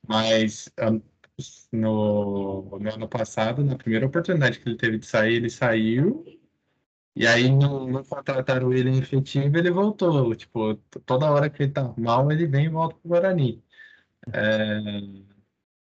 Mas 0.07 0.69
no, 1.71 2.80
no 2.80 2.93
ano 2.93 3.08
passado, 3.08 3.63
na 3.63 3.76
primeira 3.78 4.06
oportunidade 4.08 4.60
que 4.60 4.69
ele 4.69 4.78
teve 4.78 4.97
de 5.00 5.06
sair, 5.06 5.36
ele 5.36 5.50
saiu. 5.50 6.26
E 7.15 7.26
aí 7.28 7.50
não, 7.52 7.88
não 7.88 8.04
contrataram 8.04 8.71
ele 8.73 8.89
em 8.91 9.00
efetivo, 9.00 9.58
ele 9.58 9.71
voltou. 9.71 10.36
Tipo, 10.36 10.76
toda 11.06 11.32
hora 11.32 11.50
que 11.50 11.63
ele 11.63 11.71
tá 11.71 11.93
mal, 11.97 12.32
ele 12.32 12.45
vem 12.47 12.65
e 12.65 12.69
volta 12.69 12.95
pro 12.97 13.10
Guarani. 13.10 13.63
É, 14.34 14.82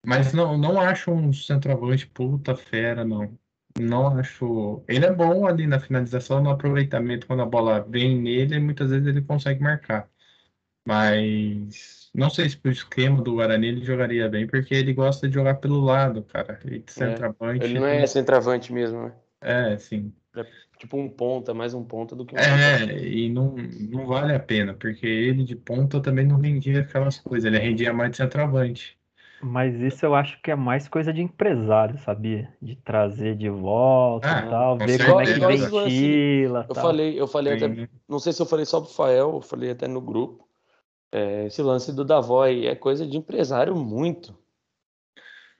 mas 0.04 0.32
não, 0.32 0.56
não 0.56 0.80
acho 0.80 1.10
um 1.10 1.32
centroavante 1.32 2.06
puta 2.06 2.54
fera, 2.56 3.04
não. 3.04 3.38
Não 3.78 4.08
acho. 4.18 4.82
Ele 4.88 5.04
é 5.04 5.12
bom 5.12 5.46
ali 5.46 5.66
na 5.66 5.80
finalização, 5.80 6.42
no 6.42 6.50
aproveitamento, 6.50 7.26
quando 7.26 7.42
a 7.42 7.46
bola 7.46 7.80
vem 7.82 8.20
nele, 8.20 8.58
muitas 8.58 8.90
vezes 8.90 9.06
ele 9.06 9.22
consegue 9.22 9.60
marcar. 9.62 10.08
Mas 10.86 12.05
não 12.16 12.30
sei 12.30 12.48
se 12.48 12.56
pro 12.56 12.70
esquema 12.70 13.22
do 13.22 13.34
Guarani 13.34 13.68
ele 13.68 13.84
jogaria 13.84 14.28
bem, 14.28 14.46
porque 14.46 14.74
ele 14.74 14.92
gosta 14.92 15.28
de 15.28 15.34
jogar 15.34 15.56
pelo 15.56 15.80
lado, 15.80 16.22
cara. 16.24 16.58
E 16.64 16.80
de 16.80 16.92
centroavante. 16.92 17.64
Ele 17.64 17.78
não 17.80 17.86
é 17.86 18.06
centroavante 18.06 18.72
mesmo, 18.72 19.02
né? 19.02 19.14
É, 19.40 19.76
sim. 19.78 20.14
Tipo 20.78 20.96
um 20.98 21.08
ponta, 21.08 21.54
mais 21.54 21.72
um 21.74 21.84
ponta 21.84 22.14
do 22.14 22.26
que 22.26 22.34
um 22.34 22.38
É, 22.38 22.84
e 23.08 23.30
não, 23.30 23.54
não 23.56 24.06
vale 24.06 24.34
a 24.34 24.40
pena, 24.40 24.74
porque 24.74 25.06
ele 25.06 25.44
de 25.44 25.56
ponta 25.56 26.00
também 26.02 26.26
não 26.26 26.38
rendia 26.38 26.80
aquelas 26.80 27.18
coisas, 27.18 27.46
ele 27.46 27.58
rendia 27.58 27.92
mais 27.92 28.10
de 28.10 28.16
centroavante. 28.18 28.98
Mas 29.40 29.74
isso 29.80 30.04
eu 30.04 30.14
acho 30.14 30.40
que 30.42 30.50
é 30.50 30.54
mais 30.56 30.88
coisa 30.88 31.12
de 31.12 31.20
empresário, 31.22 31.98
sabia? 31.98 32.54
De 32.60 32.74
trazer 32.76 33.36
de 33.36 33.48
volta 33.50 34.26
Ah, 34.26 34.40
e 34.46 34.48
tal, 34.50 34.78
com 34.78 34.86
ver 34.86 34.98
como 35.04 35.20
é 35.20 35.26
que 35.26 35.38
certeza. 35.38 35.70
Ventila 35.70 36.64
Eu 36.68 36.74
tal. 36.74 36.82
falei, 36.82 37.20
eu 37.20 37.28
falei 37.28 37.52
até, 37.54 37.68
Sim. 37.68 37.88
não 38.08 38.18
sei 38.18 38.32
se 38.32 38.42
eu 38.42 38.46
falei 38.46 38.64
só 38.66 38.80
pro 38.80 38.90
Fael, 38.90 39.34
eu 39.36 39.42
falei 39.42 39.70
até 39.70 39.86
no 39.88 40.00
grupo. 40.00 40.45
É, 41.12 41.46
esse 41.46 41.62
lance 41.62 41.92
do 41.94 42.04
Davoy 42.04 42.66
é 42.66 42.74
coisa 42.74 43.06
de 43.06 43.16
empresário 43.16 43.74
muito. 43.74 44.36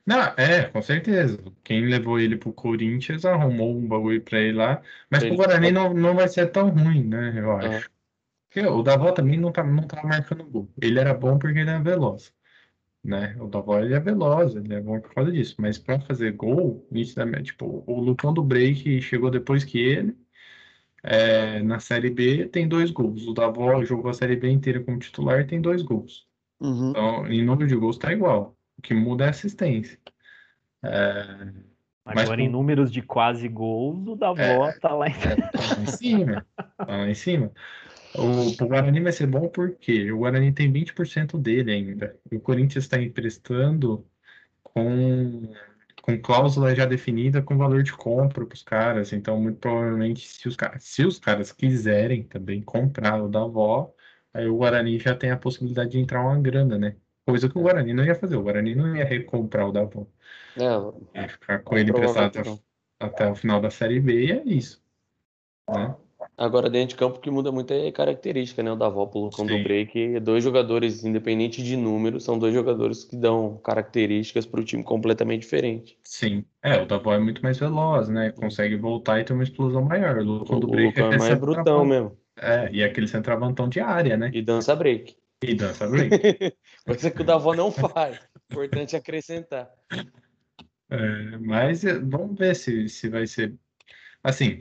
Não, 0.04 0.20
é, 0.36 0.64
com 0.68 0.80
certeza. 0.82 1.38
Quem 1.64 1.86
levou 1.86 2.20
ele 2.20 2.36
pro 2.36 2.52
Corinthians 2.52 3.24
arrumou 3.24 3.76
um 3.76 3.86
bagulho 3.88 4.22
pra 4.22 4.38
ele 4.38 4.56
lá, 4.56 4.80
mas 5.10 5.22
Ele- 5.22 5.30
pro 5.34 5.44
Guarani 5.44 5.72
não, 5.72 5.92
não 5.92 6.14
vai 6.14 6.28
ser 6.28 6.46
tão 6.52 6.68
ruim, 6.70 7.02
né? 7.04 7.32
Eu 7.36 7.60
É. 7.60 7.76
acho. 7.78 7.90
Porque 8.48 8.66
o 8.68 8.82
Davó 8.82 9.12
também 9.12 9.38
não 9.38 9.52
tá, 9.52 9.64
não 9.64 9.82
tá 9.86 10.02
marcando 10.04 10.44
gol. 10.44 10.68
Ele 10.80 10.98
era 11.00 11.12
bom 11.14 11.38
porque 11.38 11.58
ele 11.58 11.70
é 11.70 11.78
veloz, 11.80 12.32
né? 13.04 13.36
O 13.40 13.48
Davó 13.48 13.78
ele 13.80 13.94
é 13.94 14.00
veloz, 14.00 14.54
ele 14.56 14.74
é 14.74 14.80
bom 14.80 15.00
por 15.00 15.14
causa 15.14 15.32
disso. 15.32 15.56
Mas 15.58 15.78
pra 15.78 16.00
fazer 16.00 16.32
gol, 16.32 16.86
nitidamente, 16.90 17.46
tipo, 17.52 17.84
o 17.86 18.00
Lucão 18.00 18.34
do 18.34 18.42
Break 18.44 19.02
chegou 19.02 19.30
depois 19.30 19.64
que 19.64 19.78
ele. 19.78 20.16
É, 21.06 21.62
na 21.62 21.78
Série 21.78 22.10
B 22.10 22.46
tem 22.48 22.66
dois 22.68 22.90
gols. 22.90 23.26
O 23.26 23.32
Davó 23.32 23.82
jogou 23.84 24.10
a 24.10 24.14
Série 24.14 24.36
B 24.36 24.50
inteira 24.50 24.80
como 24.80 24.98
titular 24.98 25.40
e 25.40 25.46
tem 25.46 25.60
dois 25.60 25.82
gols. 25.82 26.26
Uhum. 26.60 26.90
Então, 26.90 27.26
em 27.28 27.44
número 27.44 27.68
de 27.68 27.76
gols 27.76 27.96
tá 27.96 28.12
igual. 28.12 28.56
O 28.78 28.82
que 28.82 28.92
muda 28.92 29.24
é 29.24 29.26
a 29.28 29.30
assistência. 29.30 29.98
É, 30.82 31.52
mas 32.04 32.24
Agora, 32.24 32.40
em 32.42 32.46
com- 32.46 32.52
números 32.52 32.92
de 32.92 33.02
quase 33.02 33.48
gols, 33.48 34.06
o 34.06 34.16
Davó 34.16 34.72
tá 34.80 34.94
lá 34.94 35.08
em 35.08 35.12
Tá 35.14 35.74
lá 35.76 35.82
em 35.82 35.86
cima. 35.86 36.46
Tá 36.76 36.86
lá 36.96 37.08
em 37.08 37.14
cima. 37.14 37.52
O, 38.14 38.64
o 38.64 38.68
Guarani 38.68 39.00
vai 39.00 39.12
ser 39.12 39.26
bom 39.26 39.48
porque 39.48 40.10
o 40.10 40.18
Guarani 40.18 40.52
tem 40.52 40.72
20% 40.72 41.38
dele 41.38 41.72
ainda. 41.72 42.16
E 42.30 42.36
o 42.36 42.40
Corinthians 42.40 42.84
está 42.84 43.00
emprestando 43.00 44.06
com, 44.62 45.52
com 46.06 46.16
cláusula 46.22 46.72
já 46.72 46.86
definida 46.86 47.42
com 47.42 47.58
valor 47.58 47.82
de 47.82 47.92
compra 47.92 48.46
para 48.46 48.54
os 48.54 48.62
caras. 48.62 49.12
Então, 49.12 49.40
muito 49.40 49.58
provavelmente, 49.58 50.28
se 50.28 50.46
os, 50.46 50.54
caras, 50.54 50.84
se 50.84 51.04
os 51.04 51.18
caras 51.18 51.50
quiserem 51.50 52.22
também 52.22 52.62
comprar 52.62 53.20
o 53.20 53.28
da 53.28 53.42
avó, 53.42 53.92
aí 54.32 54.46
o 54.46 54.56
Guarani 54.56 55.00
já 55.00 55.16
tem 55.16 55.32
a 55.32 55.36
possibilidade 55.36 55.90
de 55.90 55.98
entrar 55.98 56.22
uma 56.22 56.38
grana, 56.38 56.78
né? 56.78 56.94
Coisa 57.26 57.48
que 57.48 57.58
o 57.58 57.62
Guarani 57.62 57.92
não 57.92 58.04
ia 58.04 58.14
fazer. 58.14 58.36
O 58.36 58.42
Guarani 58.42 58.76
não 58.76 58.94
ia 58.94 59.04
recomprar 59.04 59.68
o 59.68 59.72
Davon. 59.72 60.06
É, 61.12 61.22
Ia 61.22 61.28
ficar 61.28 61.58
com 61.64 61.76
ele 61.76 61.90
emprestado 61.90 62.38
até, 62.38 62.58
até 63.00 63.28
o 63.28 63.34
final 63.34 63.60
da 63.60 63.68
Série 63.68 63.98
B 63.98 64.26
e 64.26 64.30
é 64.30 64.44
isso. 64.44 64.80
Né? 65.68 65.92
Agora, 66.38 66.68
dentro 66.68 66.88
de 66.88 66.96
campo, 66.96 67.16
o 67.16 67.20
que 67.20 67.30
muda 67.30 67.50
muito 67.50 67.72
é 67.72 67.90
característica, 67.90 68.62
né? 68.62 68.70
O 68.70 68.76
Davó 68.76 69.06
pro 69.06 69.20
Lucão 69.20 69.46
do 69.46 69.54
Sim. 69.54 69.62
Break. 69.62 70.20
Dois 70.20 70.44
jogadores, 70.44 71.02
independente 71.02 71.62
de 71.62 71.76
número, 71.76 72.20
são 72.20 72.38
dois 72.38 72.52
jogadores 72.52 73.04
que 73.04 73.16
dão 73.16 73.58
características 73.64 74.44
para 74.44 74.60
o 74.60 74.64
time 74.64 74.84
completamente 74.84 75.42
diferente. 75.42 75.98
Sim. 76.02 76.44
É, 76.62 76.80
o 76.82 76.84
Davó 76.84 77.14
é 77.14 77.18
muito 77.18 77.42
mais 77.42 77.58
veloz, 77.58 78.10
né? 78.10 78.32
Consegue 78.32 78.76
voltar 78.76 79.18
e 79.18 79.24
ter 79.24 79.32
uma 79.32 79.44
explosão 79.44 79.82
maior. 79.82 80.18
O 80.18 80.20
O, 80.20 80.24
Lucão 80.24 80.60
do 80.60 80.66
o 80.66 80.70
Break 80.70 81.00
Lucão 81.00 81.12
é 81.12 81.18
mais 81.18 81.38
brutão 81.38 81.84
mesmo. 81.86 82.18
É, 82.36 82.70
e 82.70 82.82
é 82.82 82.84
aquele 82.84 83.08
centroavantão 83.08 83.66
de 83.66 83.80
área, 83.80 84.16
né? 84.18 84.30
E 84.34 84.42
dança 84.42 84.76
break. 84.76 85.16
E 85.42 85.54
dança 85.54 85.86
break. 85.88 86.10
Coisa 86.84 87.10
que 87.10 87.22
o 87.22 87.24
Davó 87.24 87.54
não 87.54 87.72
faz. 87.72 88.20
Importante 88.50 88.94
acrescentar. 88.94 89.70
É, 90.90 91.38
mas 91.38 91.82
é, 91.84 91.98
vamos 91.98 92.38
ver 92.38 92.54
se, 92.54 92.88
se 92.90 93.08
vai 93.08 93.26
ser. 93.26 93.54
Assim, 94.22 94.60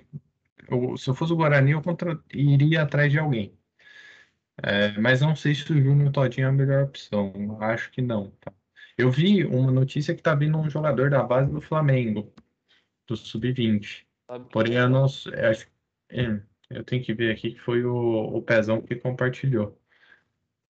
eu- 0.70 0.97
se 0.97 1.09
eu 1.09 1.16
fosse 1.16 1.34
o 1.34 1.36
Guarani, 1.38 1.72
eu 1.72 1.82
contra- 1.82 2.20
iria 2.34 2.84
atrás 2.84 3.11
de 3.11 3.20
alguém. 3.20 3.57
É, 4.63 4.97
mas 4.99 5.22
não 5.22 5.36
sei 5.36 5.53
se 5.53 5.72
o 5.72 5.82
Júnior 5.82 6.11
Todinho 6.11 6.45
é 6.45 6.49
a 6.49 6.51
melhor 6.51 6.84
opção. 6.86 7.57
Acho 7.61 7.91
que 7.91 8.01
não, 8.01 8.32
tá? 8.39 8.53
Eu 8.97 9.11
vi 9.11 9.43
uma 9.45 9.72
notícia 9.72 10.16
que 10.16 10.22
tá 10.22 10.34
vindo 10.36 10.57
um 10.57 10.70
jogador 10.70 11.09
da 11.09 11.22
base 11.24 11.51
do 11.51 11.61
Flamengo, 11.61 12.34
do 13.07 13.18
Sub-20. 13.18 14.07
Sabe? 14.30 14.49
Porém, 14.51 14.76
eu 14.76 14.89
não. 14.89 15.05
Acho, 15.05 15.32
é, 16.09 16.41
eu 16.70 16.84
tenho 16.86 17.03
que 17.03 17.13
ver 17.13 17.34
aqui 17.36 17.53
que 17.53 17.59
foi 17.61 17.86
o, 17.86 17.95
o 18.38 18.41
Pezão 18.43 18.82
que 18.82 18.95
compartilhou. 18.97 19.80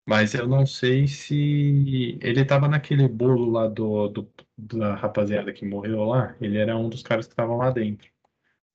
Mas 0.06 0.34
eu 0.34 0.48
não 0.48 0.66
sei 0.66 1.08
se 1.08 2.18
ele 2.22 2.42
estava 2.42 2.68
naquele 2.68 3.08
bolo 3.08 3.50
lá 3.52 3.68
do, 3.68 4.10
do- 4.10 4.34
da 4.58 4.96
rapaziada 4.96 5.54
que 5.54 5.66
morreu 5.66 6.04
lá. 6.06 6.36
Ele 6.42 6.58
era 6.58 6.78
um 6.78 6.90
dos 6.90 7.02
caras 7.04 7.26
que 7.26 7.34
estavam 7.34 7.58
lá 7.58 7.72
dentro. 7.72 8.12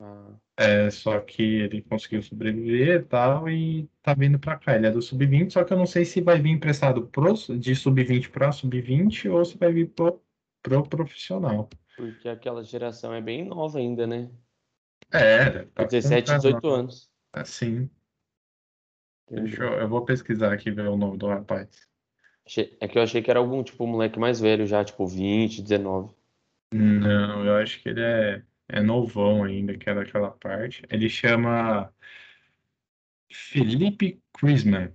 Ah, 0.00 0.38
É, 0.60 0.90
só 0.90 1.20
que 1.20 1.40
ele 1.40 1.82
conseguiu 1.82 2.20
sobreviver 2.20 3.00
e 3.00 3.04
tal, 3.04 3.48
e 3.48 3.88
tá 4.02 4.12
vindo 4.12 4.40
pra 4.40 4.56
cá. 4.56 4.74
Ele 4.74 4.88
é 4.88 4.90
do 4.90 5.00
sub-20, 5.00 5.52
só 5.52 5.62
que 5.62 5.72
eu 5.72 5.78
não 5.78 5.86
sei 5.86 6.04
se 6.04 6.20
vai 6.20 6.40
vir 6.40 6.50
emprestado 6.50 7.06
pro, 7.06 7.32
de 7.56 7.76
sub-20 7.76 8.28
pra 8.28 8.50
sub-20 8.50 9.30
ou 9.30 9.44
se 9.44 9.56
vai 9.56 9.72
vir 9.72 9.88
pro, 9.90 10.20
pro 10.60 10.82
profissional. 10.82 11.68
porque 11.96 12.28
aquela 12.28 12.64
geração 12.64 13.14
é 13.14 13.20
bem 13.20 13.44
nova 13.44 13.78
ainda, 13.78 14.04
né? 14.04 14.28
É, 15.12 15.62
tá 15.66 15.84
17, 15.84 16.28
com 16.28 16.36
18 16.38 16.68
anos. 16.68 17.08
Assim, 17.32 17.88
deixa 19.30 19.62
eu, 19.62 19.74
eu 19.74 19.88
vou 19.88 20.04
pesquisar 20.04 20.52
aqui 20.52 20.72
ver 20.72 20.88
o 20.88 20.96
nome 20.96 21.18
do 21.18 21.28
rapaz. 21.28 21.68
É 22.80 22.88
que 22.88 22.98
eu 22.98 23.02
achei 23.02 23.22
que 23.22 23.30
era 23.30 23.38
algum, 23.38 23.62
tipo, 23.62 23.86
moleque 23.86 24.18
mais 24.18 24.40
velho 24.40 24.66
já, 24.66 24.84
tipo 24.84 25.06
20, 25.06 25.62
19. 25.62 26.12
Não, 26.72 27.44
eu 27.44 27.54
acho 27.56 27.80
que 27.80 27.90
ele 27.90 28.00
é, 28.00 28.42
é 28.68 28.80
novão 28.80 29.44
ainda, 29.44 29.76
que 29.76 29.88
é 29.88 29.94
daquela 29.94 30.30
parte. 30.30 30.82
Ele 30.90 31.08
chama 31.08 31.92
Felipe 33.32 34.20
Crisman. 34.32 34.92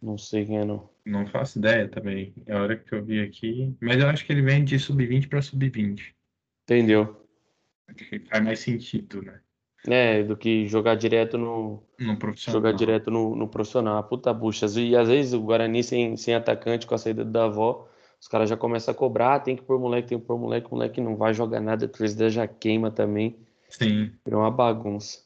Não 0.00 0.16
sei 0.16 0.44
quem 0.46 0.58
é, 0.58 0.64
não. 0.64 0.88
Não 1.04 1.26
faço 1.26 1.58
ideia 1.58 1.88
também. 1.88 2.34
É 2.46 2.54
a 2.54 2.62
hora 2.62 2.76
que 2.76 2.94
eu 2.94 3.04
vi 3.04 3.20
aqui. 3.20 3.74
Mas 3.80 4.00
eu 4.00 4.08
acho 4.08 4.24
que 4.24 4.32
ele 4.32 4.42
vem 4.42 4.64
de 4.64 4.78
sub-20 4.78 5.28
para 5.28 5.42
sub-20. 5.42 6.14
Entendeu? 6.64 7.26
Faz 8.28 8.44
mais 8.44 8.60
sentido, 8.60 9.22
né? 9.22 9.40
É, 9.86 10.22
do 10.22 10.36
que 10.36 10.66
jogar 10.66 10.96
direto 10.96 11.38
no, 11.38 11.82
No 11.98 12.18
profissional. 12.18 12.60
jogar 12.60 12.72
direto 12.72 13.10
no, 13.10 13.34
no 13.34 13.48
profissional. 13.48 14.02
Puta 14.04 14.32
bucha. 14.34 14.66
E 14.78 14.94
às 14.94 15.08
vezes 15.08 15.32
o 15.32 15.40
Guarani 15.40 15.82
sem, 15.82 16.16
sem 16.16 16.34
atacante 16.34 16.86
com 16.86 16.94
a 16.94 16.98
saída 16.98 17.24
da 17.24 17.44
avó, 17.44 17.88
os 18.20 18.28
caras 18.28 18.48
já 18.48 18.56
começam 18.56 18.92
a 18.92 18.96
cobrar, 18.96 19.40
tem 19.40 19.56
que 19.56 19.62
pôr 19.62 19.78
moleque, 19.78 20.08
tem 20.08 20.18
que 20.18 20.26
pôr 20.26 20.38
moleque, 20.38 20.66
o 20.66 20.70
moleque 20.74 21.00
não 21.00 21.16
vai 21.16 21.32
jogar 21.32 21.60
nada, 21.60 21.86
a 21.86 21.88
torcida 21.88 22.28
já 22.28 22.46
queima 22.46 22.90
também. 22.90 23.36
Sim. 23.68 24.12
Virou 24.24 24.40
uma 24.40 24.50
bagunça. 24.50 25.18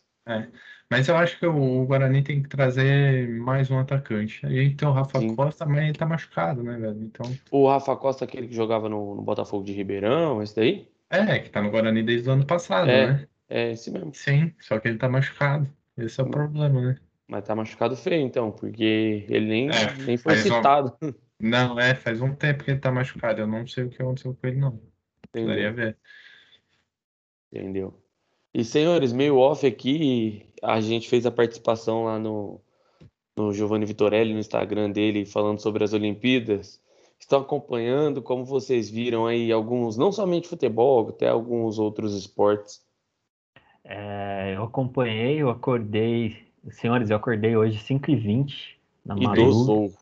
Mas 0.91 1.09
eu 1.09 1.17
acho 1.17 1.39
que 1.39 1.47
o 1.47 1.87
Guarani 1.87 2.23
tem 2.23 2.43
que 2.43 2.49
trazer 2.51 3.29
mais 3.41 3.71
um 3.71 3.79
atacante. 3.79 4.45
A 4.45 4.51
gente 4.51 4.77
tem 4.77 4.87
o 4.87 4.93
Rafa 4.93 5.21
Sim. 5.21 5.35
Costa, 5.35 5.65
mas 5.65 5.85
ele 5.85 5.95
tá 5.95 6.05
machucado, 6.05 6.63
né, 6.63 6.77
velho? 6.77 7.03
Então. 7.03 7.33
O 7.51 7.67
Rafa 7.69 7.97
Costa, 7.97 8.25
aquele 8.27 8.49
que 8.49 8.55
jogava 8.55 8.89
no, 8.91 9.15
no 9.15 9.23
Botafogo 9.23 9.65
de 9.65 9.73
Ribeirão, 9.73 10.43
esse 10.43 10.55
daí? 10.55 10.87
É, 11.09 11.39
que 11.39 11.49
tá 11.51 11.63
no 11.63 11.71
Guarani 11.71 12.03
desde 12.03 12.29
o 12.29 12.33
ano 12.33 12.45
passado, 12.45 12.91
É. 12.91 13.07
né? 13.07 13.27
É 13.49 13.73
esse 13.73 13.91
mesmo. 13.91 14.15
Sim, 14.15 14.53
só 14.61 14.79
que 14.79 14.89
ele 14.89 14.99
tá 14.99 15.09
machucado. 15.09 15.69
Esse 15.97 16.21
é 16.21 16.25
o 16.25 16.31
problema, 16.31 16.81
né? 16.81 16.97
Mas 17.29 17.45
tá 17.45 17.55
machucado 17.55 17.97
feio, 17.97 18.23
então, 18.27 18.51
porque 18.51 19.25
ele 19.29 19.47
nem, 19.47 19.69
É, 19.71 19.95
nem 20.07 20.17
foi 20.17 20.37
citado. 20.37 20.95
Não, 21.43 21.77
é, 21.81 21.93
faz 21.93 22.23
um 22.23 22.33
tempo 22.33 22.63
que 22.63 22.71
ele 22.71 22.79
tá 22.79 22.93
machucado. 22.93 23.41
Eu 23.41 23.49
não 23.49 23.67
sei 23.67 23.83
o 23.83 23.91
que 23.91 24.01
aconteceu 24.01 24.33
com 24.33 24.47
ele, 24.47 24.61
não. 24.61 24.81
Precisaria 25.33 25.71
Entendeu? 25.71 25.87
ver. 25.87 25.99
Entendeu? 27.53 28.03
E, 28.55 28.65
senhores, 28.65 29.13
meio 29.13 29.39
off 29.39 29.67
aqui, 29.67 30.47
a 30.63 30.81
gente 30.81 31.09
fez 31.09 31.27
a 31.27 31.33
participação 31.33 32.05
lá 32.05 32.17
no, 32.17 32.61
no 33.37 33.53
Giovanni 33.53 33.85
Vitorelli, 33.85 34.33
no 34.33 34.39
Instagram 34.39 34.93
dele, 34.93 35.27
falando 35.27 35.59
sobre 35.59 35.83
as 35.83 35.93
Olimpíadas. 35.93 36.81
Estão 37.19 37.41
acompanhando, 37.41 38.23
como 38.23 38.45
vocês 38.45 38.89
viram 38.89 39.27
aí, 39.27 39.51
alguns, 39.51 39.97
não 39.97 40.13
somente 40.13 40.47
futebol, 40.47 41.09
até 41.09 41.29
alguns 41.29 41.77
outros 41.77 42.15
esportes. 42.15 42.87
É, 43.85 44.55
eu 44.57 44.63
acompanhei, 44.63 45.43
eu 45.43 45.51
acordei, 45.51 46.37
senhores, 46.71 47.11
eu 47.11 47.17
acordei 47.17 47.57
hoje 47.57 47.79
5h20 47.79 48.77
na. 49.05 49.17
Idoso. 49.17 49.93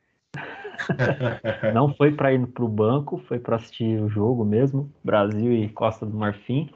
Não 1.75 1.95
foi 1.95 2.13
para 2.13 2.33
ir 2.33 2.47
para 2.47 2.65
o 2.65 2.69
banco, 2.69 3.19
foi 3.19 3.39
para 3.39 3.57
assistir 3.57 4.01
o 4.01 4.09
jogo 4.09 4.45
mesmo, 4.45 4.91
Brasil 5.03 5.53
e 5.53 5.69
Costa 5.69 6.07
do 6.07 6.17
Marfim. 6.17 6.69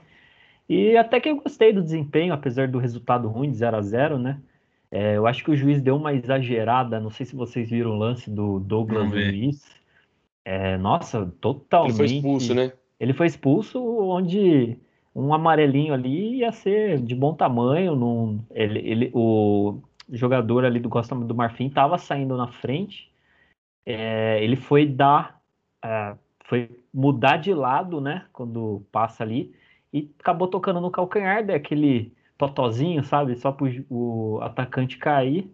E 0.69 0.97
até 0.97 1.21
que 1.21 1.29
eu 1.29 1.37
gostei 1.37 1.73
do 1.73 1.83
desempenho, 1.83 2.33
apesar 2.33 2.69
do 2.69 2.79
resultado 2.79 3.29
ruim 3.29 3.51
de 3.51 3.57
0 3.57 3.77
a 3.77 3.83
0 3.83 4.19
né? 4.19 4.41
É, 4.91 5.17
eu 5.17 5.27
acho 5.27 5.43
que 5.43 5.51
o 5.51 5.57
juiz 5.57 5.83
deu 5.83 5.97
uma 5.97 6.15
exagerada. 6.15 7.01
Não 7.01 7.11
sei 7.11 7.27
se 7.27 7.35
vocês 7.35 7.69
viram 7.69 7.91
o 7.91 7.99
lance 7.99 8.31
do 8.31 8.61
Douglas. 8.61 9.11
Luiz. 9.11 9.63
É, 10.45 10.77
nossa, 10.77 11.19
Ele 11.19 11.31
totalmente. 11.41 11.97
foi 11.97 12.07
expulso, 12.07 12.55
né? 12.55 12.73
Ele 13.01 13.13
foi 13.13 13.27
expulso 13.27 13.83
onde 13.83 14.79
um 15.15 15.35
amarelinho 15.35 15.93
ali 15.93 16.37
ia 16.39 16.53
ser 16.53 17.01
de 17.01 17.15
bom 17.15 17.35
tamanho. 17.35 17.97
Num, 17.97 18.41
ele, 18.51 18.79
ele, 18.79 19.11
o 19.13 19.81
jogador 20.13 20.65
ali 20.65 20.79
do 20.79 20.89
Costa 20.89 21.15
do 21.15 21.35
Marfim 21.35 21.67
estava 21.67 21.99
saindo 21.99 22.37
na 22.37 22.47
frente. 22.47 23.11
É, 23.87 24.43
ele 24.43 24.57
foi 24.57 24.87
dar, 24.87 25.41
é, 25.85 26.17
foi 26.45 26.71
mudar 26.93 27.37
de 27.39 27.53
lado, 27.53 28.01
né? 28.01 28.27
Quando 28.33 28.85
passa 28.91 29.23
ali 29.23 29.55
e 29.93 30.11
acabou 30.19 30.49
tocando 30.49 30.81
no 30.81 30.91
calcanhar 30.91 31.47
daquele 31.47 32.13
totozinho, 32.37 33.05
sabe? 33.05 33.37
Só 33.37 33.53
para 33.53 33.67
o 33.89 34.41
atacante 34.43 34.99
cair. 34.99 35.51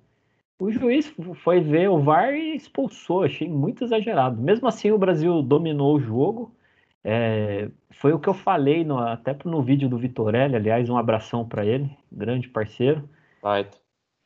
O 0.59 0.71
juiz 0.71 1.15
foi 1.43 1.61
ver 1.61 1.89
o 1.89 1.99
VAR 1.99 2.35
e 2.35 2.55
expulsou. 2.55 3.25
Achei 3.25 3.49
muito 3.49 3.85
exagerado. 3.85 4.41
Mesmo 4.41 4.69
assim, 4.69 4.91
o 4.91 4.99
Brasil 4.99 5.43
dominou 5.43 5.97
o 5.97 6.01
jogo. 6.01 6.55
É, 7.03 7.71
foi 7.91 8.13
o 8.13 8.19
que 8.19 8.29
eu 8.29 8.35
falei 8.35 8.85
no, 8.85 8.99
até 8.99 9.37
no 9.45 9.63
vídeo 9.63 9.89
do 9.89 9.99
Vitorelli, 9.99 10.57
aliás, 10.57 10.89
um 10.91 10.99
abração 10.99 11.49
para 11.49 11.65
ele, 11.65 11.91
grande 12.13 12.49
parceiro. 12.49 13.09
Vai. 13.43 13.69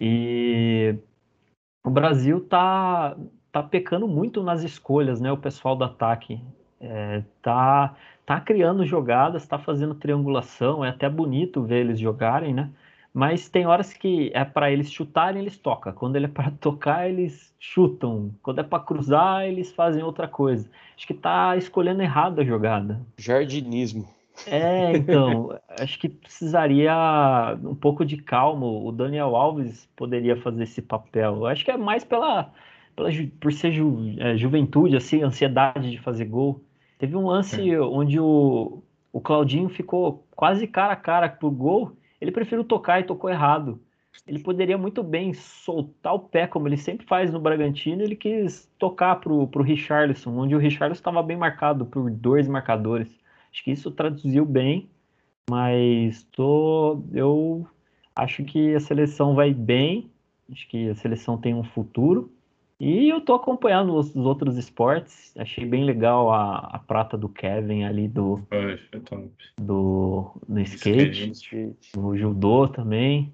E 0.01 0.97
o 1.85 1.91
Brasil 1.91 2.41
tá, 2.41 3.17
tá 3.55 3.63
pecando 3.63 4.09
muito 4.09 4.43
nas 4.43 4.65
escolhas, 4.65 5.21
né? 5.21 5.31
O 5.31 5.37
pessoal 5.37 5.77
do 5.77 5.85
ataque 5.85 6.41
é, 6.81 7.23
tá, 7.41 7.95
tá 8.27 8.41
criando 8.41 8.85
jogadas, 8.85 9.47
tá 9.47 9.61
fazendo 9.61 9.95
triangulação, 9.95 10.85
é 10.85 10.89
até 10.89 11.09
bonito 11.09 11.63
ver 11.63 11.83
eles 11.83 12.01
jogarem, 12.01 12.53
né? 12.53 12.69
Mas 13.13 13.49
tem 13.49 13.65
horas 13.65 13.93
que 13.93 14.33
é 14.35 14.45
para 14.45 14.73
eles 14.73 14.91
chutarem, 14.91 15.41
eles 15.41 15.57
tocam. 15.57 15.93
Quando 15.93 16.17
ele 16.17 16.25
é 16.25 16.29
para 16.29 16.51
tocar, 16.61 17.09
eles 17.09 17.55
chutam. 17.61 18.35
Quando 18.43 18.59
é 18.59 18.65
para 18.65 18.83
cruzar, 18.83 19.45
eles 19.45 19.71
fazem 19.71 20.03
outra 20.03 20.27
coisa. 20.27 20.69
Acho 20.97 21.07
que 21.07 21.15
tá 21.15 21.57
escolhendo 21.57 22.03
errado 22.03 22.41
a 22.41 22.45
jogada. 22.45 23.01
Jardinismo. 23.17 24.05
É, 24.49 24.97
então, 24.97 25.57
acho 25.79 25.97
que 26.01 26.09
precisaria 26.09 26.93
um 27.63 27.77
pouco 27.77 28.05
de 28.05 28.17
calma. 28.17 28.67
O 28.67 28.91
Daniel 28.91 29.37
Alves 29.37 29.89
poderia 29.95 30.37
fazer 30.43 30.65
esse 30.65 30.83
papel. 30.83 31.47
Acho 31.47 31.65
que 31.65 31.71
é 31.71 31.77
mais 31.77 32.03
pela, 32.03 32.53
pela 32.95 33.11
por 33.41 33.53
ser 33.53 33.73
ju, 33.73 34.15
é, 34.19 34.37
juventude, 34.37 34.97
assim, 34.97 35.23
ansiedade 35.23 35.91
de 35.91 35.99
fazer 35.99 36.25
gol. 36.27 36.63
Teve 36.99 37.17
um 37.17 37.27
lance 37.27 37.77
onde 37.79 38.19
o, 38.19 38.83
o 39.13 39.21
Claudinho 39.21 39.69
ficou 39.69 40.25
quase 40.35 40.67
cara 40.67 40.93
a 40.93 40.97
cara 40.97 41.29
pro 41.29 41.51
gol. 41.51 41.93
Ele 42.21 42.31
preferiu 42.31 42.65
tocar 42.65 43.01
e 43.01 43.05
tocou 43.05 43.29
errado. 43.29 43.81
Ele 44.27 44.39
poderia 44.39 44.79
muito 44.79 45.03
bem 45.03 45.35
soltar 45.35 46.15
o 46.15 46.21
pé, 46.21 46.47
como 46.47 46.69
ele 46.69 46.77
sempre 46.77 47.05
faz 47.05 47.33
no 47.33 47.41
Bragantino. 47.41 48.03
Ele 48.03 48.15
quis 48.15 48.71
tocar 48.79 49.17
pro, 49.17 49.47
pro 49.49 49.63
Richarlison, 49.63 50.37
onde 50.39 50.55
o 50.55 50.59
Richarlison 50.59 51.01
estava 51.01 51.23
bem 51.23 51.37
marcado 51.37 51.85
por 51.85 52.11
dois 52.11 52.47
marcadores. 52.47 53.09
Acho 53.53 53.65
que 53.65 53.73
isso 53.73 53.91
traduziu 53.91 54.45
bem, 54.45 54.89
mas 55.51 56.23
tô, 56.33 57.03
eu 57.13 57.67
acho 58.17 58.45
que 58.45 58.75
a 58.75 58.81
seleção 58.81 59.35
vai 59.35 59.53
bem, 59.53 60.11
acho 60.51 60.67
que 60.69 60.89
a 60.89 60.95
seleção 60.95 61.37
tem 61.37 61.55
um 61.55 61.65
futuro 61.65 62.33
E 62.85 63.09
eu 63.09 63.19
tô 63.19 63.33
acompanhando 63.33 63.95
os, 63.95 64.15
os 64.15 64.27
outros 64.27 64.59
esportes. 64.59 65.35
Achei 65.39 65.65
bem 65.65 65.85
legal 65.85 66.31
a, 66.31 66.59
a 66.59 66.79
prata 66.79 67.17
do 67.17 67.31
Kevin 67.31 67.85
ali 67.85 68.07
do, 68.07 68.43
do, 69.59 70.31
do 70.47 70.61
skate, 70.61 71.31
Skate. 71.31 71.77
no 71.97 72.15
judô 72.15 72.69
também. 72.69 73.33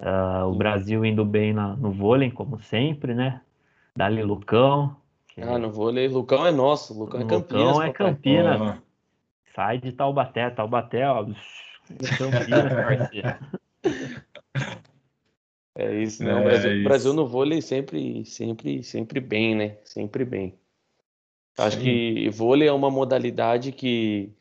Ah, 0.00 0.44
o 0.48 0.56
Brasil 0.56 1.04
indo 1.04 1.24
bem 1.24 1.52
na, 1.52 1.76
no 1.76 1.92
vôlei, 1.92 2.28
como 2.32 2.58
sempre, 2.60 3.14
né? 3.14 3.40
Dali 3.96 4.20
Lucão. 4.20 4.96
que 5.28 5.42
Ah, 5.42 5.58
no 5.58 5.70
vôlei, 5.70 6.08
Lucão 6.08 6.44
é 6.44 6.50
nosso, 6.50 6.98
Lucão 6.98 7.20
é 7.20 7.22
Lucão 7.22 7.42
Campinas, 7.42 7.76
é 7.76 7.92
papai. 7.92 7.92
Campinas. 7.92 8.60
Ó, 8.60 8.74
Sai 9.54 9.78
de 9.78 9.92
Taubaté, 9.92 10.50
Taubaté, 10.50 11.08
ó. 11.08 11.22
Campinas, 12.18 12.72
parceiro. 12.72 13.28
É 15.78 16.02
isso, 16.02 16.24
né? 16.24 16.32
É 16.32 16.34
o 16.34 16.42
Brasil, 16.42 16.72
isso. 16.72 16.84
Brasil 16.84 17.14
no 17.14 17.24
vôlei 17.24 17.62
sempre, 17.62 18.24
sempre, 18.24 18.82
sempre 18.82 19.20
bem, 19.20 19.54
né? 19.54 19.76
Sempre 19.84 20.24
bem. 20.24 20.58
Acho 21.56 21.76
Sim. 21.76 21.82
que 21.84 22.30
vôlei 22.30 22.66
é 22.66 22.72
uma 22.72 22.90
modalidade 22.90 23.70
que 23.70 24.32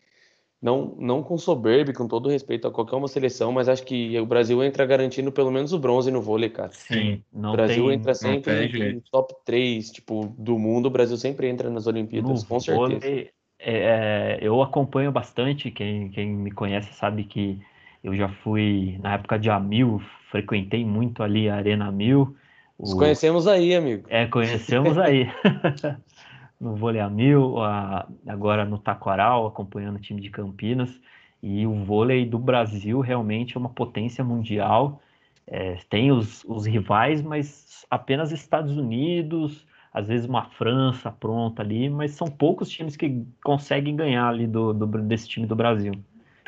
não, 0.60 0.96
não 0.98 1.22
com 1.22 1.38
soberba, 1.38 1.92
e 1.92 1.94
com 1.94 2.08
todo 2.08 2.28
respeito 2.28 2.68
a 2.68 2.72
qualquer 2.72 2.96
uma 2.96 3.08
seleção, 3.08 3.52
mas 3.52 3.70
acho 3.70 3.84
que 3.84 4.20
o 4.20 4.26
Brasil 4.26 4.64
entra 4.64 4.84
garantindo 4.84 5.32
pelo 5.32 5.52
menos 5.52 5.74
o 5.74 5.80
bronze 5.80 6.10
no 6.10 6.22
vôlei, 6.22 6.50
cara. 6.50 6.72
Sim. 6.72 7.24
Não 7.32 7.50
O 7.50 7.54
Brasil 7.54 7.86
tem 7.86 7.94
entra 7.94 8.16
sempre 8.16 8.94
no 8.94 9.02
top 9.12 9.36
3, 9.46 9.92
tipo, 9.92 10.34
do 10.40 10.58
mundo, 10.58 10.88
o 10.88 10.92
Brasil 10.92 11.18
sempre 11.18 11.48
entra 11.48 11.70
nas 11.70 11.86
Olimpíadas, 11.86 12.42
no 12.44 12.48
com 12.48 12.60
certeza. 12.60 13.00
vôlei, 13.00 13.30
é, 13.60 14.40
eu 14.42 14.60
acompanho 14.64 15.12
bastante. 15.12 15.70
Quem, 15.70 16.10
quem 16.10 16.32
me 16.32 16.52
conhece 16.52 16.92
sabe 16.94 17.24
que 17.26 17.60
eu 18.08 18.16
já 18.16 18.30
fui 18.30 18.98
na 19.02 19.14
época 19.14 19.38
de 19.38 19.50
Amil, 19.50 20.02
frequentei 20.32 20.86
muito 20.86 21.22
ali 21.22 21.50
a 21.50 21.56
Arena 21.56 21.92
Mil. 21.92 22.36
Nos 22.80 22.94
O- 22.94 22.98
conhecemos 22.98 23.48
aí, 23.48 23.76
amigo. 23.76 24.08
É, 24.10 24.26
conhecemos 24.28 24.98
aí. 24.98 25.28
no 26.60 26.76
vôlei 26.76 27.02
a 27.02 27.10
mil, 27.10 27.62
a- 27.62 28.08
agora 28.28 28.66
no 28.66 28.78
Taquaral, 28.78 29.46
acompanhando 29.48 29.98
o 29.98 30.00
time 30.00 30.22
de 30.22 30.30
Campinas. 30.30 31.00
E 31.42 31.68
o 31.68 31.84
vôlei 31.86 32.26
do 32.26 32.40
Brasil 32.40 33.00
realmente 33.00 33.56
é 33.56 33.60
uma 33.60 33.70
potência 33.70 34.24
mundial. 34.24 35.02
É, 35.46 35.76
tem 35.90 36.12
os, 36.12 36.44
os 36.46 36.66
rivais, 36.66 37.22
mas 37.22 37.86
apenas 37.90 38.32
Estados 38.32 38.76
Unidos, 38.78 39.66
às 39.94 40.08
vezes 40.08 40.28
uma 40.28 40.44
França 40.52 41.12
pronta 41.12 41.62
ali, 41.62 41.90
mas 41.90 42.12
são 42.12 42.28
poucos 42.28 42.70
times 42.70 42.96
que 42.98 43.26
conseguem 43.44 43.96
ganhar 43.96 44.28
ali 44.28 44.48
do, 44.48 44.74
do- 44.74 44.88
desse 45.04 45.28
time 45.30 45.46
do 45.46 45.56
Brasil. 45.56 45.94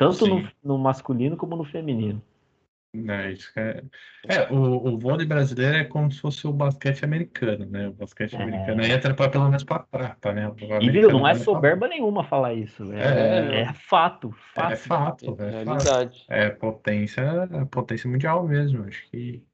Tanto 0.00 0.26
no, 0.26 0.50
no 0.64 0.78
masculino 0.78 1.36
como 1.36 1.54
no 1.54 1.64
feminino. 1.64 2.22
É, 3.08 3.30
isso 3.32 3.52
é... 3.54 3.84
é, 4.26 4.50
o, 4.50 4.94
o 4.94 4.98
vôlei 4.98 5.24
brasileiro 5.26 5.76
é 5.76 5.84
como 5.84 6.10
se 6.10 6.20
fosse 6.20 6.44
o 6.46 6.52
basquete 6.52 7.04
americano, 7.04 7.64
né? 7.66 7.88
O 7.88 7.92
basquete 7.92 8.34
É. 8.34 8.42
americano 8.42 8.82
entra 8.82 9.14
pra, 9.14 9.28
pelo 9.28 9.44
menos 9.44 9.62
para 9.62 9.80
prata, 9.80 10.32
né? 10.32 10.48
O 10.48 10.54
E 10.82 10.90
viu, 10.90 11.08
não 11.10 11.20
é 11.20 11.22
vai 11.22 11.34
pra- 11.34 11.44
soberba 11.44 11.86
nenhuma 11.86 12.24
falar 12.24 12.54
isso. 12.54 12.90
É. 12.92 13.58
É, 13.58 13.60
é 13.60 13.72
fato, 13.74 14.34
fato. 14.54 14.72
É 14.72 14.76
fato, 14.76 15.24
É 15.26 15.28
é 15.28 15.34
fato. 15.64 15.64
realidade. 15.64 16.24
É 16.28 16.50
potência, 16.50 17.20
é 17.20 17.64
potência 17.66 18.10
mundial 18.10 18.48
mesmo. 18.48 18.84
Acho 18.84 19.08
que 19.10 19.44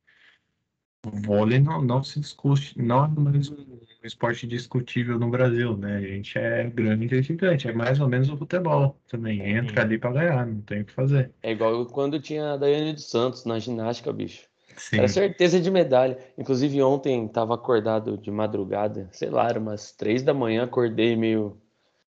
o 1.05 1.11
vôlei 1.11 1.59
não, 1.61 1.83
não 1.83 2.03
se 2.03 2.19
discute, 2.21 2.81
não 2.81 3.05
é 3.05 3.09
mais 3.09 3.51
um 3.51 3.81
esporte 4.07 4.47
discutível 4.47 5.19
no 5.19 5.31
Brasil, 5.31 5.77
né? 5.77 5.97
A 5.97 6.01
gente 6.01 6.39
é 6.39 6.65
grande 6.65 7.15
e 7.15 7.23
gigante, 7.23 7.69
é 7.69 7.73
mais 7.73 8.01
ou 8.01 8.09
menos 8.09 8.29
o 8.29 8.37
futebol 8.37 8.97
também. 9.09 9.41
Entra 9.41 9.83
ali 9.83 9.99
pra 9.99 10.13
ganhar, 10.13 10.47
não 10.47 10.61
tem 10.63 10.83
o 10.83 10.85
que 10.85 10.93
fazer. 10.93 11.33
É 11.43 11.53
igual 11.53 11.87
quando 11.87 12.21
tinha 12.21 12.53
a 12.53 12.57
Daiane 12.57 12.93
dos 12.93 13.11
Santos 13.11 13.45
na 13.45 13.59
ginástica, 13.59 14.13
bicho. 14.13 14.47
Sim, 14.77 14.99
Era 14.99 15.09
certeza 15.09 15.61
de 15.61 15.71
medalha. 15.71 16.19
Inclusive, 16.37 16.83
ontem 16.83 17.27
tava 17.29 17.55
acordado 17.55 18.19
de 18.19 18.31
madrugada, 18.31 19.09
sei 19.13 19.31
lá, 19.31 19.49
era 19.49 19.59
umas 19.59 19.93
três 19.93 20.23
da 20.23 20.35
manhã, 20.35 20.65
acordei 20.65 21.17
meio, 21.17 21.57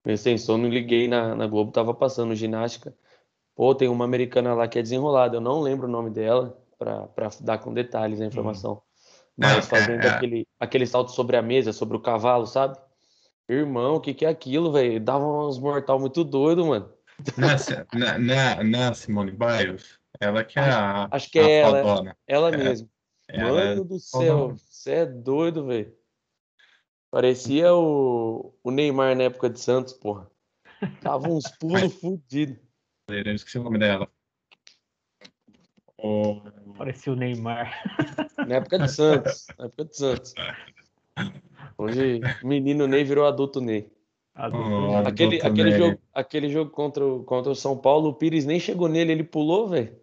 meio 0.05 0.17
sem 0.17 0.37
sono, 0.37 0.67
liguei 0.69 1.07
na, 1.07 1.35
na 1.35 1.47
Globo, 1.47 1.71
tava 1.71 1.93
passando 1.93 2.35
ginástica. 2.35 2.93
Pô, 3.55 3.73
tem 3.75 3.87
uma 3.87 4.05
americana 4.05 4.53
lá 4.53 4.67
que 4.67 4.79
é 4.79 4.81
desenrolada, 4.81 5.37
eu 5.37 5.41
não 5.41 5.59
lembro 5.59 5.87
o 5.87 5.91
nome 5.91 6.09
dela, 6.11 6.57
pra 6.77 7.29
dar 7.41 7.57
com 7.59 7.73
detalhes 7.73 8.21
a 8.21 8.25
informação. 8.25 8.81
Mas 9.37 9.65
É, 9.65 9.69
fazendo 9.69 10.05
é, 10.05 10.07
é. 10.07 10.15
aquele, 10.15 10.47
aquele 10.59 10.85
salto 10.85 11.11
sobre 11.11 11.37
a 11.37 11.41
mesa, 11.41 11.73
sobre 11.73 11.97
o 11.97 12.01
cavalo, 12.01 12.45
sabe? 12.45 12.77
Irmão, 13.49 13.95
o 13.95 14.01
que 14.01 14.13
que 14.13 14.25
é 14.25 14.29
aquilo, 14.29 14.71
velho? 14.71 14.99
Dava 14.99 15.25
uns 15.25 15.57
mortal 15.59 15.99
muito 15.99 16.23
doido, 16.23 16.65
mano. 16.65 16.93
Não 17.37 17.49
é, 17.49 17.57
Si- 17.57 17.73
não 17.93 18.07
é- 18.07 18.17
não 18.17 18.33
é- 18.33 18.63
não 18.63 18.79
é 18.79 18.87
a 18.87 18.93
Simone 18.93 19.31
Biles? 19.31 19.99
Ela 20.19 20.43
que 20.43 20.59
é 20.59 20.61
a, 20.63 21.07
Acho 21.11 21.29
que 21.29 21.39
a 21.39 21.43
é 21.43 21.59
ela, 21.59 21.79
é. 21.79 21.81
fodona. 21.83 22.17
ela 22.27 22.49
É, 22.49 22.57
mesmo. 22.57 22.89
Ela 23.27 23.61
é 23.61 23.75
Mano 23.75 23.85
do 23.85 23.99
céu, 23.99 24.55
você 24.57 24.91
é 24.91 25.05
doido, 25.05 25.65
velho. 25.65 25.95
Parecia 27.09 27.73
o, 27.73 28.53
o 28.63 28.71
Neymar 28.71 29.15
na 29.15 29.23
época 29.23 29.49
de 29.49 29.59
Santos, 29.59 29.93
porra. 29.93 30.29
Tava 31.01 31.27
uns 31.27 31.43
pulos 31.59 31.93
fudidos. 31.95 32.57
Eu 33.09 33.33
esqueci 33.35 33.57
o 33.59 33.63
nome 33.63 33.79
dela. 33.79 34.07
O- 35.97 36.41
Parecia 36.81 37.13
o 37.13 37.15
Neymar. 37.15 37.71
Na 38.47 38.55
época 38.55 38.79
de 38.79 38.87
Santos. 38.91 39.45
Na 39.55 39.65
época 39.65 39.85
de 39.85 39.95
Santos. 39.97 40.33
Hoje, 41.77 42.19
menino 42.43 42.87
Ney 42.87 43.03
virou 43.03 43.27
adulto 43.27 43.61
Ney. 43.61 43.87
Adulto, 44.33 44.67
Oh? 44.67 44.95
Aquele, 45.07 45.35
Adulto 45.35 45.45
aquele 45.47 45.69
Ney. 45.69 45.77
jogo, 45.77 46.01
aquele 46.11 46.49
jogo 46.49 46.71
contra, 46.71 47.05
o- 47.05 47.23
contra 47.23 47.51
o 47.51 47.55
São 47.55 47.77
Paulo, 47.77 48.09
o 48.09 48.13
Pires 48.15 48.45
nem 48.45 48.59
chegou 48.59 48.87
nele, 48.87 49.11
ele 49.11 49.23
pulou, 49.23 49.67
velho. 49.67 49.95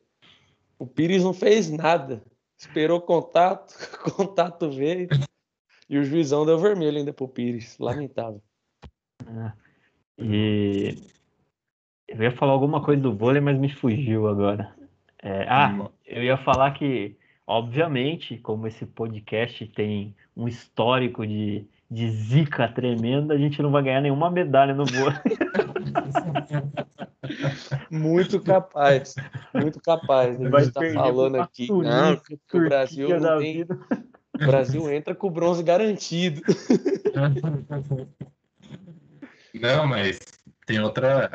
O 0.79 0.87
Pires 0.87 1.25
não 1.25 1.33
fez 1.33 1.69
nada. 1.69 2.23
Esperou 2.57 3.01
contato, 3.01 3.75
contato 4.15 4.71
veio. 4.71 5.09
E 5.91 5.99
o 5.99 6.05
juizão 6.05 6.47
deu 6.47 6.61
vermelho 6.61 6.99
ainda 6.99 7.13
pro 7.13 7.27
Pires. 7.27 7.77
Lamentável. 7.81 8.41
E 10.17 10.95
eu 12.07 12.23
ia 12.23 12.31
falar 12.31 12.53
alguma 12.53 12.81
coisa 12.85 13.03
do 13.03 13.17
vôlei, 13.17 13.41
mas 13.41 13.59
me 13.59 13.69
fugiu 13.69 14.29
agora. 14.29 14.78
É, 15.23 15.47
ah, 15.49 15.69
Hum. 15.73 15.89
eu 16.07 16.23
ia 16.23 16.37
falar 16.39 16.73
que, 16.73 17.17
obviamente, 17.47 18.37
como 18.39 18.67
esse 18.67 18.87
podcast 18.87 19.67
tem 19.69 20.15
um 20.37 20.47
histórico 20.47 21.27
de, 21.27 21.65
de 21.91 22.11
zica 22.11 22.69
tremenda, 22.69 23.35
a 23.35 23.39
gente 23.39 23.61
não 23.61 23.71
vai 23.71 23.83
ganhar 23.83 24.01
nenhuma 24.01 24.31
medalha 24.31 24.75
no 24.75 24.85
vôlei. 24.87 25.19
Muito 27.91 28.41
capaz. 28.41 29.15
Muito 29.53 29.81
capaz. 29.81 30.41
A 30.41 30.49
Vai 30.49 30.65
gente 30.65 30.73
tá 30.73 30.81
perder 30.81 30.97
falando 30.97 31.41
aqui. 31.41 31.67
Tunísia, 31.67 32.01
Não, 32.01 32.17
que 32.17 32.57
o 32.57 32.65
Brasil 32.65 33.21
não 33.21 33.39
tem. 33.39 33.53
vida. 33.55 33.79
O 34.41 34.47
Brasil 34.47 34.93
entra 34.93 35.15
com 35.15 35.27
o 35.27 35.31
bronze 35.31 35.63
garantido. 35.63 36.41
Não, 39.61 39.87
mas 39.87 40.19
tem 40.69 40.79
outra 40.81 41.31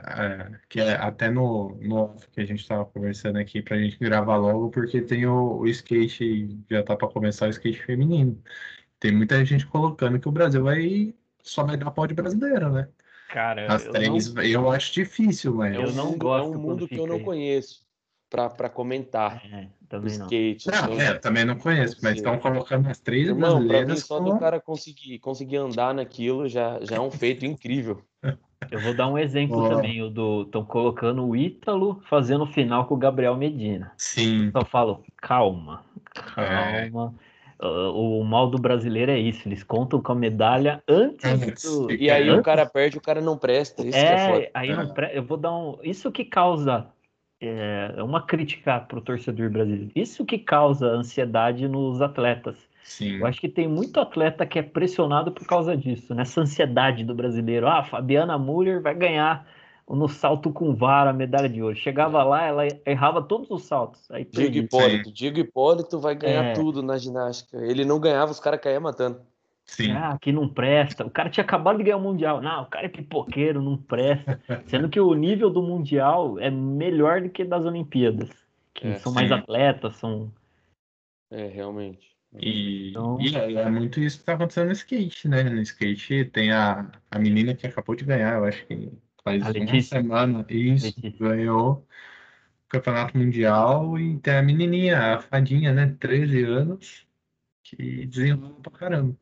é, 0.55 0.59
que 0.69 0.79
é 0.79 0.93
até 0.93 1.27
no, 1.31 1.75
no 1.81 1.95
off 1.95 2.29
que 2.29 2.39
a 2.39 2.45
gente 2.45 2.61
estava 2.61 2.85
conversando 2.85 3.39
aqui 3.39 3.63
pra 3.63 3.79
gente 3.79 3.97
gravar 3.97 4.37
logo, 4.37 4.69
porque 4.69 5.01
tem 5.01 5.25
o, 5.25 5.57
o 5.57 5.67
skate, 5.67 6.59
já 6.69 6.83
tá 6.83 6.95
para 6.95 7.07
começar 7.09 7.47
o 7.47 7.49
skate 7.49 7.81
feminino. 7.81 8.39
Tem 8.99 9.11
muita 9.11 9.43
gente 9.43 9.65
colocando 9.65 10.19
que 10.19 10.29
o 10.29 10.31
Brasil 10.31 10.63
vai 10.63 11.15
só 11.41 11.63
vai 11.63 11.77
dar 11.77 11.89
pau 11.89 12.05
de 12.05 12.13
brasileira, 12.13 12.69
né? 12.69 12.89
Cara, 13.29 13.73
As 13.73 13.83
eu 13.85 13.91
três, 13.91 14.31
não, 14.31 14.43
eu 14.43 14.71
acho 14.71 14.93
difícil, 14.93 15.55
mas. 15.55 15.73
É 15.73 15.79
Eu 15.79 15.87
um 15.89 15.93
não 15.93 16.11
mundo, 16.11 16.19
gosto 16.19 16.53
é 16.53 16.57
um 16.57 16.61
mundo 16.61 16.87
que 16.87 16.99
eu 16.99 17.07
não 17.07 17.15
aí. 17.15 17.23
conheço 17.23 17.87
pra, 18.29 18.49
pra 18.49 18.69
comentar. 18.69 19.43
é, 19.45 19.63
O 19.65 19.87
também 19.89 20.17
não. 20.19 20.25
skate. 20.25 20.69
Não, 20.69 20.93
Eu- 20.93 20.99
é, 20.99 21.13
também 21.17 21.43
não 21.43 21.57
conheço, 21.57 21.97
mas 22.03 22.17
estão 22.17 22.37
colocando 22.39 22.87
as 22.87 22.99
três 22.99 23.27
Irmão, 23.27 23.39
pra 23.67 23.81
mim, 23.81 23.95
brasileiras 23.95 23.99
só 24.03 24.19
como- 24.19 24.33
do 24.33 24.39
cara 24.39 24.61
conseguir, 24.61 25.17
conseguir 25.19 25.57
andar 25.57 25.93
naquilo 25.95 26.47
já, 26.47 26.79
já 26.85 26.97
é 26.97 26.99
um 26.99 27.09
feito 27.11 27.45
incrível. 27.45 28.03
Eu 28.71 28.79
vou 28.79 28.93
dar 28.93 29.07
um 29.07 29.17
exemplo 29.17 29.61
Ó. 29.61 29.69
também, 29.69 30.01
o 30.01 30.09
do 30.09 30.43
estão 30.43 30.63
colocando 30.63 31.25
o 31.25 31.35
Ítalo 31.35 32.01
fazendo 32.09 32.45
final 32.45 32.85
com 32.85 32.95
o 32.95 32.97
Gabriel 32.97 33.35
Medina. 33.35 33.91
Sim, 33.97 34.51
Só 34.51 34.63
falo, 34.65 35.03
calma, 35.17 35.83
É. 36.37 36.89
calma. 36.89 37.13
Ah, 37.59 37.89
O 37.91 38.23
mal 38.25 38.49
do 38.49 38.57
brasileiro 38.57 39.11
é 39.11 39.17
isso, 39.17 39.47
eles 39.47 39.63
contam 39.63 40.01
com 40.01 40.11
a 40.11 40.15
medalha 40.15 40.83
antes 40.87 41.23
Antes. 41.25 41.63
do. 41.63 41.91
E 41.91 42.09
aí 42.11 42.27
Hã? 42.27 42.39
o 42.39 42.43
cara 42.43 42.65
perde, 42.65 42.97
o 42.97 43.01
cara 43.01 43.21
não 43.21 43.37
presta. 43.37 43.81
Isso 43.83 43.91
que 43.91 43.97
é 43.97 44.13
É, 44.13 44.27
foda. 44.27 44.49
aí 44.53 44.75
não 44.75 44.93
pre... 44.93 45.11
eu 45.13 45.23
vou 45.23 45.37
dar 45.37 45.53
um. 45.55 45.77
Isso 45.81 46.11
que 46.11 46.25
causa 46.25 46.87
é, 47.39 47.95
uma 48.03 48.21
crítica 48.25 48.79
pro 48.81 48.99
torcedor 49.01 49.49
brasileiro. 49.49 49.91
Isso 49.95 50.25
que 50.25 50.37
causa 50.39 50.87
ansiedade 50.87 51.67
nos 51.67 52.01
atletas. 52.01 52.57
Sim. 52.83 53.17
Eu 53.17 53.25
acho 53.25 53.39
que 53.41 53.49
tem 53.49 53.67
muito 53.67 53.99
atleta 53.99 54.45
que 54.45 54.59
é 54.59 54.63
pressionado 54.63 55.31
por 55.31 55.45
causa 55.47 55.75
disso, 55.75 56.13
nessa 56.13 56.41
ansiedade 56.41 57.03
do 57.03 57.15
brasileiro. 57.15 57.67
Ah, 57.67 57.83
Fabiana 57.83 58.37
Müller 58.37 58.81
vai 58.81 58.93
ganhar 58.93 59.47
no 59.89 60.07
salto 60.07 60.51
com 60.51 60.73
vara 60.75 61.09
a 61.09 61.13
medalha 61.13 61.49
de 61.49 61.61
ouro. 61.61 61.75
Chegava 61.75 62.23
lá, 62.23 62.45
ela 62.45 62.63
errava 62.85 63.21
todos 63.21 63.49
os 63.51 63.63
saltos. 63.63 64.09
Aí 64.11 64.25
Diego. 64.25 64.57
Hipólito. 64.57 65.11
Diego 65.11 65.39
Hipólito 65.39 65.99
vai 65.99 66.15
ganhar 66.15 66.45
É. 66.45 66.53
tudo 66.53 66.81
na 66.81 66.97
ginástica. 66.97 67.57
Ele 67.57 67.83
não 67.83 67.99
ganhava, 67.99 68.31
os 68.31 68.39
caras 68.39 68.59
caíam 68.61 68.81
matando. 68.81 69.19
Sim. 69.65 69.91
Ah, 69.91 70.17
que 70.21 70.31
não 70.31 70.47
presta. 70.47 71.05
O 71.05 71.09
cara 71.09 71.29
tinha 71.29 71.43
acabado 71.43 71.77
de 71.77 71.83
ganhar 71.83 71.95
o 71.97 72.01
Mundial. 72.01 72.41
Não, 72.41 72.63
o 72.63 72.65
cara 72.65 72.85
é 72.85 72.89
pipoqueiro, 72.89 73.61
não 73.61 73.77
presta. 73.77 74.39
Sendo 74.67 74.89
que 74.89 74.99
o 74.99 75.13
nível 75.13 75.49
do 75.49 75.61
Mundial 75.63 76.37
é 76.39 76.49
melhor 76.51 77.21
do 77.21 77.29
que 77.29 77.45
das 77.45 77.65
Olimpíadas. 77.65 78.29
Que 78.73 78.87
É, 78.87 78.95
são 78.95 79.13
mais 79.13 79.27
sim. 79.29 79.33
atletas, 79.35 79.95
são. 79.95 80.31
É, 81.31 81.47
realmente. 81.47 82.11
E, 82.39 82.89
Então- 82.89 83.19
e 83.21 83.35
é, 83.35 83.53
é 83.53 83.69
muito 83.69 83.99
isso 83.99 84.19
que 84.19 84.25
tá 84.25 84.33
acontecendo 84.33 84.67
no 84.67 84.71
skate, 84.73 85.27
né? 85.27 85.43
No 85.43 85.61
skate 85.61 86.25
tem 86.25 86.51
a, 86.51 86.91
a 87.11 87.19
menina 87.19 87.55
que 87.55 87.67
acabou 87.67 87.95
de 87.95 88.05
ganhar, 88.05 88.35
eu 88.37 88.45
acho 88.45 88.65
que 88.65 88.91
faz 89.23 89.43
uma 89.55 89.81
semana, 89.81 90.45
isso, 90.49 90.87
Letícia. 90.87 91.11
ganhou 91.19 91.87
o 92.65 92.67
campeonato 92.69 93.17
mundial 93.17 93.97
e 93.99 94.19
tem 94.19 94.35
a 94.35 94.41
menininha, 94.43 95.15
a 95.15 95.19
fadinha, 95.19 95.71
né? 95.73 95.95
13 95.99 96.43
anos, 96.43 97.07
que 97.63 98.05
desenrola 98.07 98.59
pra 98.61 98.71
caramba. 98.71 99.15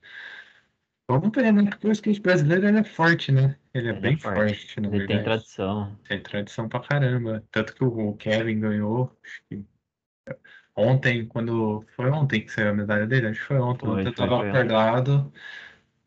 Vamos 1.09 1.29
ver, 1.35 1.51
né? 1.51 1.69
Porque 1.69 1.87
o 1.87 1.91
skate 1.91 2.21
brasileiro 2.21 2.67
ele 2.67 2.79
é 2.79 2.83
forte, 2.85 3.31
né? 3.33 3.57
Ele 3.73 3.87
é 3.87 3.89
Ele 3.91 3.97
é 3.97 4.01
bem 4.01 4.17
forte. 4.17 4.55
forte, 4.55 4.79
na 4.79 4.87
Ele 4.87 4.97
tem 4.99 5.07
verdade. 5.07 5.23
tradição. 5.25 5.99
Tem 6.07 6.21
tradição 6.23 6.69
pra 6.69 6.79
caramba. 6.79 7.43
Tanto 7.51 7.73
que 7.75 7.83
o 7.83 8.13
Kevin 8.15 8.59
ganhou. 8.61 9.17
acho 9.23 9.43
que 9.49 9.65
Ontem, 10.75 11.27
quando. 11.27 11.85
Foi 11.95 12.09
ontem 12.09 12.41
que 12.45 12.51
saiu 12.51 12.69
a 12.69 12.73
medalha 12.73 13.05
dele? 13.07 13.27
Acho 13.27 13.41
que 13.41 13.45
foi 13.47 13.59
ontem. 13.59 13.85
Foi, 13.85 14.07
Ontem 14.07 14.09
eu 14.09 14.15
tava 14.15 14.37
foi. 14.37 14.49
acordado, 14.49 15.31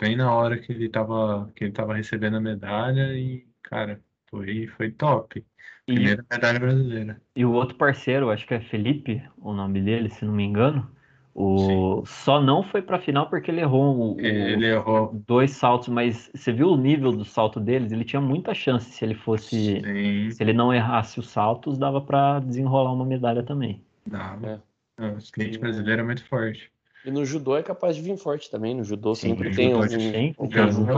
bem 0.00 0.16
na 0.16 0.34
hora 0.34 0.60
que 0.60 0.72
ele 0.72 0.88
tava, 0.90 1.52
que 1.56 1.64
ele 1.64 1.72
tava 1.72 1.94
recebendo 1.96 2.36
a 2.38 2.40
medalha 2.40 3.16
e, 3.18 3.48
cara, 3.62 4.04
foi, 4.30 4.66
foi 4.68 4.92
top. 4.92 5.46
E, 5.86 5.94
Primeira 5.94 6.24
medalha 6.30 6.60
brasileira. 6.60 7.22
e 7.36 7.44
o 7.44 7.52
outro 7.52 7.76
parceiro, 7.76 8.30
acho 8.30 8.46
que 8.46 8.54
é 8.54 8.60
Felipe, 8.60 9.22
o 9.38 9.52
nome 9.52 9.80
dele, 9.82 10.08
se 10.10 10.24
não 10.24 10.32
me 10.32 10.44
engano, 10.44 10.90
o 11.34 12.04
só 12.06 12.40
não 12.40 12.62
foi 12.62 12.80
pra 12.82 13.00
final 13.00 13.28
porque 13.28 13.50
ele 13.50 13.60
errou 13.60 13.96
o- 13.96 14.58
o- 14.60 14.62
Ele 14.62 14.66
errou. 14.68 15.20
dois 15.26 15.52
saltos, 15.52 15.88
mas 15.88 16.30
você 16.34 16.52
viu 16.52 16.68
o 16.70 16.76
nível 16.76 17.12
do 17.12 17.24
salto 17.24 17.60
deles? 17.60 17.92
Ele 17.92 18.04
tinha 18.04 18.20
muita 18.20 18.54
chance 18.54 18.90
se 18.90 19.04
ele 19.04 19.14
fosse, 19.14 19.88
Sim, 19.92 20.28
se 20.28 20.42
ele 20.42 20.52
não 20.52 20.72
errasse 20.72 21.18
os 21.20 21.28
saltos, 21.28 21.78
dava 21.78 22.00
pra 22.00 22.40
desenrolar 22.40 22.92
uma 22.92 23.04
medalha 23.06 23.42
também. 23.42 23.84
Dava. 24.06 24.46
É. 24.46 24.60
Não, 25.02 25.14
o 25.14 25.18
skate 25.18 25.58
brasileiro 25.58 26.02
é 26.02 26.04
muito 26.04 26.24
forte. 26.24 26.70
E 27.04 27.10
no 27.10 27.24
judô 27.24 27.56
é 27.56 27.62
capaz 27.62 27.96
de 27.96 28.02
vir 28.02 28.16
forte 28.16 28.50
também. 28.50 28.74
No 28.74 28.84
judô 28.84 29.14
Sim, 29.14 29.30
sempre 29.30 29.50
no 29.50 29.54
tem 29.54 29.70
judô 29.72 29.82
algum, 29.82 30.46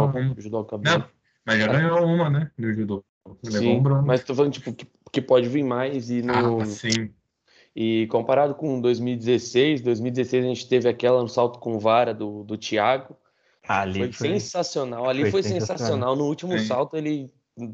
algum 0.03 0.23
judô, 0.29 0.41
judô 0.41 0.65
cabelo. 0.65 0.99
Não, 0.99 1.09
mas 1.45 1.59
já 1.59 1.67
ganhou 1.67 2.05
uma, 2.07 2.31
né? 2.31 2.51
No 2.57 2.73
judô. 2.73 3.05
Sim, 3.43 3.79
um 3.79 4.03
mas 4.03 4.23
tô 4.23 4.35
falando 4.35 4.53
tipo, 4.53 4.73
que, 4.73 4.87
que 5.11 5.21
pode 5.21 5.49
vir 5.49 5.65
mais 5.65 6.11
e 6.11 6.23
no, 6.23 6.61
Ah, 6.61 6.65
sim. 6.65 7.11
E 7.75 8.07
comparado 8.07 8.55
com 8.55 8.81
2016, 8.81 9.83
2016 9.83 10.45
a 10.45 10.49
gente 10.49 10.69
teve 10.69 10.89
aquela 10.89 11.21
no 11.21 11.29
salto 11.29 11.59
com 11.59 11.79
vara 11.79 12.15
do, 12.15 12.45
do 12.45 12.57
Thiago. 12.57 13.17
Ali 13.67 13.99
Foi 13.99 14.13
foi 14.13 14.29
sensacional. 14.31 15.09
Ali 15.09 15.23
foi 15.23 15.31
foi, 15.33 15.43
sensacional. 15.43 15.77
sensacional. 15.77 16.17
No 16.17 16.25
último 16.25 16.57
Sim. 16.59 16.65
salto 16.67 16.97
ele 16.97 17.31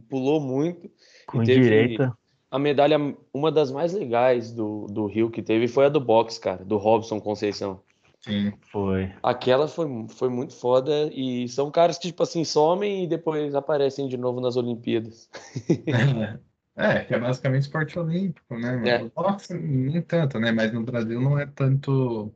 pulou 0.09 0.41
muito. 0.41 0.91
com 1.27 1.43
e 1.43 1.47
teve- 1.47 1.61
direita. 1.61 2.17
A 2.53 2.59
medalha, 2.59 2.99
uma 3.33 3.51
das 3.51 3.73
mais 3.73 3.95
legais 3.95 4.53
do, 4.53 4.87
do 4.87 5.07
Rio 5.07 5.31
que 5.31 5.43
teve 5.43 5.67
foi 5.67 5.87
a 5.87 5.89
do 5.89 5.99
boxe, 5.99 6.39
cara, 6.39 6.63
do 6.63 6.77
Robson 6.77 7.19
Conceição. 7.19 7.81
Sim. 8.21 8.53
Foi. 8.71 9.11
Aquela 9.23 9.67
foi, 9.67 9.87
foi 10.09 10.29
muito 10.29 10.55
foda 10.55 11.11
e 11.15 11.49
são 11.49 11.71
caras 11.71 11.97
que, 11.97 12.09
tipo 12.09 12.23
assim, 12.23 12.45
somem 12.45 13.05
e 13.05 13.07
depois 13.09 13.55
aparecem 13.55 14.07
de 14.07 14.19
novo 14.19 14.39
nas 14.39 14.57
Olimpíadas. 14.57 15.31
É, 16.75 17.05
que 17.05 17.15
é 17.15 17.19
basicamente 17.19 17.65
esporte 17.65 17.99
olímpico, 17.99 18.59
né? 18.59 18.83
É. 18.89 19.03
O 19.03 19.11
boxe, 19.11 19.53
nem 19.53 20.01
tanto, 20.01 20.39
né? 20.39 20.53
Mas 20.53 20.73
no 20.73 20.83
Brasil 20.83 21.21
não 21.21 21.39
é 21.39 21.45
tanto. 21.45 22.33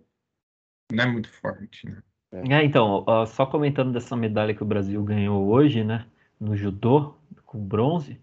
Não 0.93 1.05
é 1.05 1.07
muito 1.07 1.31
forte, 1.31 1.89
né? 1.89 2.03
É, 2.33 2.63
então, 2.63 3.03
ó, 3.07 3.25
só 3.25 3.47
comentando 3.47 3.95
dessa 3.95 4.15
medalha 4.15 4.55
que 4.55 4.63
o 4.63 4.67
Brasil 4.67 5.03
ganhou 5.03 5.47
hoje, 5.47 5.83
né, 5.83 6.07
no 6.39 6.55
judô, 6.55 7.15
com 7.47 7.59
bronze, 7.59 8.21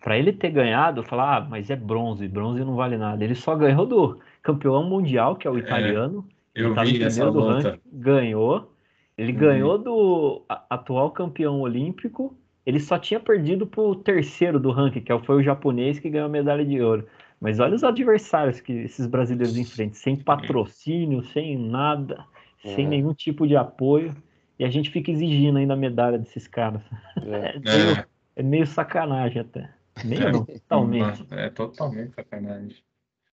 para 0.00 0.18
ele 0.18 0.32
ter 0.32 0.50
ganhado, 0.50 1.02
falar, 1.02 1.38
ah, 1.38 1.40
mas 1.40 1.70
é 1.70 1.76
bronze, 1.76 2.26
bronze 2.28 2.64
não 2.64 2.76
vale 2.76 2.96
nada. 2.96 3.22
Ele 3.24 3.34
só 3.34 3.54
ganhou 3.56 3.86
do 3.86 4.20
campeão 4.42 4.82
mundial, 4.84 5.36
que 5.36 5.46
é 5.46 5.50
o 5.50 5.58
italiano, 5.58 6.26
Eu 6.54 6.66
ele 6.66 6.74
tá 6.74 6.84
vi 6.84 7.02
essa 7.02 7.30
do 7.30 7.40
luta. 7.40 7.72
ranking, 7.72 7.80
ganhou. 7.92 8.72
Ele 9.16 9.32
Eu 9.32 9.36
ganhou 9.36 9.78
do 9.78 10.44
atual 10.70 11.10
campeão 11.10 11.60
olímpico. 11.60 12.36
Ele 12.64 12.78
só 12.80 12.98
tinha 12.98 13.18
perdido 13.18 13.66
pro 13.66 13.94
terceiro 13.96 14.60
do 14.60 14.70
ranking, 14.70 15.00
que 15.00 15.18
foi 15.20 15.36
o 15.36 15.42
japonês 15.42 15.98
que 15.98 16.10
ganhou 16.10 16.26
a 16.26 16.28
medalha 16.30 16.64
de 16.64 16.80
ouro. 16.80 17.06
Mas 17.40 17.58
olha 17.60 17.74
os 17.74 17.84
adversários 17.84 18.60
que 18.60 18.72
esses 18.72 19.06
brasileiros 19.06 19.56
enfrentam, 19.56 19.94
sem 19.94 20.16
patrocínio, 20.16 21.22
sem 21.22 21.56
nada, 21.58 22.24
sem 22.62 22.86
É. 22.86 22.88
nenhum 22.88 23.14
tipo 23.14 23.46
de 23.46 23.56
apoio. 23.56 24.14
E 24.58 24.64
a 24.64 24.70
gente 24.70 24.90
fica 24.90 25.10
exigindo 25.10 25.56
ainda 25.58 25.74
a 25.74 25.76
medalha 25.76 26.18
desses 26.18 26.46
caras. 26.48 26.82
É. 27.22 27.56
É 27.56 27.58
meio, 27.60 27.98
É, 28.00 28.06
é 28.36 28.42
meio 28.42 28.66
sacanagem 28.66 29.40
até. 29.42 29.77
É. 30.04 30.32
não, 30.32 30.44
totalmente. 30.44 31.26
é 31.30 31.50
totalmente 31.50 32.14
sacanagem. 32.14 32.76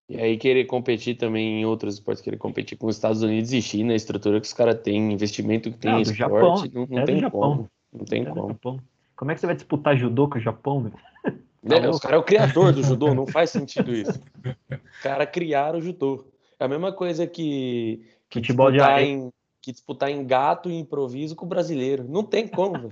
E 0.08 0.18
aí 0.18 0.38
querer 0.38 0.66
competir 0.66 1.16
também 1.18 1.62
em 1.62 1.66
outros 1.66 1.96
esportes, 1.96 2.22
querer 2.22 2.38
competir 2.38 2.78
com 2.78 2.86
os 2.88 2.96
Estados 2.96 3.24
Unidos 3.24 3.52
e 3.52 3.62
China, 3.62 3.94
a 3.94 3.96
estrutura 3.96 4.40
que 4.40 4.46
os 4.46 4.54
caras 4.54 4.80
têm, 4.82 5.12
investimento 5.12 5.72
que 5.72 5.78
tem 5.78 5.92
Não, 5.92 6.02
esporte, 6.02 6.18
Japão, 6.20 6.64
não, 6.74 6.88
não 6.88 7.00
é 7.00 7.06
tem 7.06 7.20
Japão. 7.20 7.40
como. 7.42 7.70
Não 7.92 8.06
tem 8.06 8.22
É 8.22 8.26
como. 8.26 8.48
Japão. 8.50 8.80
Como 9.16 9.32
é 9.32 9.34
que 9.34 9.40
você 9.40 9.46
vai 9.48 9.56
disputar 9.56 9.98
judô 9.98 10.30
com 10.30 10.38
o 10.38 10.42
Japão, 10.42 10.82
meu? 10.82 10.92
É, 11.68 11.90
os 11.90 12.00
caras 12.00 12.18
é 12.18 12.20
o 12.20 12.24
criador 12.24 12.74
do 12.74 12.84
judô, 12.84 13.16
não 13.16 13.26
faz 13.26 13.50
sentido 13.52 13.92
isso. 13.96 14.22
Os 14.70 15.02
caras 15.02 15.28
criaram 15.32 15.80
o 15.80 15.82
judô. 15.82 16.28
É 16.60 16.66
a 16.66 16.68
mesma 16.68 16.94
coisa 16.94 17.26
que, 17.26 18.06
que 18.30 18.40
Futebol 18.40 18.72
de 18.72 18.80
areia. 18.80 19.08
em 19.08 19.32
que 19.66 19.72
disputar 19.72 20.10
em 20.12 20.24
gato 20.26 20.70
e 20.70 20.76
improviso 20.80 21.36
com 21.36 21.44
o 21.46 21.50
brasileiro. 21.50 22.04
Não 22.08 22.24
tem 22.24 22.48
como, 22.48 22.74
velho. 22.74 22.90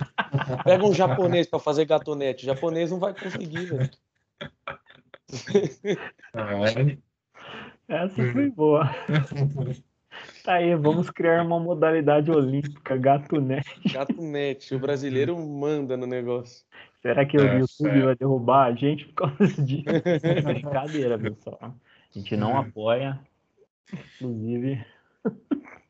Pega 0.64 0.84
um 0.84 0.92
japonês 0.92 1.46
para 1.46 1.60
fazer 1.60 1.84
gatonete, 1.84 2.42
o 2.44 2.46
japonês 2.46 2.90
não 2.90 2.98
vai 2.98 3.14
conseguir, 3.14 3.66
velho. 3.66 3.90
Ai, 6.34 6.98
Essa 7.86 8.32
foi 8.32 8.50
boa. 8.50 8.88
Tá 10.42 10.54
aí, 10.54 10.74
vamos 10.74 11.10
criar 11.10 11.44
uma 11.44 11.60
modalidade 11.60 12.30
olímpica, 12.30 12.96
gato 12.96 13.40
né? 13.40 13.60
Gatonete, 13.92 14.74
o 14.74 14.78
brasileiro 14.78 15.38
manda 15.38 15.96
no 15.96 16.06
negócio. 16.06 16.64
Será 17.02 17.24
que 17.26 17.36
o 17.36 17.40
É, 17.46 17.58
YouTube 17.58 17.90
é. 17.90 18.02
vai 18.02 18.16
derrubar 18.16 18.64
a 18.66 18.72
gente 18.74 19.04
por 19.06 19.28
causa 19.28 19.62
disso? 19.62 19.84
Brincadeira, 20.44 21.18
pessoal. 21.18 21.58
A 21.62 22.18
gente 22.18 22.36
não 22.36 22.56
É. 22.56 22.60
apoia. 22.60 23.20
Inclusive, 24.20 24.84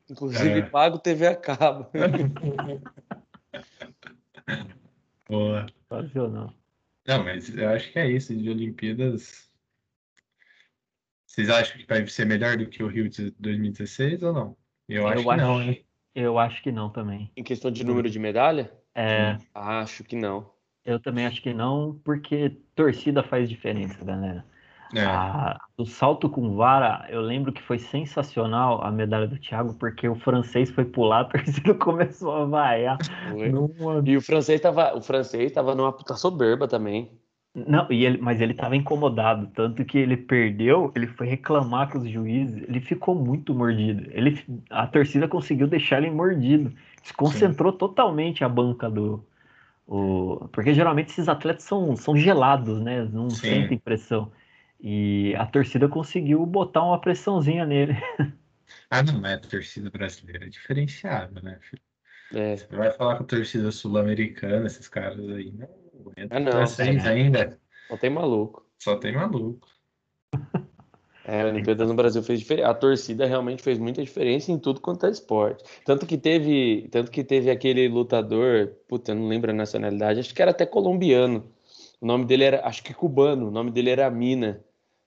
Inclusive 0.09 0.59
É. 0.59 0.61
pago 0.63 0.99
TV 0.99 1.27
a 1.27 1.35
cabo. 1.35 1.87
boa. 5.27 5.65
sensacional. 5.89 6.53
Não, 7.07 7.23
mas 7.23 7.55
eu 7.55 7.69
acho 7.69 7.91
que 7.91 7.99
é 7.99 8.09
isso, 8.09 8.35
de 8.35 8.49
Olimpíadas. 8.49 9.49
Vocês 11.25 11.49
acham 11.49 11.77
que 11.77 11.85
vai 11.85 12.05
ser 12.07 12.25
melhor 12.25 12.57
do 12.57 12.67
que 12.67 12.81
o 12.83 12.87
Rio 12.87 13.09
de 13.09 13.31
2016 13.39 14.23
ou 14.23 14.33
não? 14.33 14.57
Eu 14.87 15.07
acho 15.07 15.23
que 15.23 15.35
não, 15.35 15.61
hein? 15.61 15.85
Eu 16.13 16.39
acho 16.39 16.63
que 16.63 16.71
não 16.71 16.89
também. 16.89 17.29
Em 17.35 17.43
questão 17.43 17.69
de 17.69 17.83
número 17.83 18.09
de 18.09 18.17
medalha? 18.17 18.71
É, 18.93 19.37
Acho 19.53 20.03
que 20.05 20.15
não. 20.15 20.49
eu 20.85 20.97
também 20.99 21.25
acho 21.25 21.41
que 21.41 21.53
não, 21.53 21.99
porque 22.05 22.51
torcida 22.73 23.21
faz 23.21 23.49
diferença, 23.49 24.01
galera. 24.05 24.45
É, 24.93 25.03
Ah, 25.03 25.57
o 25.77 25.85
salto 25.85 26.29
com 26.29 26.55
vara, 26.55 27.05
eu 27.09 27.21
lembro 27.21 27.51
que 27.51 27.61
foi 27.61 27.79
sensacional 27.79 28.83
a 28.83 28.91
medalha 28.91 29.27
do 29.27 29.37
Thiago, 29.37 29.73
porque 29.75 30.07
o 30.07 30.15
francês 30.15 30.69
foi 30.69 30.85
pular, 30.85 31.21
a 31.21 31.25
torcida 31.25 31.73
começou 31.73 32.35
a 32.35 32.45
vaiar. 32.45 32.97
Numa... 33.51 34.01
E 34.05 34.15
o 34.17 34.21
francês 34.21 34.61
tava, 34.61 34.95
o 34.95 35.01
francês 35.01 35.51
tava 35.51 35.75
numa 35.75 35.91
puta 35.91 36.15
soberba 36.15 36.67
também. 36.67 37.11
Não, 37.55 37.89
e 37.89 38.05
ele, 38.05 38.17
mas 38.17 38.41
ele 38.41 38.51
estava 38.51 38.75
incomodado, 38.75 39.47
tanto 39.55 39.85
que 39.85 39.97
ele 39.97 40.17
perdeu, 40.17 40.91
ele 40.93 41.07
foi 41.07 41.25
reclamar 41.25 41.89
com 41.89 41.99
os 41.99 42.09
juízes, 42.09 42.61
ele 42.67 42.81
ficou 42.81 43.15
muito 43.15 43.55
mordido. 43.55 44.09
Ele, 44.11 44.43
a 44.69 44.85
torcida 44.85 45.25
conseguiu 45.25 45.65
deixar 45.65 45.99
ele 45.99 46.11
mordido, 46.11 46.73
desconcentrou 47.01 47.71
totalmente 47.71 48.43
a 48.43 48.49
banca 48.49 48.89
do. 48.89 49.25
O, 49.87 50.49
porque 50.51 50.73
geralmente 50.73 51.09
esses 51.11 51.29
atletas 51.29 51.63
são, 51.63 51.95
são 51.95 52.17
gelados, 52.17 52.81
né? 52.81 53.07
Não 53.11 53.29
Sim. 53.29 53.47
sentem 53.47 53.77
pressão. 53.77 54.31
E 54.87 55.33
a 55.35 55.47
torcida 55.47 55.89
conseguiu 55.89 56.45
botar 56.45 56.83
uma 56.83 57.01
pressãozinha 57.01 57.65
nele. 57.65 57.93
Ah, 58.89 59.01
não, 59.01 59.19
mas 59.19 59.33
a 59.33 59.37
torcida 59.39 59.89
brasileira 59.89 60.45
é 60.45 60.49
diferenciada, 60.49 61.41
né? 61.41 61.57
filho? 61.59 61.81
É. 62.33 62.55
Você 62.55 62.67
vai 62.67 62.91
falar 62.91 63.17
com 63.17 63.23
a 63.23 63.27
torcida 63.27 63.71
sul-americana, 63.71 64.67
esses 64.67 64.87
caras 64.87 65.27
aí. 65.29 65.51
Não, 65.51 65.67
Ah, 66.29 66.39
não, 66.39 66.61
é. 66.61 67.09
ainda. 67.09 67.59
Só 67.87 67.97
tem 67.97 68.09
maluco. 68.09 68.65
Só 68.79 68.95
tem 68.95 69.13
maluco. 69.13 69.67
É, 71.27 71.41
a 71.41 71.47
Olimpíada 71.47 71.85
no 71.85 71.95
Brasil 71.95 72.21
fez 72.21 72.39
diferença. 72.39 72.69
A 72.69 72.73
torcida 72.75 73.25
realmente 73.25 73.63
fez 73.63 73.79
muita 73.79 74.03
diferença 74.03 74.51
em 74.51 74.59
tudo 74.59 74.79
quanto 74.79 75.07
é 75.07 75.09
esporte. 75.09 75.63
Tanto 75.83 76.05
que 76.05 76.19
teve, 76.19 76.87
tanto 76.91 77.09
que 77.09 77.23
teve 77.23 77.49
aquele 77.49 77.87
lutador, 77.87 78.67
puta, 78.87 79.11
eu 79.11 79.15
não 79.15 79.27
lembro 79.27 79.49
a 79.49 79.53
nacionalidade, 79.53 80.19
acho 80.19 80.35
que 80.35 80.41
era 80.41 80.51
até 80.51 80.67
colombiano. 80.67 81.51
O 81.99 82.05
nome 82.05 82.25
dele 82.25 82.43
era, 82.43 82.67
acho 82.67 82.83
que 82.83 82.93
cubano, 82.93 83.47
o 83.47 83.51
nome 83.51 83.71
dele 83.71 83.89
era 83.89 84.07
Mina. 84.11 84.63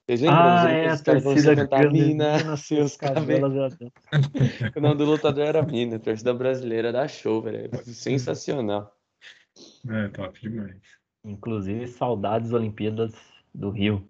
Vocês 0.08 0.22
lembram? 0.22 0.38
Ah, 0.40 0.64
Os- 0.64 0.70
é, 0.70 0.88
a 0.88 0.94
os 0.94 1.00
caras 1.02 1.22
torcida 1.22 1.52
a 1.52 1.56
cantar 1.56 1.80
grande, 1.80 2.00
Mina, 2.00 2.38
Mina, 2.38 2.56
seus 2.56 2.96
cabelos. 2.96 3.52
cabelos. 3.52 4.74
O 4.74 4.80
nome 4.80 4.94
do 4.96 5.04
lutador 5.04 5.44
era 5.44 5.62
Mina, 5.62 5.96
a 5.96 5.98
torcida 5.98 6.32
brasileira 6.32 6.90
da 6.90 7.06
show, 7.06 7.42
velho. 7.42 7.68
Sensacional. 7.84 8.96
É, 9.86 10.08
top 10.08 10.40
demais. 10.40 10.80
Inclusive, 11.24 11.86
saudades 11.88 12.52
Olimpíadas 12.54 13.12
do 13.54 13.68
Rio. 13.68 14.08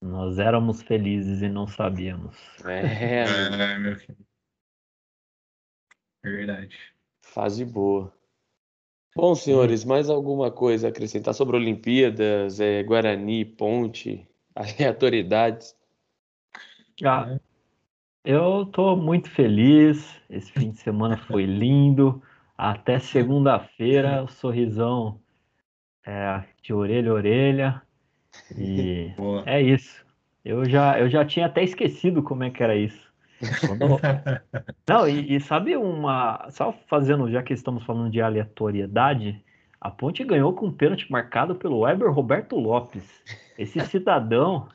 Nós 0.00 0.38
éramos 0.38 0.82
felizes 0.82 1.42
e 1.42 1.48
não 1.48 1.66
sabíamos. 1.66 2.36
É, 2.64 3.24
amigo. 3.24 3.62
É, 3.62 3.78
meu 3.78 3.96
filho. 3.96 4.18
Verdade. 6.22 6.76
Fase 7.24 7.64
boa. 7.64 8.12
Bom, 9.16 9.34
senhores, 9.34 9.84
mais 9.84 10.08
alguma 10.08 10.50
coisa 10.52 10.86
a 10.86 10.90
acrescentar 10.90 11.34
sobre 11.34 11.56
Olimpíadas, 11.56 12.60
é, 12.60 12.84
Guarani, 12.84 13.44
Ponte, 13.44 14.27
aleatoriedades? 14.58 15.76
Ah, 17.04 17.38
eu 18.24 18.66
tô 18.66 18.96
muito 18.96 19.30
feliz. 19.30 20.20
Esse 20.28 20.50
fim 20.50 20.72
de 20.72 20.78
semana 20.78 21.16
foi 21.16 21.46
lindo. 21.46 22.20
Até 22.56 22.98
segunda-feira, 22.98 24.24
o 24.24 24.26
sorrisão 24.26 25.20
é, 26.04 26.42
de 26.60 26.74
orelha 26.74 27.12
a 27.12 27.14
orelha. 27.14 27.82
E 28.58 29.12
Boa. 29.16 29.44
é 29.46 29.62
isso. 29.62 30.04
Eu 30.44 30.68
já, 30.68 30.98
eu 30.98 31.08
já 31.08 31.24
tinha 31.24 31.46
até 31.46 31.62
esquecido 31.62 32.20
como 32.20 32.42
é 32.42 32.50
que 32.50 32.62
era 32.64 32.74
isso. 32.74 33.12
Quando- 33.64 34.00
Não, 34.88 35.08
e, 35.08 35.36
e 35.36 35.40
sabe 35.40 35.76
uma. 35.76 36.50
Só 36.50 36.72
fazendo, 36.88 37.30
já 37.30 37.44
que 37.44 37.52
estamos 37.52 37.84
falando 37.84 38.10
de 38.10 38.20
aleatoriedade, 38.20 39.44
a 39.80 39.90
Ponte 39.90 40.24
ganhou 40.24 40.52
com 40.52 40.66
um 40.66 40.72
pênalti 40.72 41.10
marcado 41.10 41.54
pelo 41.54 41.80
Weber 41.80 42.12
Roberto 42.12 42.56
Lopes. 42.56 43.22
Esse 43.56 43.80
cidadão, 43.86 44.68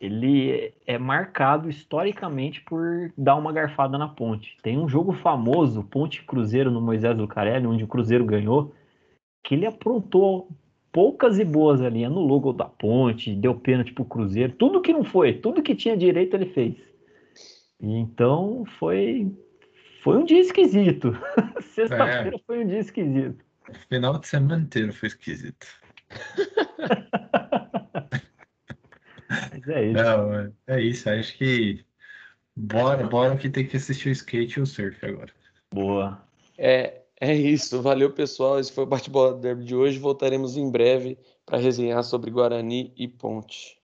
ele 0.00 0.72
é 0.86 0.98
marcado 0.98 1.68
historicamente 1.68 2.62
por 2.62 3.12
dar 3.16 3.36
uma 3.36 3.52
garfada 3.52 3.98
na 3.98 4.08
Ponte. 4.08 4.56
Tem 4.62 4.78
um 4.78 4.88
jogo 4.88 5.12
famoso, 5.12 5.84
Ponte 5.84 6.22
Cruzeiro 6.24 6.70
no 6.70 6.80
Moisés 6.80 7.16
Lucarelli, 7.16 7.66
onde 7.66 7.84
o 7.84 7.88
Cruzeiro 7.88 8.24
ganhou, 8.24 8.74
que 9.44 9.54
ele 9.54 9.66
aprontou 9.66 10.48
poucas 10.90 11.38
e 11.38 11.44
boas 11.44 11.82
ali, 11.82 12.04
anulou 12.04 12.38
o 12.38 12.40
gol 12.40 12.52
da 12.54 12.64
Ponte, 12.64 13.34
deu 13.34 13.54
pênalti 13.54 13.92
pro 13.92 14.04
Cruzeiro, 14.04 14.54
tudo 14.54 14.80
que 14.80 14.92
não 14.92 15.04
foi, 15.04 15.34
tudo 15.34 15.62
que 15.62 15.74
tinha 15.74 15.96
direito 15.96 16.34
ele 16.34 16.46
fez. 16.46 16.74
Então 17.78 18.64
foi 18.78 19.30
foi 20.02 20.16
um 20.16 20.24
dia 20.24 20.40
esquisito. 20.40 21.12
Sexta-feira 21.74 22.38
foi 22.46 22.64
um 22.64 22.66
dia 22.66 22.78
esquisito. 22.78 23.45
Final 23.88 24.18
de 24.18 24.28
semana 24.28 24.62
inteiro 24.62 24.92
foi 24.92 25.08
esquisito. 25.08 25.66
Mas 29.28 29.68
é 29.68 29.84
isso. 29.86 29.94
Não, 30.02 30.34
é- 30.34 30.52
é 30.68 30.80
isso. 30.80 31.10
Acho 31.10 31.36
que 31.36 31.84
bora, 32.54 33.06
bora 33.06 33.36
que 33.36 33.50
tem 33.50 33.66
que 33.66 33.76
assistir 33.76 34.08
o 34.08 34.12
skate 34.12 34.58
e 34.58 34.62
o 34.62 34.66
surf 34.66 35.04
agora. 35.04 35.32
Boa. 35.72 36.24
É, 36.56 37.02
é 37.20 37.34
isso. 37.34 37.82
Valeu, 37.82 38.12
pessoal. 38.12 38.60
Esse 38.60 38.72
foi 38.72 38.84
o 38.84 38.86
Bate-Bola 38.86 39.34
Derby 39.38 39.64
de 39.64 39.74
hoje. 39.74 39.98
Voltaremos 39.98 40.56
em 40.56 40.70
breve 40.70 41.18
para 41.44 41.58
resenhar 41.58 42.02
sobre 42.04 42.30
Guarani 42.30 42.92
e 42.96 43.08
Ponte. 43.08 43.74